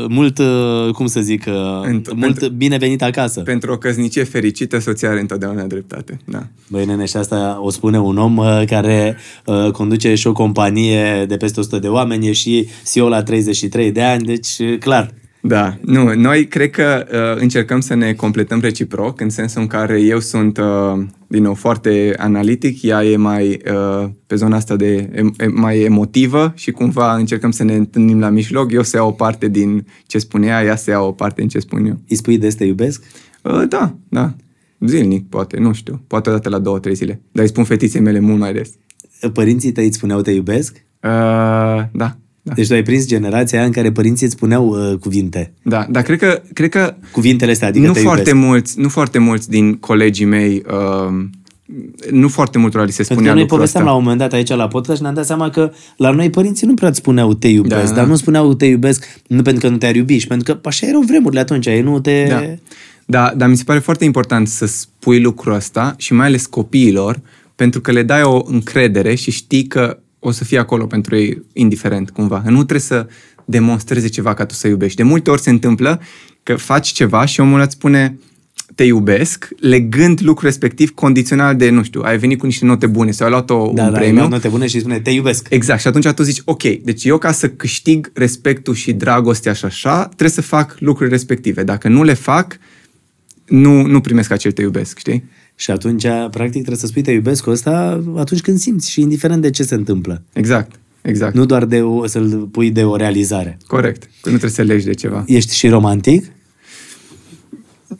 [0.09, 1.53] mult, uh, cum să zic, uh,
[1.87, 3.41] Înt- mult pentru- binevenit acasă.
[3.41, 6.21] Pentru o căsnicie fericită, soția are întotdeauna dreptate.
[6.25, 6.47] Da.
[6.69, 11.25] Băi, nene, și asta o spune un om uh, care uh, conduce și o companie
[11.29, 15.11] de peste 100 de oameni, e și CEO la 33 de ani, deci uh, clar.
[15.47, 20.01] Da, nu, noi cred că uh, încercăm să ne completăm reciproc, în sensul în care
[20.01, 25.11] eu sunt, uh, din nou, foarte analitic, ea e mai uh, pe zona asta de
[25.13, 29.09] em- em- mai emotivă și cumva încercăm să ne întâlnim la mijloc, eu să iau
[29.09, 32.01] o parte din ce spune ea, ea să ia o parte din ce spun eu.
[32.09, 33.05] Îi spui des te iubesc?
[33.43, 34.35] Uh, da, da,
[34.81, 38.01] zilnic, poate, nu știu, poate o dată la două, trei zile, dar îi spun fetiței
[38.01, 38.71] mele mult mai des.
[39.33, 40.77] Părinții tăi îți spuneau te iubesc?
[41.03, 42.17] Uh, da,
[42.47, 42.53] da.
[42.55, 45.53] Deci tu ai prins generația aia în care părinții îți spuneau uh, cuvinte.
[45.63, 48.47] Da, dar cred că, cred că Cuvintele astea, adică nu te foarte iubesc.
[48.47, 51.25] mulți, nu foarte mulți din colegii mei, uh,
[52.11, 53.93] nu foarte multora li se Pentru spunea că noi lucrul povesteam ăsta.
[53.95, 56.67] la un moment dat aici la podcast și ne-am dat seama că la noi părinții
[56.67, 57.95] nu prea îți spuneau te iubesc, Da.
[57.95, 60.87] dar nu spuneau te iubesc nu pentru că nu te-ar iubi, și pentru că așa
[60.87, 62.27] erau vremurile atunci, ei nu te...
[62.29, 62.43] Da.
[63.07, 67.21] Da, dar mi se pare foarte important să spui lucrul ăsta și mai ales copiilor,
[67.57, 71.43] pentru că le dai o încredere și știi că o să fie acolo pentru ei
[71.53, 72.43] indiferent cumva.
[72.47, 73.07] Nu trebuie să
[73.45, 74.97] demonstreze ceva ca tu să iubești.
[74.97, 76.01] De multe ori se întâmplă
[76.43, 78.19] că faci ceva și omul îți spune
[78.75, 83.11] te iubesc, legând lucrul respectiv condițional de, nu știu, ai venit cu niște note bune
[83.11, 83.99] sau ai luat o, Da, un da, premiu.
[84.15, 84.29] premiu.
[84.29, 85.47] note bune și îi spune te iubesc.
[85.51, 85.81] Exact.
[85.81, 90.05] Și atunci tu zici, ok, deci eu ca să câștig respectul și dragostea și așa,
[90.05, 91.63] trebuie să fac lucruri respective.
[91.63, 92.59] Dacă nu le fac,
[93.47, 95.25] nu, nu primesc acel te iubesc, știi?
[95.57, 99.51] Și atunci, practic, trebuie să spui te iubesc ăsta atunci când simți și indiferent de
[99.51, 100.23] ce se întâmplă.
[100.33, 101.35] Exact, exact.
[101.35, 103.59] Nu doar de o, să-l pui de o realizare.
[103.67, 104.03] Corect.
[104.03, 105.25] Că nu trebuie să legi de ceva.
[105.27, 106.25] Ești și romantic?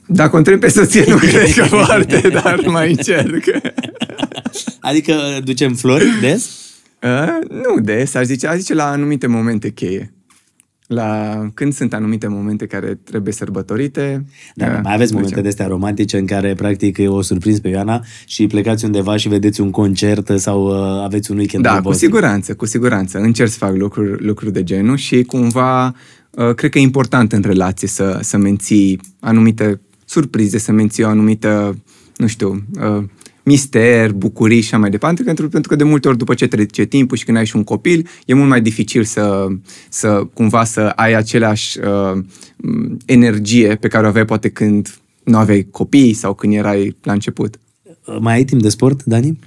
[0.07, 3.45] Dacă o întreb pe soție, nu cred că foarte, dar mai încerc.
[4.81, 5.15] Adică
[5.45, 6.51] ducem flori des?
[7.03, 10.14] Uh, nu des, aș zice, aș zice la anumite momente cheie.
[10.87, 14.25] La când sunt anumite momente care trebuie sărbătorite.
[14.55, 15.17] Da, uh, mai aveți ducem.
[15.17, 19.29] momente de astea romantice în care practic o surprins pe Ioana și plecați undeva și
[19.29, 22.05] vedeți un concert sau uh, aveți un weekend Da, al cu vostru.
[22.05, 23.19] siguranță, cu siguranță.
[23.19, 25.87] Încerc să fac lucruri, lucruri de genul și cumva
[26.31, 31.09] uh, cred că e important în relație să, să menții anumite surprize, să menții o
[31.09, 31.77] anumită,
[32.17, 33.05] nu știu, uh,
[33.45, 36.85] mister, bucurii și așa mai departe, pentru, pentru că de multe ori după ce trece
[36.85, 39.47] timpul și când ai și un copil, e mult mai dificil să,
[39.89, 42.23] să cumva să ai aceleași uh,
[42.57, 47.13] m, energie pe care o aveai poate când nu aveai copii sau când erai la
[47.13, 47.59] început.
[48.05, 49.39] Uh, Mai ai timp de sport, Dani?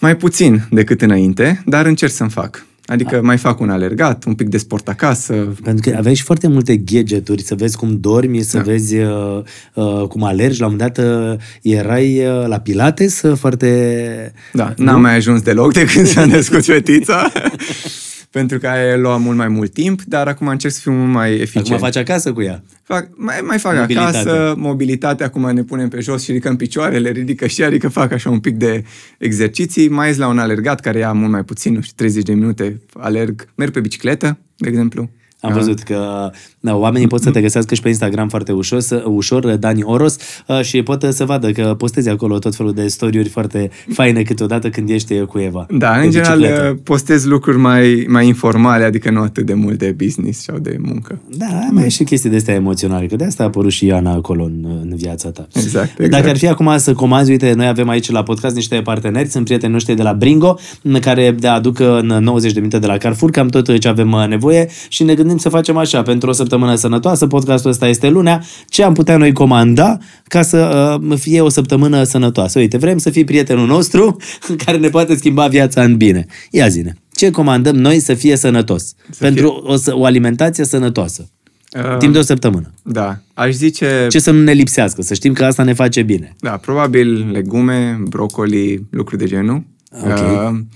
[0.00, 2.66] Mai puțin decât înainte, dar încerc să-mi fac.
[2.88, 5.32] Adică mai fac un alergat, un pic de sport acasă.
[5.62, 8.62] Pentru că aveai și foarte multe gadgeturi, să vezi cum dormi, să Da.
[8.62, 9.42] vezi uh,
[9.74, 10.60] uh, cum alergi.
[10.60, 14.32] La un moment dat uh, erai uh, la Pilates uh, foarte...
[14.52, 17.32] Da, n-am mai ajuns deloc de când s-a născut fetița,
[18.30, 21.32] pentru că aia lua mult mai mult timp, dar acum încerc să fiu mult mai
[21.32, 21.66] eficient.
[21.66, 22.62] Acum faci acasă cu ea.
[22.82, 24.16] Fac, mai, mai fac Mobilitate.
[24.16, 28.12] acasă, mobilitate, acum ne punem pe jos și ridicăm picioarele, ridică și ea, adică fac
[28.12, 28.84] așa un pic de
[29.18, 32.32] exerciții, mai ies la un alergat care ia mult mai puțin, nu știu, 30 de
[32.32, 35.10] minute, alerg, merg pe bicicletă, de exemplu.
[35.40, 39.02] Am văzut că da, oamenii pot să te găsească și pe Instagram foarte ușor, să,
[39.06, 40.16] ușor Dani Oros,
[40.46, 44.68] uh, și pot să vadă că postezi acolo tot felul de storiuri foarte faine câteodată
[44.68, 45.66] când ești cu Eva.
[45.70, 46.80] Da, pe în general bicicletă.
[46.84, 51.18] postez lucruri mai, mai informale, adică nu atât de mult de business sau de muncă.
[51.36, 54.12] Da, mai e și chestii de astea emoționale, că de asta a apărut și Ioana
[54.12, 55.48] acolo în, în viața ta.
[55.54, 56.10] Exact, exact.
[56.10, 59.44] Dacă ar fi acum să comanzi, uite, noi avem aici la podcast niște parteneri, sunt
[59.44, 62.96] prietenii noștri de la Bringo, în care de aduc în 90 de minute de la
[62.96, 66.32] Carrefour, cam tot ce avem uh, nevoie și ne gândim să facem așa, pentru o
[66.32, 71.40] săptămână sănătoasă, podcastul ăsta este lunea, ce am putea noi comanda ca să uh, fie
[71.40, 72.58] o săptămână sănătoasă.
[72.58, 74.16] Uite, vrem să fii prietenul nostru
[74.64, 76.26] care ne poate schimba viața în bine.
[76.50, 78.94] Ia zine, ce comandăm noi să fie sănătos?
[79.18, 81.28] pentru o, să- o alimentație sănătoasă.
[81.76, 82.72] Uh, Timp de o săptămână.
[82.82, 84.06] Da, aș zice...
[84.10, 86.36] Ce să nu ne lipsească, să știm că asta ne face bine.
[86.40, 89.62] Da, probabil legume, brocoli, lucruri de genul.
[90.04, 90.12] Ok.
[90.16, 90.68] Uh, m,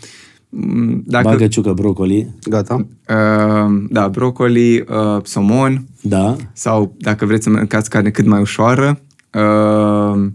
[1.05, 2.75] dacă, Bagă ciucă brocoli, Gata?
[2.75, 9.01] uh, da, brocoli, uh, somon da, sau dacă vreți să mâncați carne cât mai ușoară,
[9.35, 10.31] uh,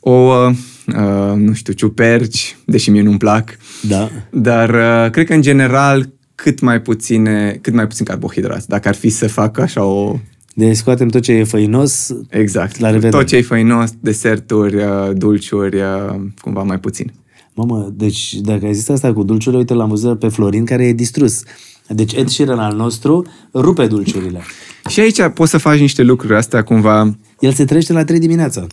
[0.00, 0.50] ouă,
[0.96, 3.56] uh, nu știu, ciuperci, deși mie nu-mi plac,
[3.88, 4.08] da.
[4.30, 8.68] dar uh, cred că în general cât mai puține, cât mai puțin carbohidrați.
[8.68, 10.16] Dacă ar fi să fac așa o...
[10.54, 12.78] Deci scoatem tot ce e făinos, Exact.
[12.78, 13.16] La revedere.
[13.16, 17.12] Tot ce e făinos, deserturi, uh, dulciuri, uh, cumva mai puțin.
[17.54, 20.92] Mamă, deci dacă ai zis asta cu dulciurile, uite l-am văzut pe Florin care e
[20.92, 21.42] distrus.
[21.88, 24.40] Deci Ed Sheeran al nostru rupe dulciurile.
[24.88, 27.16] Și aici poți să faci niște lucruri astea cumva...
[27.40, 28.66] El se trește la 3 dimineața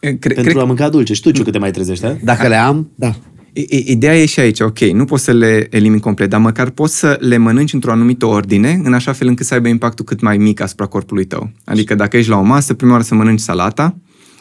[0.00, 1.12] Cre- pentru cred, a mânca dulce.
[1.14, 2.16] Și tu, Ciu, câte mai trezești, a?
[2.24, 3.14] Dacă le am, da.
[3.52, 6.70] I- i- Ideea e și aici, ok, nu poți să le elimini complet, dar măcar
[6.70, 10.20] poți să le mănânci într-o anumită ordine, în așa fel încât să aibă impactul cât
[10.20, 11.50] mai mic asupra corpului tău.
[11.64, 13.96] Adică dacă ești la o masă, prima oară să mănânci salata,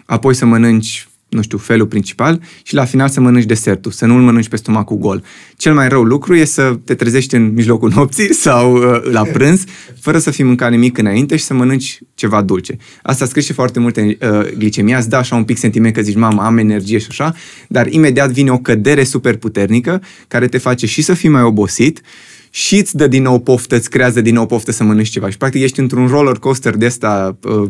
[0.06, 4.22] apoi să mănânci, nu știu, felul principal și la final să mănânci desertul, să nu-l
[4.22, 5.24] mănânci pe stomacul gol.
[5.58, 9.64] Cel mai rău lucru e să te trezești în mijlocul nopții sau uh, la prânz,
[10.00, 12.78] fără să fi mâncat nimic înainte și să mănânci ceva dulce.
[13.04, 16.42] Asta scrie foarte multe uh, glicemia, îți dă așa un pic sentiment că zici, mamă,
[16.42, 17.36] am energie și așa,
[17.68, 22.02] dar imediat vine o cădere super puternică care te face și să fii mai obosit
[22.50, 25.30] și îți dă din nou poftă, îți creează din nou poftă să mănânci ceva.
[25.30, 27.70] Și practic ești într-un roller coaster de asta uh,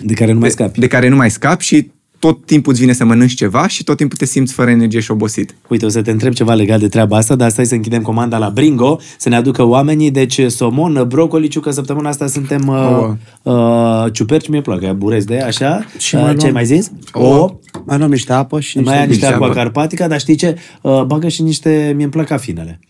[0.00, 0.80] De care nu mai de, scapi.
[0.80, 1.90] de care nu mai scapi și
[2.22, 5.10] tot timpul îți vine să mănânci ceva și tot timpul te simți fără energie și
[5.10, 5.54] obosit.
[5.68, 8.38] Uite, o să te întreb ceva legat de treaba asta, dar stai să închidem comanda
[8.38, 14.04] la Bringo, să ne aducă oamenii, deci somon, brocoli, ciucă, săptămâna asta suntem uh, Ouă.
[14.04, 15.84] uh, ciuperci, mi-e plac, ea burez de ea, așa.
[15.98, 16.90] Și uh, mai ce luăm- ai mai zis?
[17.12, 17.58] Ouă.
[17.86, 19.54] Mai luăm niște apă și Mai ai niște niște aqua apă.
[19.54, 20.56] carpatica, dar știi ce?
[20.82, 22.80] Uh, bagă și niște, mi-e plac afinele.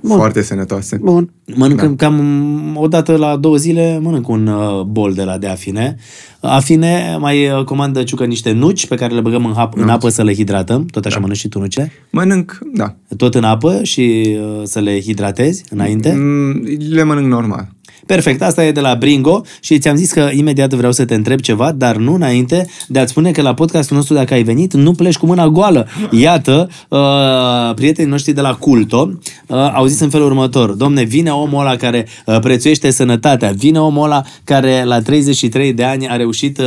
[0.00, 0.16] Bun.
[0.16, 0.98] Foarte sănătoase.
[1.02, 1.30] Bun.
[1.54, 1.94] Mănânc da.
[1.96, 5.96] cam o dată la două zile, mănânc un uh, bol de la de afine.
[6.40, 10.08] Afine, mai uh, comandă ciucă niște nuci pe care le băgăm în, hap, în apă
[10.08, 10.86] să le hidratăm.
[10.86, 11.20] Tot așa da.
[11.20, 11.92] mănânci și tu nuce?
[12.10, 12.94] Mănânc, da.
[13.16, 16.12] Tot în apă și uh, să le hidratezi înainte?
[16.12, 17.68] Mm, Le mănânc normal.
[18.06, 21.40] Perfect, asta e de la Bringo și ți-am zis că imediat vreau să te întreb
[21.40, 24.92] ceva, dar nu înainte de a-ți spune că la podcastul nostru, dacă ai venit, nu
[24.92, 25.88] pleci cu mâna goală.
[26.10, 29.10] Iată, uh, prietenii noștri de la Culto
[29.46, 33.80] uh, au zis în felul următor, domne, vine omul ăla care uh, prețuiește sănătatea, vine
[33.80, 36.64] omul ăla care la 33 de ani a reușit uh,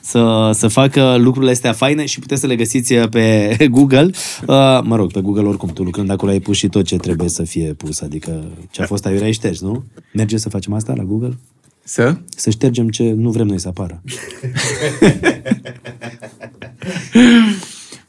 [0.00, 4.10] să, să facă lucrurile astea faine și puteți să le găsiți uh, pe Google.
[4.46, 7.28] Uh, mă rog, pe Google oricum, tu lucrând acolo ai pus și tot ce trebuie
[7.28, 9.84] să fie pus, adică ce a fost aiurea ai ștergi, nu?
[10.12, 11.36] Merge să facem asta la Google?
[11.84, 12.16] Să?
[12.36, 14.02] Să ștergem ce nu vrem noi să apară.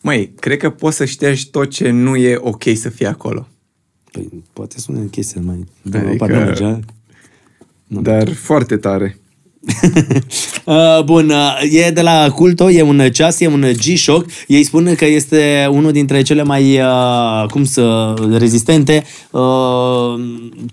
[0.02, 3.48] Măi, cred că poți să ștergi tot ce nu e ok să fie acolo.
[4.11, 5.65] Păi, poate sună chestia mai...
[5.85, 5.98] Adică...
[5.98, 6.80] Adică- Parte, mergea.
[7.88, 9.18] Dar foarte tare.
[10.68, 14.26] Uh, Bun, uh, e de la Culto, e un ceas, e un G-Shock.
[14.48, 19.41] Ei spun că este unul dintre cele mai, uh, cum să, rezistente uh,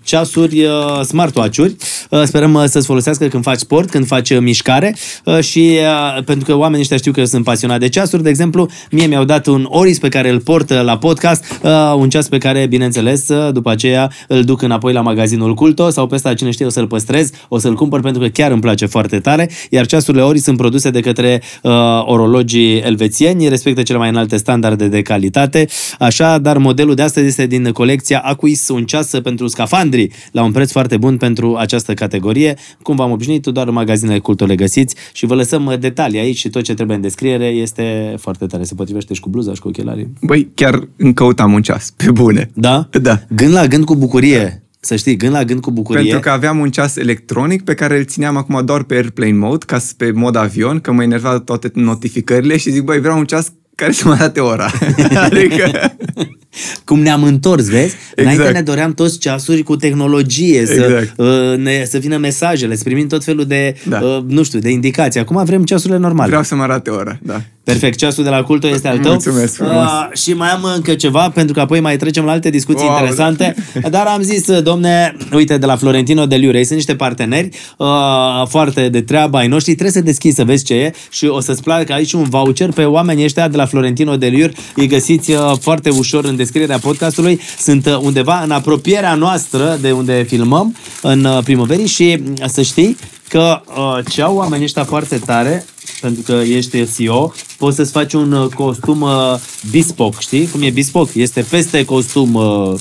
[0.03, 1.75] ceasuri, uh, smartwatch-uri.
[2.09, 4.95] Uh, Sperăm uh, să-ți folosească când faci sport, când faci uh, mișcare
[5.25, 5.77] uh, și
[6.17, 9.05] uh, pentru că oamenii ăștia știu că eu sunt pasionat de ceasuri, de exemplu, mie
[9.05, 12.37] mi-au dat un Oris pe care îl port uh, la podcast, uh, un ceas pe
[12.37, 16.51] care, bineînțeles, uh, după aceea îl duc înapoi la magazinul Culto sau pe ăsta, cine
[16.51, 19.85] știe, o să-l păstrez, o să-l cumpăr pentru că chiar îmi place foarte tare, iar
[19.85, 21.71] ceasurile Ori sunt produse de către uh,
[22.05, 25.67] orologii elvețieni, respectă cele mai înalte standarde de calitate,
[25.99, 30.51] așa, dar modelul de astăzi este din colecția Aquis, un ceas pentru scafandri, la un
[30.51, 32.55] preț foarte bun pentru această categorie.
[32.81, 36.37] Cum v-am obișnuit, doar în magazinele Culto le găsiți și vă lăsăm uh, detalii aici
[36.37, 38.63] și tot ce trebuie în descriere este foarte tare.
[38.63, 40.13] Se potrivește și cu bluza și cu ochelarii.
[40.21, 42.49] Băi, chiar îmi căutam un ceas, pe bune.
[42.53, 42.89] Da?
[43.01, 43.19] Da.
[43.29, 44.64] Gând la gând cu bucurie.
[44.85, 46.01] Să știi, gând la gând cu bucurie.
[46.01, 49.65] Pentru că aveam un ceas electronic pe care îl țineam acum doar pe airplane mode,
[49.65, 53.25] ca să pe mod avion, că mă enerva toate notificările și zic, băi, vreau un
[53.25, 54.71] ceas care să mă arate ora.
[55.29, 55.95] adică...
[56.83, 57.83] Cum ne-am întors, vezi?
[57.83, 58.11] Exact.
[58.15, 58.55] Înainte Exact.
[58.57, 61.13] ne doream toți ceasuri cu tehnologie, să, Exact.
[61.17, 63.99] uh, ne, să vină mesajele, să primim tot felul de, Da.
[63.99, 65.19] uh, nu știu, de indicații.
[65.19, 66.27] Acum vrem ceasurile normale.
[66.27, 67.41] Vreau să mă arate ora, da.
[67.63, 69.11] Perfect, ceasul de la Culto este al tău.
[69.11, 69.73] Mulțumesc frumos.
[69.73, 72.93] Uh, și mai am încă ceva, pentru că apoi mai trecem la alte discuții Wow,
[72.95, 73.55] interesante.
[73.89, 77.49] Dar am zis, uh, domne, uite, de la Florentino de Liure, ei sunt niște parteneri
[77.77, 77.87] uh,
[78.47, 81.63] foarte de treabă ai noștri, trebuie să deschizi să vezi ce e și o să-ți
[81.63, 84.53] placă aici un voucher pe oamenii ăștia de la Florentino de Liure.
[84.75, 87.39] Îi găsiți uh, foarte ușor în descrierea podcastului.
[87.59, 92.61] Sunt uh, undeva în apropierea noastră de unde filmăm, în uh, primăverii și uh, să
[92.61, 92.97] știi
[93.29, 95.65] că uh, ce au oamenii ăștia foarte tare
[96.01, 99.11] pentru că ești CEO, poți să-ți faci un uh, costum uh,
[99.71, 100.47] bespoke, știi?
[100.47, 101.19] Cum e bespoke?
[101.19, 102.73] Este peste costum, uh,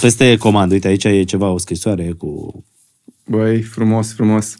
[0.00, 0.74] peste comandă.
[0.74, 2.64] Uite, aici e ceva, o scrisoare cu...
[3.26, 4.54] Băi, frumos, frumos.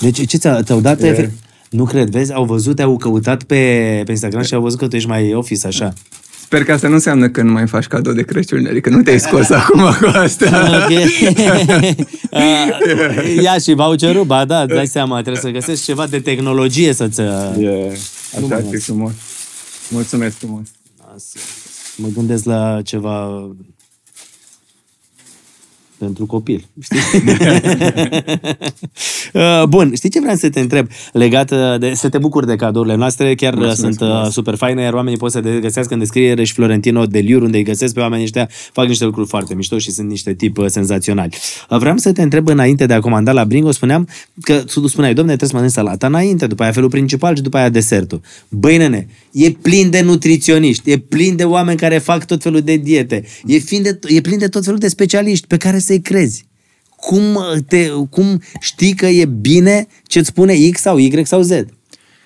[0.00, 1.02] Deci ce ți-a, ți-au dat?
[1.02, 1.32] E.
[1.70, 2.32] Nu cred, vezi?
[2.32, 5.66] Au văzut, te-au căutat pe, pe Instagram și au văzut că tu ești mai office,
[5.66, 5.92] așa.
[6.52, 9.20] Sper că asta nu înseamnă că nu mai faci cadou de Crăciun, adică nu te-ai
[9.20, 10.70] scos acum cu asta.
[10.82, 10.90] Ok.
[12.30, 16.92] Uh, Ia și voucherul, ba da, îți dai seama, trebuie să găsești ceva de tehnologie
[16.92, 17.20] să-ți...
[17.20, 17.26] uh,
[17.58, 17.92] Yeah.
[18.42, 19.12] Asta ar fi frumos.
[19.88, 20.66] Mulțumesc frumos.
[21.96, 23.48] Mă gândesc la ceva
[26.04, 26.98] pentru copil, știi?
[29.32, 31.92] Uh, Bun, știi ce vreau să te întreb legat uh, de...
[31.94, 34.32] Să te bucuri de cadourile noastre, chiar uh, Mulțumesc sunt uh, frumos.
[34.32, 37.56] super faine, iar oamenii pot să te găsească în descriere și Florentino de Liur, unde
[37.56, 40.66] îi găsesc pe oamenii ăștia, fac niște lucruri foarte mișto și sunt niște tip uh,
[40.68, 41.36] senzaționali.
[41.70, 44.08] Uh, Vreau să te întreb înainte de a comanda la Bringo, spuneam
[44.40, 47.56] că tu spuneai, domne, trebuie să mănânci salata înainte, după aia felul principal și după
[47.56, 48.20] aia desertul.
[48.48, 52.76] Băi, nene, e plin de nutriționiști, e plin de oameni care fac tot felul de
[52.76, 56.44] diete, e, fin de, e plin de tot felul de specialiști pe care să-i crezi.
[56.96, 57.38] Cum,
[57.68, 61.48] te, cum știi că e bine ce-ți spune X sau Y sau Z?
[61.48, 61.70] Cred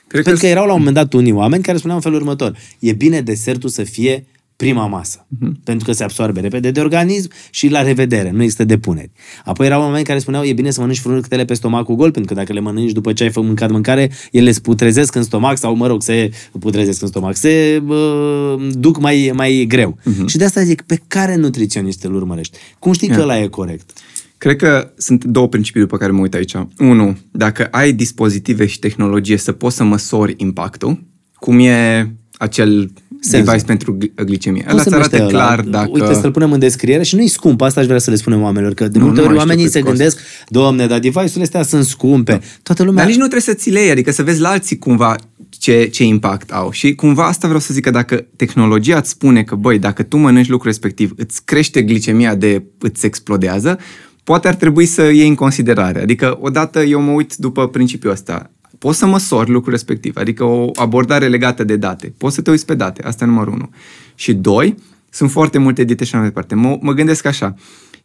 [0.09, 2.59] Pentru că că erau la un moment dat unii oameni care spuneau în felul următor.
[2.79, 4.27] E bine desertul să fie
[4.57, 5.53] prima masă, Mhm.
[5.53, 5.65] uh-huh.
[5.65, 9.11] pentru că se absorbe repede de organism și la revedere, nu există depuneri.
[9.45, 12.41] Apoi erau oameni care spuneau e bine să mănânci fructele pe stomacul gol, pentru că
[12.41, 15.75] dacă le mănânci după ce ai făcut mâncat mâncare, ele se putrezesc în stomac sau,
[15.75, 19.99] mă rog, se putrezesc în stomac, se uh, duc mai, mai greu.
[20.05, 20.23] Mhm.
[20.25, 20.27] Uh-huh.
[20.29, 22.59] Și de asta zic, pe care nutriționist îl urmărești?
[22.79, 23.91] Cum știi că ăla e corect?
[24.39, 26.55] Cred că sunt două principii după care mă uit aici.
[26.79, 31.03] Unu, dacă ai dispozitive și tehnologie să poți să măsori impactul,
[31.35, 32.91] cum e acel
[33.21, 33.49] Senzor.
[33.49, 34.63] device pentru gl- glicemie.
[34.63, 35.47] Cum Ăla se îți arată numește ăla?
[35.47, 35.89] clar dacă...
[35.93, 38.75] Uite, să-l punem în descriere și nu-i scump, asta aș vrea să le spunem oamenilor,
[38.75, 39.97] că de Nu, multe nu ori mai știu oamenii cât se costă.
[39.97, 42.41] gândesc, domne, dar device-urile astea sunt scumpe.
[42.63, 42.99] Toată lumea...
[43.03, 45.17] Dar nici nu trebuie să ți le iei, adică să vezi la alții cumva
[45.49, 46.71] ce, ce impact au.
[46.71, 50.17] Și cumva asta vreau să zic că dacă tehnologia îți spune că, băi, dacă tu
[50.17, 53.79] mănânci lucrul respectiv, îți crește glicemia de îți explodează,
[54.25, 56.01] poate ar trebui să iei în considerare.
[56.01, 58.51] Adică, odată eu mă uit după principiul ăsta.
[58.79, 62.15] Poți să măsori lucrul respectiv, adică o abordare legată de date.
[62.19, 63.71] Poți să te uiți pe date, asta e numărul unu.
[64.15, 64.75] Și doi,
[65.11, 66.55] sunt foarte multe diete și așa mai departe.
[66.55, 67.55] Mă, mă gândesc așa,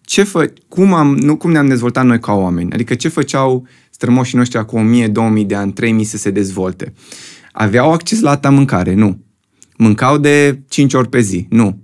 [0.02, 2.72] ce fă, cum, am, nu, cum ne-am dezvoltat noi ca oameni.
[2.72, 4.94] Adică ce făceau strămoșii noștri acum
[5.44, 6.94] 1000-2000 de ani, 3000 să se dezvolte.
[7.52, 8.94] Aveau acces la ta mâncare?
[8.94, 9.24] Nu.
[9.78, 11.46] Mâncau de 5 ori pe zi?
[11.50, 11.82] Nu.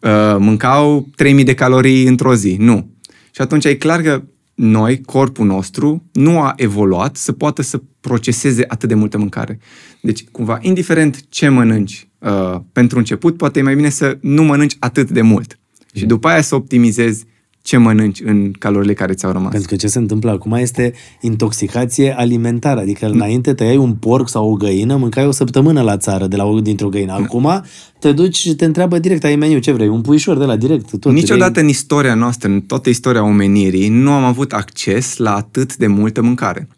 [0.00, 2.56] Uh, mâncau 3000 de calorii într-o zi?
[2.58, 2.90] Nu.
[3.30, 4.22] Și atunci e clar că
[4.56, 9.58] noi, corpul nostru, nu a evoluat să poată să proceseze atât de multă mâncare.
[10.00, 14.76] Deci, cumva, indiferent ce mănânci uh, pentru început, poate e mai bine să nu mănânci
[14.78, 15.58] atât de mult.
[15.94, 17.24] Și după aia să optimizezi
[17.66, 19.50] ce mănânci în calorile care ți-au rămas.
[19.50, 22.80] Pentru că ce se întâmplă acum este intoxicație alimentară.
[22.80, 26.60] Adică înainte tăiai un porc sau o găină, mâncai o săptămână la țară de la
[26.62, 27.12] dintr-o găină.
[27.12, 27.64] Acum
[27.98, 29.88] te duci și te întreabă direct, ai meniu, ce vrei?
[29.88, 30.98] Un puișor de la direct.
[30.98, 31.62] Tot Niciodată vrei...
[31.62, 36.22] în istoria noastră, în toată istoria omenirii, nu am avut acces la atât de multă
[36.22, 36.68] mâncare.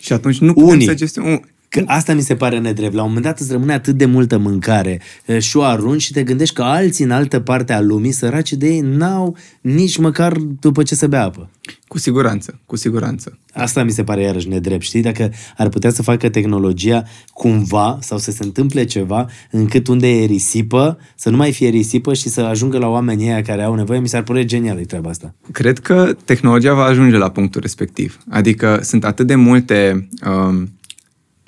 [0.00, 0.86] Și atunci nu putem Unii.
[0.86, 1.42] să gestionăm...
[1.76, 2.94] Că asta mi se pare nedrept.
[2.94, 6.12] La un moment dat îți rămâne atât de multă mâncare e, și o arunci și
[6.12, 10.36] te gândești că alții în altă parte a lumii, săraci de ei, n-au nici măcar
[10.60, 11.50] după ce să bea apă.
[11.88, 13.38] Cu siguranță, cu siguranță.
[13.52, 14.82] Asta mi se pare iarăși nedrept.
[14.82, 20.08] Știi, dacă ar putea să facă tehnologia cumva sau să se întâmple ceva încât unde
[20.08, 23.74] e risipă, să nu mai fie risipă și să ajungă la oamenii ăia care au
[23.74, 25.34] nevoie, mi s-ar părea genială treaba asta.
[25.52, 28.18] Cred că tehnologia va ajunge la punctul respectiv.
[28.28, 30.68] Adică sunt atât de multe um,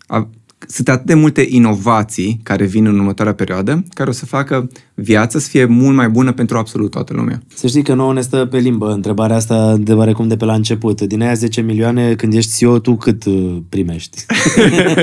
[0.09, 0.29] a,
[0.67, 5.39] sunt atât de multe inovații care vin în următoarea perioadă, care o să facă viața
[5.39, 7.43] să fie mult mai bună pentru absolut toată lumea.
[7.55, 10.55] Să știi că nouă ne stă pe limbă întrebarea asta de oarecum de pe la
[10.55, 11.01] început.
[11.01, 14.25] Din aia 10 milioane, când ești CEO, tu cât uh, primești?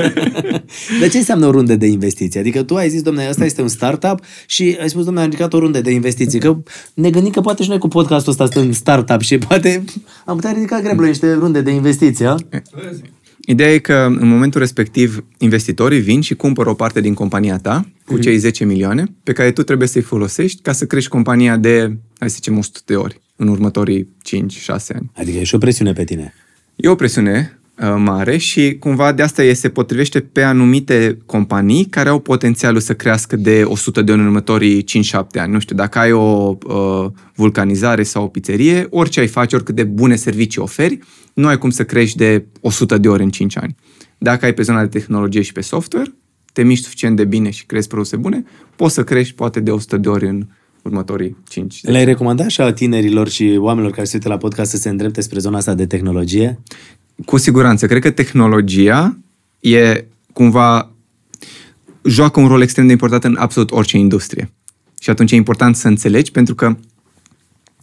[1.00, 2.40] de ce înseamnă o rundă de investiții?
[2.40, 5.52] Adică tu ai zis, domnule, ăsta este un startup și ai spus, domnule, am ridicat
[5.52, 6.38] o rundă de investiții.
[6.38, 6.56] Că
[6.94, 9.84] ne gândim că poate și noi cu podcastul ăsta suntem startup și poate
[10.24, 12.36] am putea ridica greu niște runde de investiții, a?
[13.48, 17.88] Ideea e că în momentul respectiv investitorii vin și cumpără o parte din compania ta
[18.04, 21.96] cu cei 10 milioane pe care tu trebuie să-i folosești ca să crești compania de,
[22.18, 24.36] hai să zicem, 100 de ori în următorii 5-6
[24.68, 25.10] ani.
[25.14, 26.34] Adică e și o presiune pe tine.
[26.76, 31.84] E o presiune uh, mare și cumva de asta e, se potrivește pe anumite companii
[31.84, 35.52] care au potențialul să crească de 100 de ori în următorii 5-7 ani.
[35.52, 39.84] Nu știu, dacă ai o uh, vulcanizare sau o pizzerie, orice ai face, oricât de
[39.84, 40.98] bune servicii oferi,
[41.34, 43.74] nu ai cum să crești de 100 de ori în 5 ani.
[44.18, 46.14] Dacă ai pe zona de tehnologie și pe software,
[46.52, 48.44] te miști suficient de bine și crezi produse bune,
[48.76, 50.46] poți să crești poate de 100 de ori în
[50.82, 54.88] următorii 5 Le-ai recomandat așa tinerilor și oamenilor care se uită la podcast să se
[54.88, 56.58] îndrepte spre zona asta de tehnologie?
[57.24, 57.86] Cu siguranță.
[57.86, 59.18] Cred că tehnologia
[59.60, 60.90] e cumva
[62.02, 64.52] joacă un rol extrem de important în absolut orice industrie.
[65.00, 66.76] Și atunci e important să înțelegi pentru că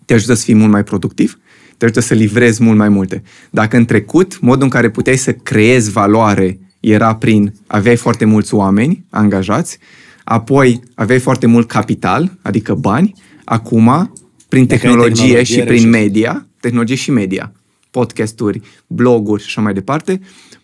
[0.06, 1.40] te ajută să fii mult mai productiv,
[1.78, 3.24] te ajută să livrezi mult mai multe.
[3.50, 8.54] Dacă în trecut, modul în care puteai să creezi valoare era prin aveai foarte mulți
[8.54, 9.78] oameni angajați,
[10.24, 14.14] apoi aveai foarte mult capital, adică bani, acum,
[14.50, 15.90] prin Dacă ai tehnologie, tehnologie, și prin reușești.
[15.90, 17.52] media, tehnologie și media,
[17.94, 20.20] podcasturi, bloguri și așa mai departe,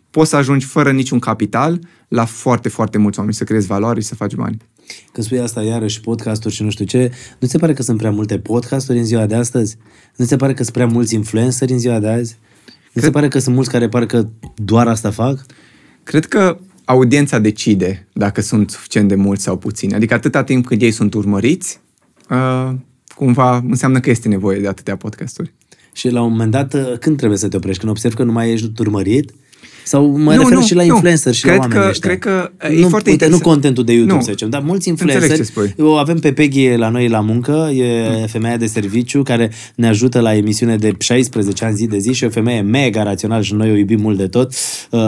[0.09, 4.07] poți să ajungi fără niciun capital la foarte, foarte mulți oameni, să creezi valoare și
[4.07, 4.57] să faci bani.
[5.11, 7.97] Când spui asta iarăși podcasturi și nu știu ce, nu ți se pare că sunt
[7.97, 9.77] prea multe podcasturi în ziua de astăzi?
[10.15, 12.37] Nu ți se pare că sunt prea mulți influenceri în ziua de azi?
[12.65, 15.45] Nu ți se pare că sunt mulți care parcă doar asta fac?
[16.03, 19.93] Cred că audiența decide dacă sunt suficient de mulți sau puțini.
[19.93, 21.79] Adică atâta timp cât ei sunt urmăriți,
[22.29, 22.71] uh,
[23.15, 25.53] cumva înseamnă că este nevoie de atâtea podcasturi.
[25.99, 27.79] Și la un moment dat, uh, când trebuie să te oprești?
[27.79, 29.33] Când observi că nu mai ești urmărit?
[29.89, 32.09] Sau mă nu, refer și la influencer și cred la oamenii că, ăștia.
[32.09, 33.41] Cred că e nu, foarte uite, nu interesant.
[33.41, 34.21] contentul de YouTube, Nu.
[34.21, 35.47] să zicem, dar mulți Înțeleg influenceri.
[35.47, 35.73] ce spui.
[35.85, 40.19] Eu avem pe Peggy la noi la muncă, e femeia de serviciu care ne ajută
[40.19, 43.53] la emisiune de 16 ani zi de zi și e o femeie mega rațională și
[43.53, 44.53] noi o iubim mult de tot.
[44.91, 44.99] Uh,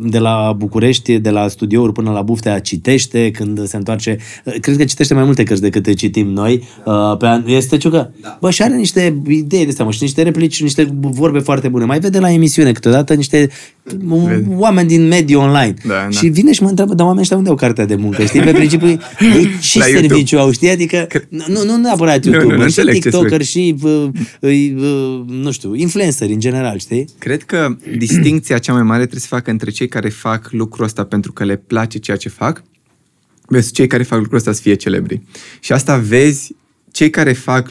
[0.00, 4.16] De la București, de la studiouri până la Buftea, citește când se întoarce.
[4.44, 6.62] Uh, Cred că citește mai multe cărți decât citim noi.
[6.84, 7.42] Uh, Pe an...
[7.46, 8.12] Este ciucă?
[8.40, 11.84] Bă, și are niște idei de astea, mă, și niște replici, niște vorbe foarte bune.
[11.84, 13.48] Mai vede la emisiune câteodată niște
[14.16, 14.54] Vede.
[14.54, 15.74] oameni din mediul online.
[15.84, 16.08] Da, da.
[16.10, 18.24] Și vine și mă întreabă, dar oamenii ăștia unde au cartea de muncă?
[18.24, 18.40] Știi?
[18.40, 20.08] Pe principiu, ei, și La YouTube.
[20.08, 20.70] serviciu au, știi?
[20.70, 24.08] Adică, nu, nu neapărat Nu, nu, YouTube, nu și înțeleg ce TikToker și, uh,
[24.40, 27.04] uh, nu știu, influenceri în general, știi?
[27.18, 31.04] Cred că distinția cea mai mare trebuie să facă între cei care fac lucrul ăsta
[31.04, 32.62] pentru că le place ceea ce fac
[33.48, 35.22] versus cei care fac lucrul ăsta să fie celebri.
[35.60, 36.54] Și asta vezi
[36.90, 37.68] cei care fac,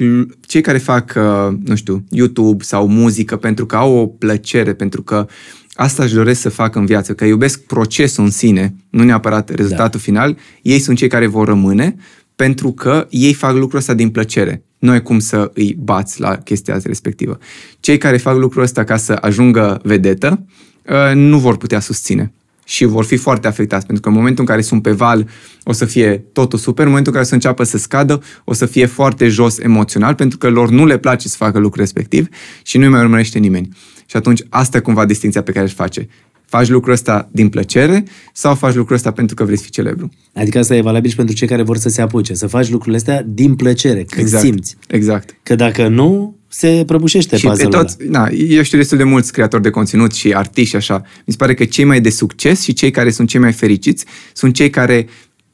[0.48, 5.02] cei care fac uh, nu știu, YouTube sau muzică pentru că au o plăcere, pentru
[5.02, 5.28] că
[5.76, 10.00] asta își doresc să facă în viață, că iubesc procesul în sine, nu neapărat rezultatul
[10.00, 10.06] da.
[10.06, 11.96] final, ei sunt cei care vor rămâne
[12.36, 14.64] pentru că ei fac lucrul ăsta din plăcere.
[14.78, 17.38] Nu ai cum să îi bați la chestia respectivă.
[17.80, 20.46] Cei care fac lucrul ăsta ca să ajungă vedetă,
[20.86, 22.32] uh, nu vor putea susține.
[22.68, 25.28] și vor fi foarte afectați, pentru că în momentul în care sunt pe val
[25.64, 28.66] o să fie totul super, în momentul în care să înceapă să scadă o să
[28.66, 32.28] fie foarte jos emoțional, pentru că lor nu le place să facă lucrul respectiv
[32.64, 33.70] și nu-i mai urmărește nimeni.
[34.06, 36.08] Și atunci asta e cumva distinția pe care își face.
[36.46, 38.04] Faci lucrul ăsta din plăcere
[38.34, 40.10] sau faci lucrul ăsta pentru că vrei să fii celebru?
[40.34, 42.98] Adică asta e valabil și pentru cei care vor să se apuce, să faci lucrurile
[42.98, 44.44] astea din plăcere, când Exact.
[44.44, 44.76] simți.
[44.88, 45.36] Exact.
[45.44, 49.32] Că dacă nu, se prăbușește Și pe puzzle-ul toți, na, eu știu destul de mulți
[49.32, 51.02] creatori de conținut și artiști și așa.
[51.26, 54.06] Mi se pare că cei mai de succes și cei care sunt cei mai fericiți
[54.34, 55.08] sunt cei care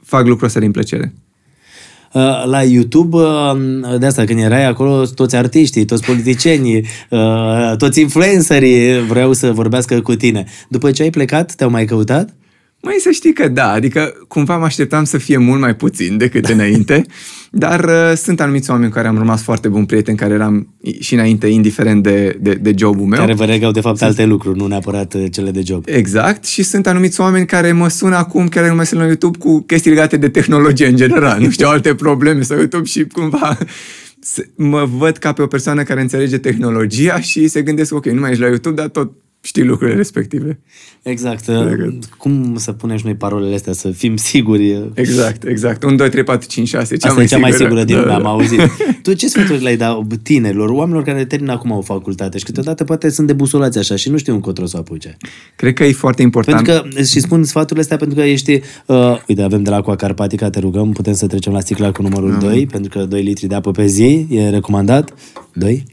[0.03, 1.13] fac lucrul ăsta din plăcere.
[2.13, 7.99] Uh, La YouTube, uh, de asta, când erai acolo, toți artiștii, toți politicienii, uh, toți
[8.01, 10.45] influencerii vreau să vorbească cu tine.
[10.69, 12.33] După ce ai plecat, te-au mai căutat?
[12.81, 16.45] Mai să știi că da, adică cumva mă așteptam să fie mult mai puțin decât
[16.45, 17.05] înainte,
[17.51, 20.67] dar uh, sunt anumiți oameni cu care am rămas foarte buni prieteni, care eram
[20.99, 23.19] și înainte, indiferent de, de, de jobul meu.
[23.19, 25.83] Care vă regau, de fapt, alte lucruri, nu neapărat uh, cele de job.
[25.87, 29.37] Exact, și sunt anumiți oameni care mă sună acum, care nu mai sunt la YouTube,
[29.37, 33.57] cu chestii legate de tehnologie în general, nu știu, alte probleme sau YouTube și cumva
[34.19, 38.19] se- mă văd ca pe o persoană care înțelege tehnologia și se gândesc, ok, nu
[38.19, 39.11] mai ești la YouTube, dar tot
[39.41, 40.59] știi lucrurile respective.
[41.01, 41.45] Exact.
[41.45, 42.05] Corect.
[42.18, 44.89] Cum să punem și noi parolele astea, să fim siguri?
[44.93, 45.84] Exact, exact.
[45.84, 46.97] 1, 2, 3, 4, 5, 6.
[46.97, 47.68] Cea Asta mai e cea mai sigură.
[47.69, 48.18] sigură din Da, lume, da.
[48.18, 48.59] am auzit.
[49.03, 53.09] Tu ce sfaturi le-ai da tinerilor, oamenilor care termină acum o facultate și câteodată poate
[53.09, 55.18] sunt debusolați așa și nu știu încotro să o apuce?
[55.55, 56.65] Cred că e foarte important.
[56.65, 59.95] Pentru că, și spun sfaturile astea pentru că ești, uh, uite, avem de la Aqua
[59.95, 63.47] Carpatica, te rugăm, putem să trecem la sticla cu numărul 2, pentru că 2 litri
[63.47, 65.13] de apă pe zi e recomandat.
[65.53, 65.84] 2?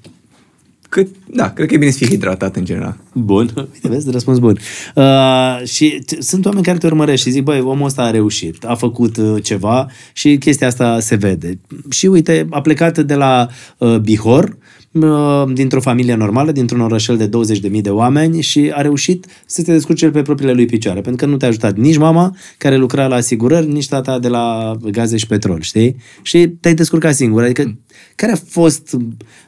[0.88, 2.96] Cât, da, cred că e bine să fii hidratat în general.
[3.12, 4.58] Bun, uite, vezi, răspuns bun.
[4.94, 8.64] Uh, și t- sunt oameni care te urmăresc și zic, băi, omul ăsta a reușit,
[8.64, 11.58] a făcut uh, ceva și chestia asta se vede.
[11.90, 13.48] Și uite, a plecat de la
[13.78, 14.56] uh, Bihor,
[14.92, 19.72] uh, dintr-o familie normală, dintr-un orășel de 20.000 de oameni și a reușit să te
[19.72, 23.14] descurce pe propriile lui picioare, pentru că nu te-a ajutat nici mama care lucra la
[23.14, 25.96] asigurări, nici tata de la gaze și petrol, știi?
[26.22, 27.42] Și te-ai descurcat singur.
[27.42, 27.78] Adică,
[28.14, 28.96] care a fost,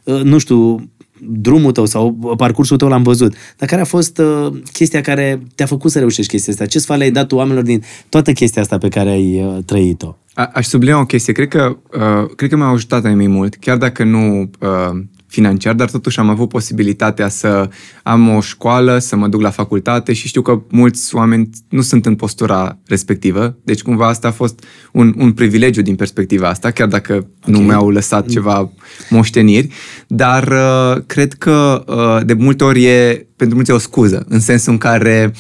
[0.04, 0.90] uh, nu știu,
[1.22, 3.34] drumul tău sau parcursul tău l-am văzut.
[3.56, 6.66] Dar care a fost uh, chestia care te-a făcut să reușești chestia asta?
[6.66, 10.16] Ce sfat le-ai dat tu oamenilor din toată chestia asta pe care ai uh, trăit-o?
[10.34, 11.32] A, aș sublinia o chestie.
[11.32, 15.00] Cred că, uh, cred că m-a ajutat mai mult, chiar dacă nu uh,
[15.30, 17.68] financiar, dar totuși am avut posibilitatea să
[18.02, 22.06] am o școală, să mă duc la facultate și știu că mulți oameni nu sunt
[22.06, 23.56] în postura respectivă.
[23.64, 27.28] Deci cumva asta a fost un, un privilegiu din perspectiva asta, chiar dacă okay.
[27.44, 28.72] nu mi-au lăsat ceva
[29.10, 29.68] moșteniri.
[30.06, 34.40] Dar uh, cred că uh, de multe ori e pentru mulți e o scuză, în
[34.40, 35.32] sensul în care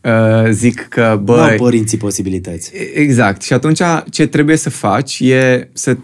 [0.00, 1.50] uh, zic că, Nu băi...
[1.50, 2.72] au părinții posibilități.
[2.94, 3.42] Exact.
[3.42, 3.80] Și atunci
[4.10, 5.96] ce trebuie să faci e să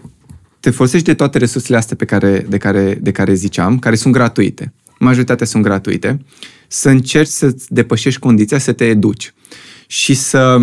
[0.61, 4.13] te folosești de toate resursele astea pe care, de, care, de care ziceam, care sunt
[4.13, 4.73] gratuite.
[4.99, 6.25] Majoritatea sunt gratuite.
[6.67, 9.33] Să încerci să depășești condiția, să te educi.
[9.87, 10.57] Și să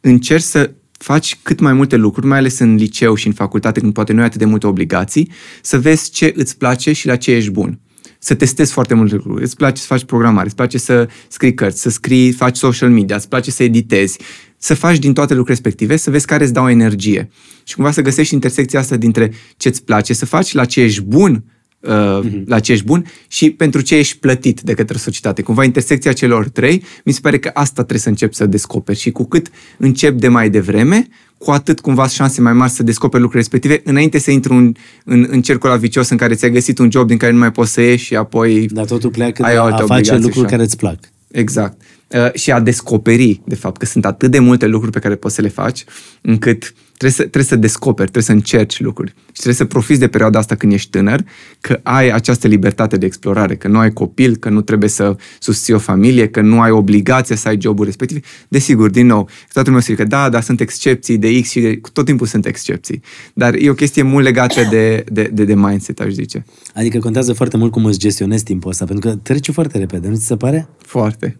[0.00, 3.92] încerci să faci cât mai multe lucruri, mai ales în liceu și în facultate, când
[3.92, 5.30] poate nu ai atât de multe obligații,
[5.62, 7.78] să vezi ce îți place și la ce ești bun
[8.18, 9.42] să testezi foarte multe lucruri.
[9.42, 13.16] Îți place să faci programare, îți place să scrii cărți, să scrii, faci social media,
[13.16, 14.18] îți place să editezi,
[14.58, 17.30] să faci din toate lucrurile respective, să vezi care îți dau energie.
[17.64, 21.02] Și cumva să găsești intersecția asta dintre ce îți place să faci, la ce ești
[21.02, 21.44] bun,
[21.80, 22.44] uh, mm-hmm.
[22.44, 25.42] la ce ești bun și pentru ce ești plătit de către societate.
[25.42, 29.10] Cumva intersecția celor trei, mi se pare că asta trebuie să începi să descoperi și
[29.10, 31.08] cu cât încep de mai devreme,
[31.38, 34.74] cu atât cumva șanse mai mari să descoperi lucrurile respective înainte să intri în,
[35.04, 37.72] în, în cercul vicios în care ți-ai găsit un job din care nu mai poți
[37.72, 40.44] să ieși și apoi Dar totul pleacă ai de alte a face obligații lucruri și
[40.44, 40.98] a- care îți plac.
[41.30, 41.80] Exact.
[42.08, 45.34] Uh, și a descoperi, de fapt, că sunt atât de multe lucruri pe care poți
[45.34, 45.84] să le faci,
[46.20, 49.10] încât trebuie să, trebuie să descoperi, trebuie să încerci lucruri.
[49.16, 51.24] Și trebuie să profiți de perioada asta când ești tânăr,
[51.60, 55.74] că ai această libertate de explorare, că nu ai copil, că nu trebuie să susții
[55.74, 58.26] o familie, că nu ai obligația să ai jobul respectiv.
[58.48, 61.80] Desigur, din nou, toată lumea zice că da, dar sunt excepții de X și de...
[61.92, 63.02] tot timpul sunt excepții.
[63.34, 66.44] Dar e o chestie mult legată de, de, de, de mindset, aș zice.
[66.74, 70.16] Adică contează foarte mult cum îți gestionezi timpul ăsta, pentru că trece foarte repede, nu
[70.16, 70.68] ți se pare?
[70.78, 71.36] Foarte.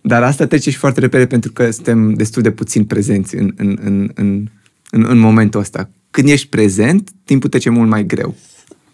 [0.00, 3.78] Dar asta trece și foarte repede pentru că suntem destul de puțin prezenți în, în,
[3.82, 4.48] în, în,
[4.94, 5.90] în, în momentul ăsta.
[6.10, 8.34] Când ești prezent, timpul trece mult mai greu.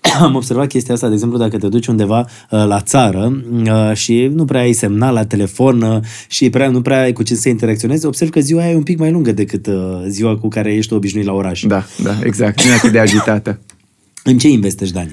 [0.21, 4.31] Am observat chestia asta, de exemplu, dacă te duci undeva uh, la țară uh, și
[4.35, 7.49] nu prea ai semnal la telefon uh, și prea, nu prea ai cu ce să
[7.49, 9.75] interacționezi, observ că ziua aia e un pic mai lungă decât uh,
[10.09, 11.63] ziua cu care ești obișnuit la oraș.
[11.63, 12.65] Da, da, exact.
[12.65, 13.59] Nu e atât de agitată.
[14.31, 15.11] În ce investești, Dani?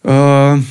[0.00, 0.62] Uh,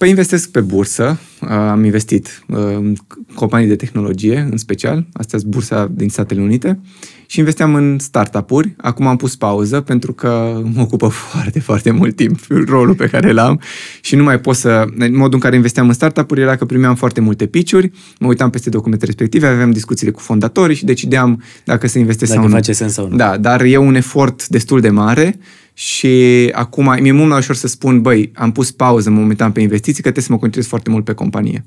[0.00, 2.94] păi investesc pe bursă, uh, am investit uh, în
[3.34, 6.80] companii de tehnologie, în special, astea sunt bursa din Statele Unite,
[7.26, 8.74] și investeam în startup-uri.
[8.76, 13.32] Acum am pus pauză pentru că mă ocupă foarte, foarte mult timp rolul pe care
[13.32, 13.60] l-am
[14.00, 14.84] și nu mai pot să...
[14.98, 18.50] În modul în care investeam în startup-uri era că primeam foarte multe pitch-uri, mă uitam
[18.50, 22.56] peste documente respective, aveam discuțiile cu fondatorii și decideam dacă să investesc Dacă sau nu.
[22.56, 23.16] face sens sau nu.
[23.16, 25.38] Da, dar e un efort destul de mare
[25.80, 30.02] și acum mi-e mult mai ușor să spun, băi, am pus pauză momentan pe investiții,
[30.02, 31.64] că trebuie să mă concentrez foarte mult pe companie.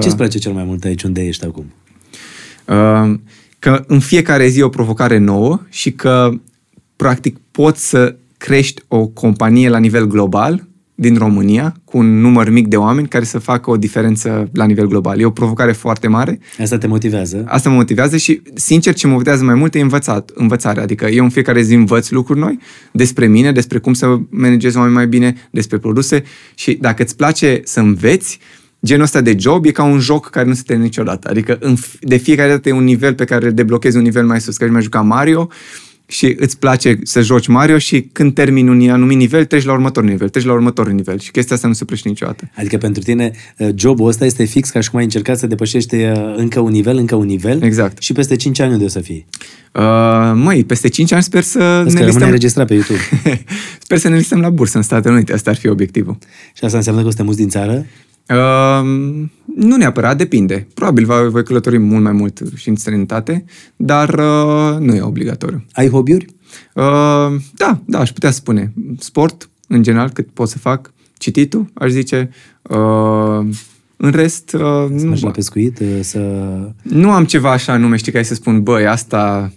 [0.00, 1.72] Ce-ți place cel mai mult aici unde ești acum?
[2.64, 3.18] Uh,
[3.58, 6.30] că în fiecare zi e o provocare nouă și că
[6.96, 10.66] practic poți să crești o companie la nivel global
[10.98, 14.86] din România cu un număr mic de oameni care să facă o diferență la nivel
[14.86, 15.20] global.
[15.20, 16.38] E o provocare foarte mare.
[16.60, 17.44] Asta te motivează?
[17.46, 20.82] Asta mă motivează și, sincer, ce mă motivează mai mult e învățat, învățarea.
[20.82, 22.58] Adică eu în fiecare zi învăț lucruri noi
[22.92, 26.22] despre mine, despre cum să managez oameni mai bine, despre produse
[26.54, 28.38] și dacă îți place să înveți,
[28.84, 31.28] genul ăsta de job e ca un joc care nu se termină niciodată.
[31.30, 34.56] Adică în, de fiecare dată e un nivel pe care deblochezi un nivel mai sus.
[34.56, 35.50] Că mai juca Mario
[36.06, 40.08] și îți place să joci Mario și când termini un anumit nivel, treci la următorul
[40.08, 42.50] nivel, treci la următorul nivel și chestia asta nu se oprește niciodată.
[42.54, 45.94] Adică pentru tine uh, jobul ăsta este fix ca și cum ai încercat să depășești
[45.94, 48.02] uh, încă un nivel, încă un nivel Exact.
[48.02, 49.26] și peste 5 ani unde o să fii?
[49.72, 52.22] Uh, măi, peste 5 ani sper să Asta ne rămâne listăm...
[52.22, 53.00] înregistrat pe YouTube.
[53.84, 56.18] sper să ne listăm la bursă în Statele Unite, asta ar fi obiectivul.
[56.56, 57.86] și asta înseamnă că o să te muți din țară?
[58.28, 59.24] Uh,
[59.56, 60.66] nu neapărat, depinde.
[60.74, 63.44] Probabil va- voi călători mult mai mult și în străinătate,
[63.76, 65.64] dar uh, nu e obligatoriu.
[65.72, 66.26] Ai hobby-uri?
[66.74, 68.72] Uh, da, da, aș putea spune.
[68.98, 70.92] Sport, în general, cât pot să fac.
[71.18, 72.30] Cititul, aș zice.
[72.62, 73.46] Uh,
[73.96, 75.78] în rest, uh, Să nu, mergi la pescuit?
[75.78, 76.20] uh, Să...
[76.82, 79.52] nu am ceva așa nume, știi, ca să spun, băi, asta,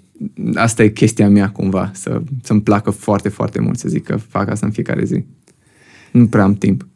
[0.54, 4.50] asta e chestia mea cumva, să, să-mi placă foarte, foarte mult, să zic că fac
[4.50, 5.24] asta în fiecare zi.
[6.12, 6.88] Nu prea am timp.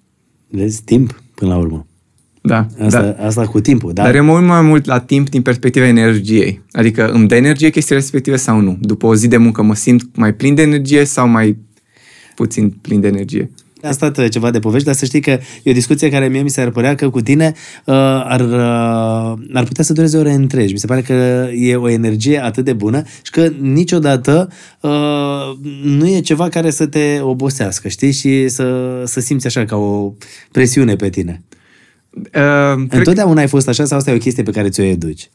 [0.47, 0.83] Vezi?
[0.83, 1.85] Timp, până la urmă.
[2.45, 3.25] Da, Asta, da.
[3.25, 4.03] asta cu timpul, da?
[4.03, 6.61] Dar eu mă uit mai mult la timp din perspectiva energiei.
[6.71, 8.77] Adică îmi dă energie chestia respective sau nu?
[8.81, 11.57] După o zi de muncă mă simt mai plin de energie sau mai
[12.35, 13.51] puțin plin de energie?
[13.83, 16.41] A stat uh, ceva de povești, dar să știi că e o discuție care mie
[16.41, 17.53] mi s-ar părea că cu tine
[17.85, 20.73] uh, ar, uh, ar putea să dureze ore întregi.
[20.73, 24.49] Mi se pare că e o energie atât de bună și că niciodată
[24.81, 24.91] uh,
[25.83, 28.11] nu e ceva care să te obosească, știi?
[28.11, 30.13] Și să, să simți așa ca o
[30.51, 31.43] presiune pe tine.
[32.15, 32.21] Uh,
[32.75, 35.29] cred, Întotdeauna ai fost așa sau asta e o chestie pe care ți-o educi?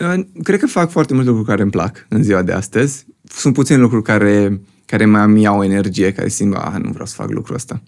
[0.00, 3.06] uh, cred că fac foarte multe lucruri care îmi plac în ziua de astăzi.
[3.28, 7.14] Sunt puține lucruri care, care mai îmi iau energie, care simt, ah, nu vreau să
[7.14, 7.82] fac lucrul ăsta.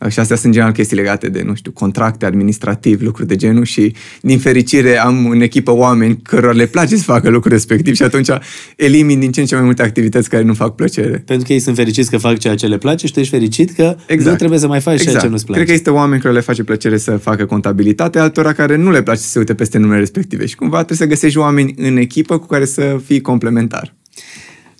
[0.00, 3.36] Uh, Și astea sunt în general chestii legate de, nu știu, contracte, administrativ, lucruri de
[3.36, 7.94] genul și, din fericire, am în echipă oameni cărora le place să facă lucrul respectiv
[7.94, 8.28] și atunci
[8.76, 11.22] elimin din ce în ce mai multe activități care nu fac plăcere.
[11.26, 13.70] Pentru că ei sunt fericiți că fac ceea ce le place și tu ești fericit
[13.70, 14.30] că Exact.
[14.30, 15.60] nu trebuie să mai faci ceea ce nu-ți place.
[15.60, 19.02] Cred că există oameni care le face plăcere să facă contabilitate, altora care nu le
[19.02, 22.38] place să se uite peste numele respective și cumva trebuie să găsești oameni în echipă
[22.38, 23.94] cu care să fii complementar.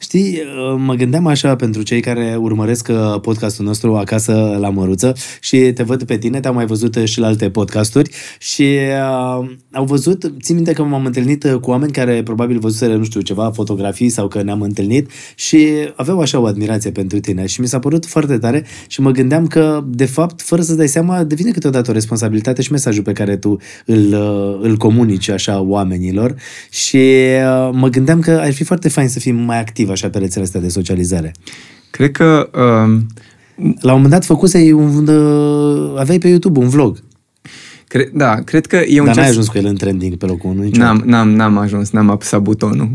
[0.01, 5.15] Știi, uh, mă gândeam așa pentru cei care urmăresc uh, podcastul nostru acasă la Măruță
[5.41, 8.79] și te văd pe tine, te-am mai văzut și la alte podcasturi și
[9.41, 13.05] uh, au văzut, țin minte că m-am întâlnit uh, cu oameni care probabil văzuseră, nu
[13.05, 17.61] știu, ceva fotografii sau că ne-am întâlnit și aveau așa o admirație pentru tine și
[17.61, 21.25] mi s-a părut foarte tare și mă gândeam că, de fapt, fără să dai seama,
[21.25, 23.57] devine câteodată o responsabilitate și mesajul pe care tu
[23.87, 26.35] îl, uh, îl comunici așa oamenilor
[26.71, 30.19] și uh, mă gândeam că ar fi foarte fain să fii mai activ așa pe
[30.19, 31.33] rețelele astea de socializare.
[31.91, 33.07] Cred că um,
[33.81, 36.99] La un moment dat făcusei un, uh, aveai pe YouTube un vlog,
[37.89, 40.27] cre- da, cred că e un dar n-ai gest- ajuns cu el în trending pe
[40.27, 40.93] locul 1 niciodată.
[40.93, 42.91] N-am, n-am, n-am ajuns, n-am apăsat butonul.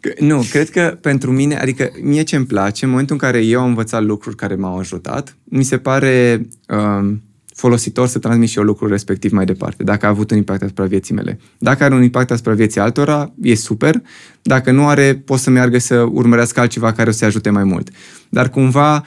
[0.00, 3.44] Că- nu, cred că pentru mine, adică mie ce îmi place, în momentul în care
[3.44, 7.22] eu am învățat lucruri care m-au ajutat, mi se pare um,
[7.60, 10.84] folositor să transmit și eu lucrul respectiv mai departe, dacă a avut un impact asupra
[10.84, 11.38] vieții mele.
[11.58, 14.02] Dacă are un impact asupra vieții altora, e super.
[14.42, 17.88] Dacă nu are, pot să meargă să urmărească altceva care o să ajute mai mult.
[18.28, 19.02] Dar cumva, uh,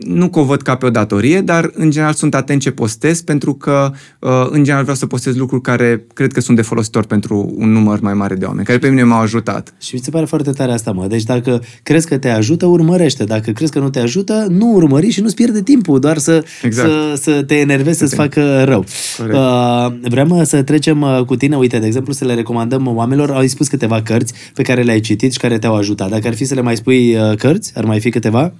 [0.00, 3.20] nu că o văd ca pe o datorie, dar în general sunt atent ce postez
[3.20, 7.04] pentru că uh, în general vreau să postez lucruri care cred că sunt de folositor
[7.04, 9.74] pentru un număr mai mare de oameni, care pe mine m-au ajutat.
[9.80, 11.06] Și mi se pare foarte tare asta, mă.
[11.06, 13.24] Deci dacă crezi că te ajută, urmărește.
[13.24, 16.88] Dacă crezi că nu te ajută, nu urmări și nu-ți pierde timpul, doar să, Exact.
[16.88, 18.84] să, să te enervezi, să-ți facă rău.
[19.16, 19.36] Corect.
[19.36, 23.30] Uh, vreau mă, să trecem uh, cu tine, uite, de exemplu, să le recomandăm oamenilor.
[23.30, 26.10] Au spus câteva cărți pe care le-ai citit și care te-au ajutat.
[26.10, 28.52] Dacă ar fi să le mai spui uh, cărți, ar mai fi câteva?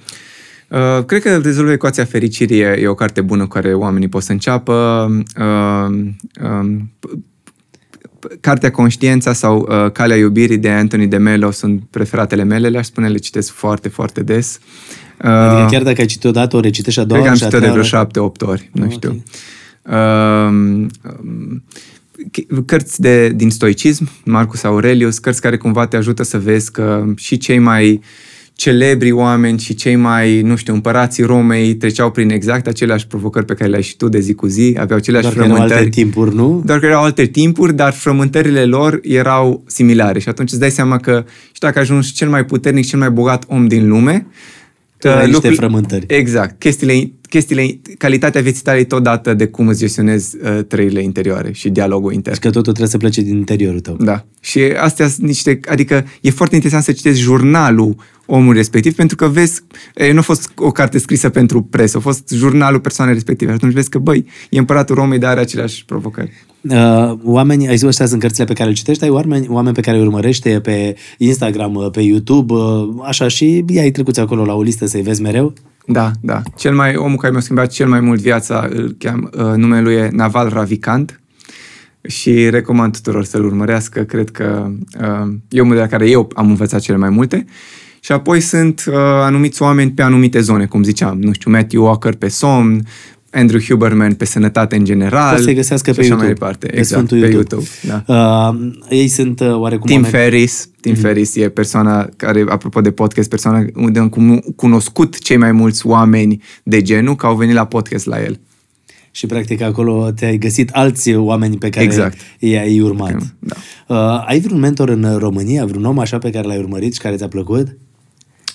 [0.71, 4.23] Uh, cred că Rezolvă ecuația fericirii e, e o carte bună cu care oamenii pot
[4.23, 5.07] să înceapă.
[5.39, 5.97] Uh,
[6.45, 7.19] um, p-
[8.19, 12.87] p- Cartea Conștiința sau uh, Calea iubirii de Anthony de Mello sunt preferatele mele, le-aș
[12.87, 14.59] spune, le citesc foarte, foarte des.
[15.25, 17.45] Uh, Adică chiar dacă ai citit odată, o recitești a doua cred că am și
[17.45, 18.05] a citit de treia vreo oară?
[18.05, 18.91] șapte, opt ori, nu Ok.
[18.91, 19.23] știu.
[19.83, 20.49] uh,
[21.23, 21.65] um,
[22.67, 27.37] cărți de, din stoicism, Marcus Aurelius, cărți care cumva te ajută să vezi că și
[27.39, 28.01] cei mai
[28.61, 33.55] celebri oameni și cei mai, nu știu, împărații Romei treceau prin exact aceleași provocări pe
[33.55, 35.81] care le-ai și tu de zi cu zi, aveau aceleași Doar că erau frământări.
[35.85, 36.63] alte timpuri, nu?
[36.65, 40.97] Doar că erau alte timpuri, dar frământările lor erau similare și atunci îți dai seama
[40.97, 44.27] că și dacă ajungi cel mai puternic, cel mai bogat om din lume,
[45.03, 46.05] Ai niște lucrul- frământări.
[46.09, 46.59] Exact.
[46.59, 51.53] Chestiile, chestiile, calitatea vieții tale e tot dată de cum îți gestionezi uh, trăirile interioare
[51.53, 52.35] și dialogul intern.
[52.35, 53.97] Deci că totul trebuie să plece din interiorul tău.
[54.01, 54.25] Da.
[54.41, 57.97] Și astea sunt niște, adică e foarte interesant să citești jurnalul
[58.31, 59.61] omului respectiv, pentru că vezi,
[59.95, 63.53] e, nu a fost o carte scrisă pentru presă, a fost jurnalul persoanei respective.
[63.53, 66.33] Atunci vezi că, băi, e împăratul Romei, dar are aceleași provocări.
[66.61, 69.81] Uh, oamenii, ai zis, ăștia sunt cărțile pe care le citești, ai oameni, oameni pe
[69.81, 74.55] care îi urmărește pe Instagram, uh, pe YouTube, uh, așa și i-ai trecut acolo la
[74.55, 75.53] o listă să-i vezi mereu?
[75.87, 76.43] Da, da.
[76.57, 79.95] Cel mai, omul care mi-a schimbat cel mai mult viața, îl cheam, uh, numele lui
[79.95, 81.21] e Naval Ravikant
[82.09, 84.03] și recomand tuturor să-l urmărească.
[84.03, 84.71] Cred că
[85.01, 87.47] uh, e omul de la care eu am învățat cele mai multe.
[88.01, 92.15] Și apoi sunt uh, anumiți oameni pe anumite zone, cum ziceam, nu știu, Matthew Walker
[92.15, 92.87] pe somn,
[93.33, 95.33] Andrew Huberman pe sănătate în general.
[95.33, 96.27] Poți să-i găsească și pe așa YouTube.
[96.27, 96.67] mai departe.
[96.67, 97.65] Pe Exact, Sfântul pe YouTube.
[97.87, 98.05] YouTube.
[98.07, 98.49] Da.
[98.49, 101.01] Uh, ei sunt uh, oarecum Tim oameni- Ferris, Tim Mhm.
[101.01, 105.87] Ferris e persoana care, apropo de podcast, persoana unde am cum- cunoscut cei mai mulți
[105.87, 108.41] oameni de genul, că au venit la podcast la el.
[109.11, 112.17] Și practic acolo te-ai găsit alți oameni pe care Exact.
[112.39, 113.17] i-ai urmat.
[113.39, 113.55] Da.
[113.95, 117.17] Uh, ai vreun mentor în România, vreun om așa pe care l-ai urmărit și care
[117.17, 117.77] ți-a plăcut?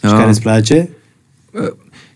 [0.05, 0.17] Și Uh.
[0.17, 0.89] care îți place?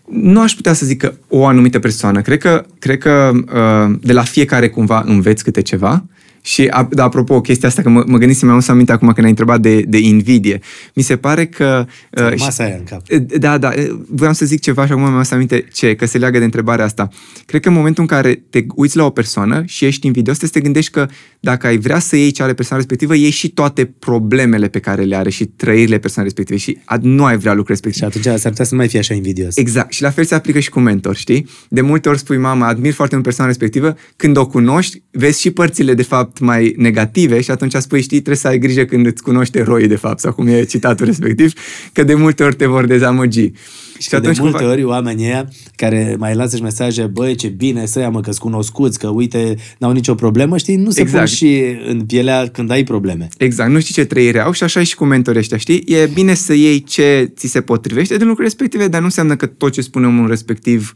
[0.04, 2.20] Nu aș putea să zic că o anumită persoană.
[2.20, 6.04] Cred că, cred că uh, de la fiecare cumva înveți câte ceva.
[6.42, 9.24] Și, a- da, apropo, chestia asta, că mă, mă gândisem, mi-am să aminte acum când
[9.24, 10.60] ai întrebat de, de invidie.
[10.94, 11.86] Mi se pare că...
[12.10, 13.02] Uh, Masa aia în cap.
[13.38, 13.70] Da, da,
[14.08, 16.84] voiam să zic ceva și acum mi-am să aminte ce, că se leagă de întrebarea
[16.84, 17.08] asta.
[17.46, 20.50] Cred că în momentul în care te uiți la o persoană și ești invidios, trebuie
[20.54, 21.08] să te gândești că
[21.40, 25.02] dacă ai vrea să iei ce are persoana respectivă, iei și toate problemele pe care
[25.02, 28.00] le are și trăirile persoanei respective și a- nu ai vrea lucrul respectiv.
[28.00, 29.56] Și atunci s-ar putea să nu mai fie așa invidios.
[29.56, 29.92] Exact.
[29.92, 31.48] Și la fel se aplică și cu mentor, știi?
[31.68, 35.50] De multe ori spui, mama, admir foarte mult persoana respectivă, când o cunoști, vezi și
[35.50, 39.22] părțile, de fapt, mai negative și atunci spui, știi, trebuie să ai grijă când îți
[39.22, 41.52] cunoști eroii, de fapt, sau cum e citatul respectiv,
[41.92, 43.52] că de multe ori te vor dezamăgi.
[43.98, 47.86] Și că de multe ori oamenii ăia care mai lasă și mesaje, băi, ce bine
[47.86, 51.26] să ia, mă, că-s cunoscuți, că uite, n-au nicio problemă, știi, nu se Exact.
[51.26, 53.28] pun și în pielea când ai probleme.
[53.38, 55.84] Exact, nu știi ce trăire au și așa e și cu mentorii ăștia, știi?
[55.86, 59.46] E bine să iei ce ți se potrivește din lucruri respective, dar nu înseamnă că
[59.46, 60.94] tot ce spune omul respectiv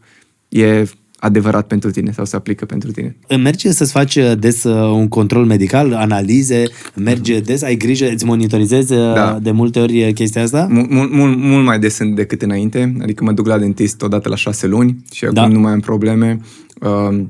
[0.49, 0.85] e
[1.25, 3.17] adevărat pentru tine sau se aplică pentru tine.
[3.43, 6.63] Merge să-ți faci uh, des uh, un control medical, analize,
[6.97, 9.39] merge des, ai grijă, îți monitorizezi uh, Da.
[9.43, 10.67] de multe ori uh, chestia asta?
[10.71, 14.37] Mult, mult, mult, mult mai des decât înainte, adică mă duc la dentist odată la
[14.37, 15.47] șase luni și acum Da.
[15.47, 16.41] nu mai am probleme.
[16.81, 17.23] Uh,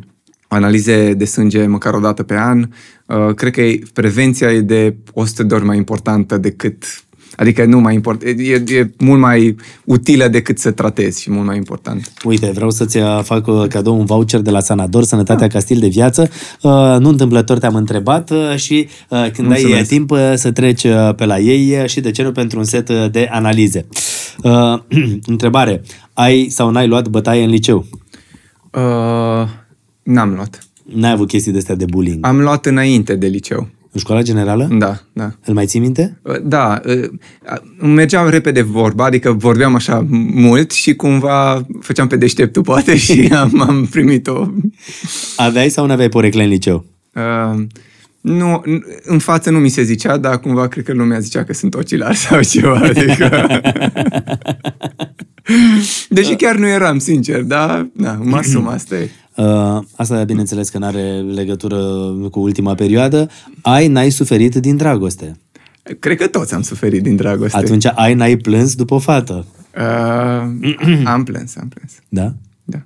[0.49, 2.69] analize de sânge măcar o dată pe an.
[3.07, 7.04] Uh, cred că e- prevenția e de 100 de ori mai importantă decât
[7.37, 8.29] Adică nu mai import, e,
[8.77, 12.13] e mult mai utilă decât să tratezi și mult mai important.
[12.25, 15.89] Uite, vreau să-ți uh, fac uh, cadou un voucher de la Sanador, Sănătatea Castil de
[15.89, 16.29] Viață.
[16.63, 19.81] Uh, Nu întâmplător te-am întrebat uh, și uh, când ai Mulțumesc.
[19.81, 22.59] uh, timp uh, să treci uh, pe la ei uh, și de ce nu pentru
[22.59, 23.87] un set uh, de analize.
[24.43, 24.79] Uh,
[25.27, 25.83] Întrebare.
[26.13, 27.87] Ai sau n-ai luat bătaie în liceu?
[28.73, 29.49] Uh,
[30.03, 30.59] n-am luat.
[30.95, 32.27] N-ai avut chestii de astea de bullying?
[32.27, 33.69] Am luat înainte de liceu.
[33.95, 34.69] În școala generală?
[34.79, 35.31] Da, da.
[35.45, 36.19] Îl mai ții minte?
[36.23, 37.09] Uh, Da, uh,
[37.79, 43.31] îmi mergeam repede vorba, adică vorbeam așa mult și cumva făceam pe deșteptul poate și
[43.35, 44.49] am, am primit-o.
[45.37, 46.85] Aveai sau nu aveai porecle în liceu?
[47.15, 47.63] Uh,
[48.21, 51.53] nu, n- în față nu mi se zicea, dar cumva cred că lumea zicea că
[51.53, 53.47] sunt ocilar sau ceva, adică...
[56.09, 59.11] Deși chiar nu eram, sincer, dar na, mă asum, asta e.
[59.37, 61.77] Uh, asta, bineînțeles, că nu are legătură
[62.31, 63.29] cu ultima perioadă.
[63.63, 65.37] Ai, n-ai suferit din dragoste.
[65.99, 67.57] Cred că toți am suferit din dragoste.
[67.57, 69.47] Atunci ai, n-ai plâns după o fată.
[69.77, 69.85] Uh,
[71.05, 71.93] am plâns, am plâns.
[72.09, 72.35] Da?
[72.65, 72.83] Da.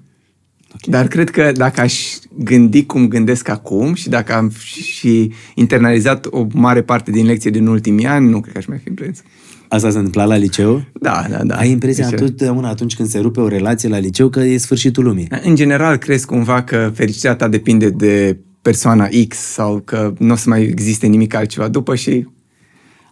[0.86, 6.46] Dar cred că dacă aș gândi cum gândesc acum și dacă am și internalizat o
[6.52, 9.22] mare parte din lecție din ultimii ani, nu cred că aș mai fi plâns.
[9.68, 10.82] Asta se întâmpla la liceu?
[11.00, 11.56] Da, da, da.
[11.56, 15.04] Ai impresia Deci, întotdeauna atunci când se rupe o relație la liceu că e sfârșitul
[15.04, 15.28] lumii.
[15.42, 20.36] În general, crezi cumva că fericirea ta depinde de persoana X sau că nu o
[20.36, 22.26] să mai existe nimic altceva după și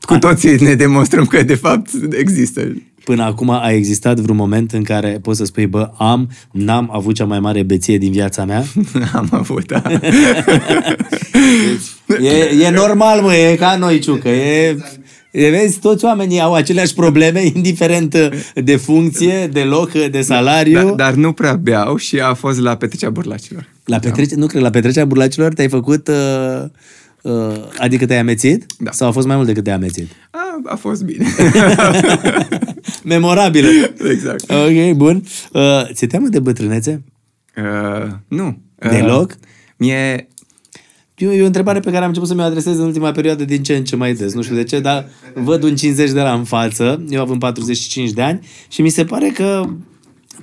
[0.00, 2.60] cu toții ne demonstrăm că de fapt există.
[3.04, 7.14] Până acum a existat vreun moment în care poți să spui, bă, am, n-am avut
[7.14, 8.64] cea mai mare beție din viața mea?
[9.12, 9.82] Am avut, da.
[12.20, 14.28] E, e normal, mă, e ca noi, Ciucă.
[14.28, 14.76] E, e,
[15.36, 18.16] vezi, toți oamenii au aceleași probleme, indiferent
[18.54, 20.82] de funcție, de loc, de salariu.
[20.84, 23.68] Dar, dar nu prea beau și a fost la petrecerea burlacilor.
[23.84, 26.08] La petrece, nu cred, la petrecerea burlacilor te-ai făcut...
[26.08, 26.64] Uh,
[27.22, 28.64] uh, adică te-ai amețit?
[28.78, 28.90] Da.
[28.90, 30.08] Sau a fost mai mult decât te-ai amețit?
[30.30, 31.26] A, a fost bine.
[33.04, 33.68] Memorabilă.
[34.10, 34.50] exact.
[34.50, 35.22] Ok, bun.
[35.52, 37.02] Uh, ți-e teamă de bătrânețe?
[37.56, 38.58] Uh, nu.
[38.84, 39.36] Uh, Deloc?
[39.76, 40.28] Mie,
[41.18, 43.44] E o, e o întrebare pe care am început să mi-o adresez în ultima perioadă
[43.44, 44.34] din ce în ce mai des.
[44.34, 48.10] Nu știu de ce, dar văd un 50 de la în față, eu având 45
[48.10, 49.64] de ani și mi se pare că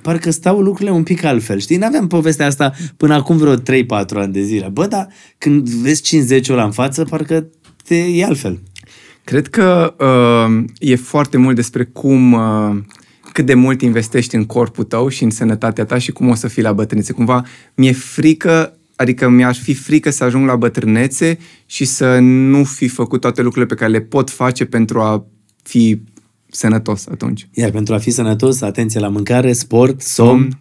[0.02, 1.58] parcă stau lucrurile un pic altfel.
[1.58, 3.60] Știi, n-aveam povestea asta până acum vreo 3-4
[4.14, 4.68] ani de zile.
[4.72, 7.46] Bă, dar când vezi 50-ul la în față, parcă
[7.84, 8.60] te e altfel.
[9.24, 12.76] Cred că uh, e foarte mult despre cum, uh,
[13.32, 16.48] cât de mult investești în corpul tău și în sănătatea ta și cum o să
[16.48, 17.12] fii la bătrânețe.
[17.12, 17.44] Cumva
[17.74, 23.20] mi-e frică, adică mi-ar fi frică să ajung la bătrânețe și să nu fi făcut
[23.20, 25.26] toate lucrurile pe care le pot face pentru a
[25.62, 26.00] fi
[26.50, 27.48] sănătos atunci.
[27.52, 30.60] Iar pentru a fi sănătos, atenție la mâncare, sport, somn,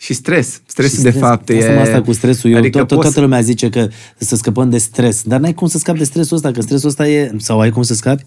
[0.00, 0.62] Și stres.
[0.66, 1.22] Stresul, Și de stres.
[1.22, 1.74] fapt, asta e...
[1.74, 2.50] mă asta cu stresul.
[2.50, 3.88] Eu, adică adică tot, poți- toată lumea zice că
[4.18, 5.22] să scăpăm de stres.
[5.22, 7.32] Dar n-ai cum să scapi de stresul ăsta, că stresul ăsta e...
[7.36, 8.24] Sau ai cum să scapi?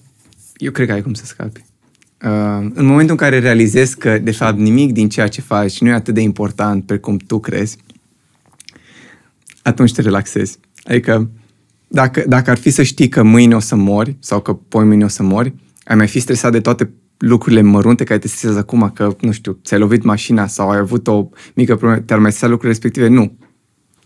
[0.57, 1.64] Eu cred că ai cum să scapi.
[2.26, 2.30] Uh,
[2.74, 5.94] în momentul în care realizezi că, de fapt, nimic din ceea ce faci nu e
[5.94, 7.78] atât de important precum tu crezi,
[9.64, 10.57] atunci te relaxezi.
[10.84, 11.30] Adică,
[11.88, 15.03] dacă, dacă ar fi să știi că mâine o să mori sau că poi mâine
[15.03, 15.53] o să mori,
[15.84, 19.60] ai mai fi stresat de toate lucrurile mărunte care te stresează acum, că, nu știu,
[19.64, 23.07] ți-ai lovit mașina sau ai avut o mică problemă, te-ar mai stresa lucrurile respective?
[23.07, 23.38] Nu.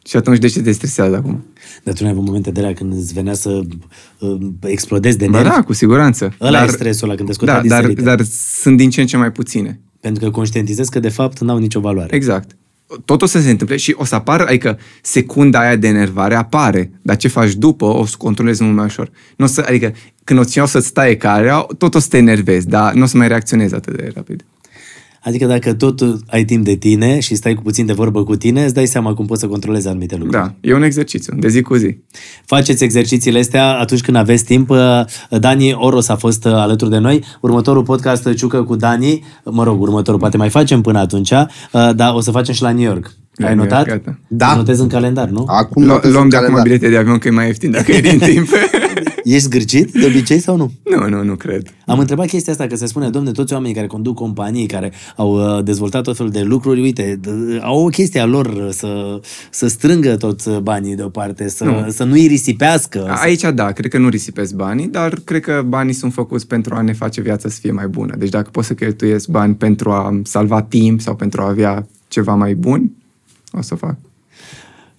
[0.06, 1.46] Și atunci de ce te stresează acum?
[1.84, 3.62] Dar tu nu ai avut momente de alea când îți venea să
[4.20, 5.56] uh, explodezi de Ba nervi?
[5.56, 6.36] da, cu siguranță.
[6.42, 8.02] Ăla e stresul ăla când te scotea da, din dar, sărite.
[8.02, 8.24] dar
[8.62, 9.80] sunt din ce în ce mai puține.
[10.00, 12.16] Pentru că conștientizezi că de fapt n-au nicio valoare.
[12.16, 12.58] Exact.
[13.06, 16.92] Tot o să se întâmple și o să apară, adică secunda aia de enervare apare,
[17.02, 19.12] dar ce faci după o să controlezi mult mai ușor.
[19.36, 19.94] Nu o să, adică
[20.24, 23.06] când o să, o să-ți taie carea, tot o să te enervezi, dar nu o
[23.06, 24.46] să mai reacționezi atât de rapid.
[25.28, 28.64] Adică dacă tot ai timp de tine și stai cu puțin de vorbă cu tine,
[28.64, 30.38] îți dai seama cum poți să controlezi anumite lucruri.
[30.38, 31.98] Da, e un exercițiu, de zi cu zi.
[32.46, 34.70] Faceți exercițiile astea atunci când aveți timp.
[34.70, 34.78] Uh,
[35.40, 37.24] Dani Oros a fost uh, alături de noi.
[37.42, 41.46] Următorul podcast uh, Ciucă cu Dani, mă rog, următorul poate mai facem până atunci, uh,
[41.96, 43.12] dar o să facem și la New York.
[43.36, 43.88] La Ai New York, notat?
[44.04, 44.20] gata.
[44.28, 44.56] Da.
[44.56, 45.46] Notez în calendar, nu?
[45.48, 46.78] Acum Lu- notez luăm în de acum calendar.
[46.78, 48.48] bilete de avion că e mai ieftin dacă e din timp.
[49.24, 50.72] Ești zgârcit de obicei sau nu?
[50.84, 51.74] nu, nu, nu cred.
[51.86, 55.58] Am întrebat chestia asta, că se spune, domne, toți oamenii care conduc companii, care au
[55.58, 59.20] uh, dezvoltat tot felul de lucruri, uite, d- au o chestie a lor uh, să,
[59.52, 63.00] să strângă toți uh, banii deoparte, să nu, să nu-i risipească.
[63.06, 66.76] să- Aici da, cred că nu risipesc banii, dar cred că banii sunt făcuți pentru
[66.76, 68.16] a ne face viața să fie mai bună.
[68.18, 72.34] Deci dacă pot să cheltuiesc bani pentru a salva timp sau pentru a avea ceva
[72.36, 72.92] mai bun,
[73.52, 73.96] o să fac.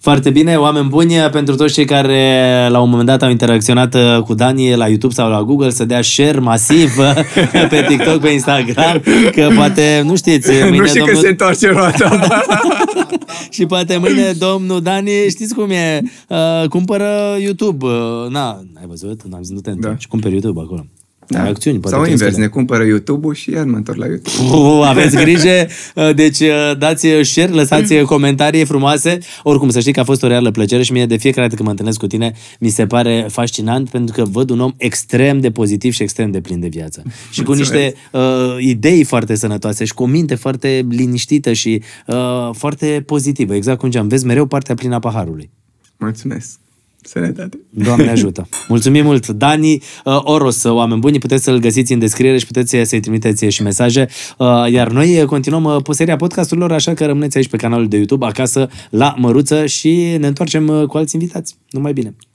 [0.01, 4.21] Foarte bine, oameni buni, pentru toți cei care la un moment dat au interacționat uh,
[4.23, 8.29] cu Dani la YouTube sau la Google să dea share masiv uh, pe TikTok, pe
[8.29, 9.01] Instagram,
[9.31, 11.15] că poate, nu știți, mâine nu știu domnul...
[11.15, 12.19] că se întoarce roata.
[13.49, 17.85] Și poate mâine domnul Dani, știți cum e, uh, cumpără YouTube.
[17.85, 19.23] Uh, na, ai văzut?
[19.29, 20.07] N-am zis, nu te întorci.
[20.07, 20.85] Cumperi YouTube acolo.
[21.29, 21.41] Da.
[21.41, 24.05] Ai acțiuni, poate Sau crezi invers, că ne cumpără YouTube-ul și iar mă întorc la
[24.05, 24.57] YouTube.
[24.57, 29.17] Uh, aveți grijă, uh, deci uh, dați share, lăsați comentarii frumoase.
[29.43, 31.65] Oricum, să știi că a fost o reală plăcere și mie de fiecare dată când
[31.65, 35.51] mă întâlnesc cu tine, mi se pare fascinant pentru că văd un om extrem de
[35.51, 37.03] pozitiv și extrem de plin de viață.
[37.31, 38.21] Și cu niște uh,
[38.59, 43.55] idei foarte sănătoase și cu o minte foarte liniștită și uh, foarte pozitivă.
[43.55, 45.49] Exact cum ziceam, vezi mereu partea plină a paharului.
[45.97, 46.59] Mulțumesc.
[47.01, 47.59] Sănătate.
[47.69, 48.47] Doamne ajută!
[48.67, 49.27] Mulțumim mult!
[49.27, 53.45] Dani uh, Oros, uh, oameni buni, puteți să-l găsiți în descriere și puteți să-i trimiteți
[53.45, 54.07] și mesaje.
[54.37, 57.87] Uh, iar noi uh, continuăm uh, pe seria podcasturilor, așa că rămâneți aici pe canalul
[57.87, 61.55] de YouTube, acasă, la Măruță și ne întoarcem uh, cu alți invitați.
[61.69, 62.15] Numai bine!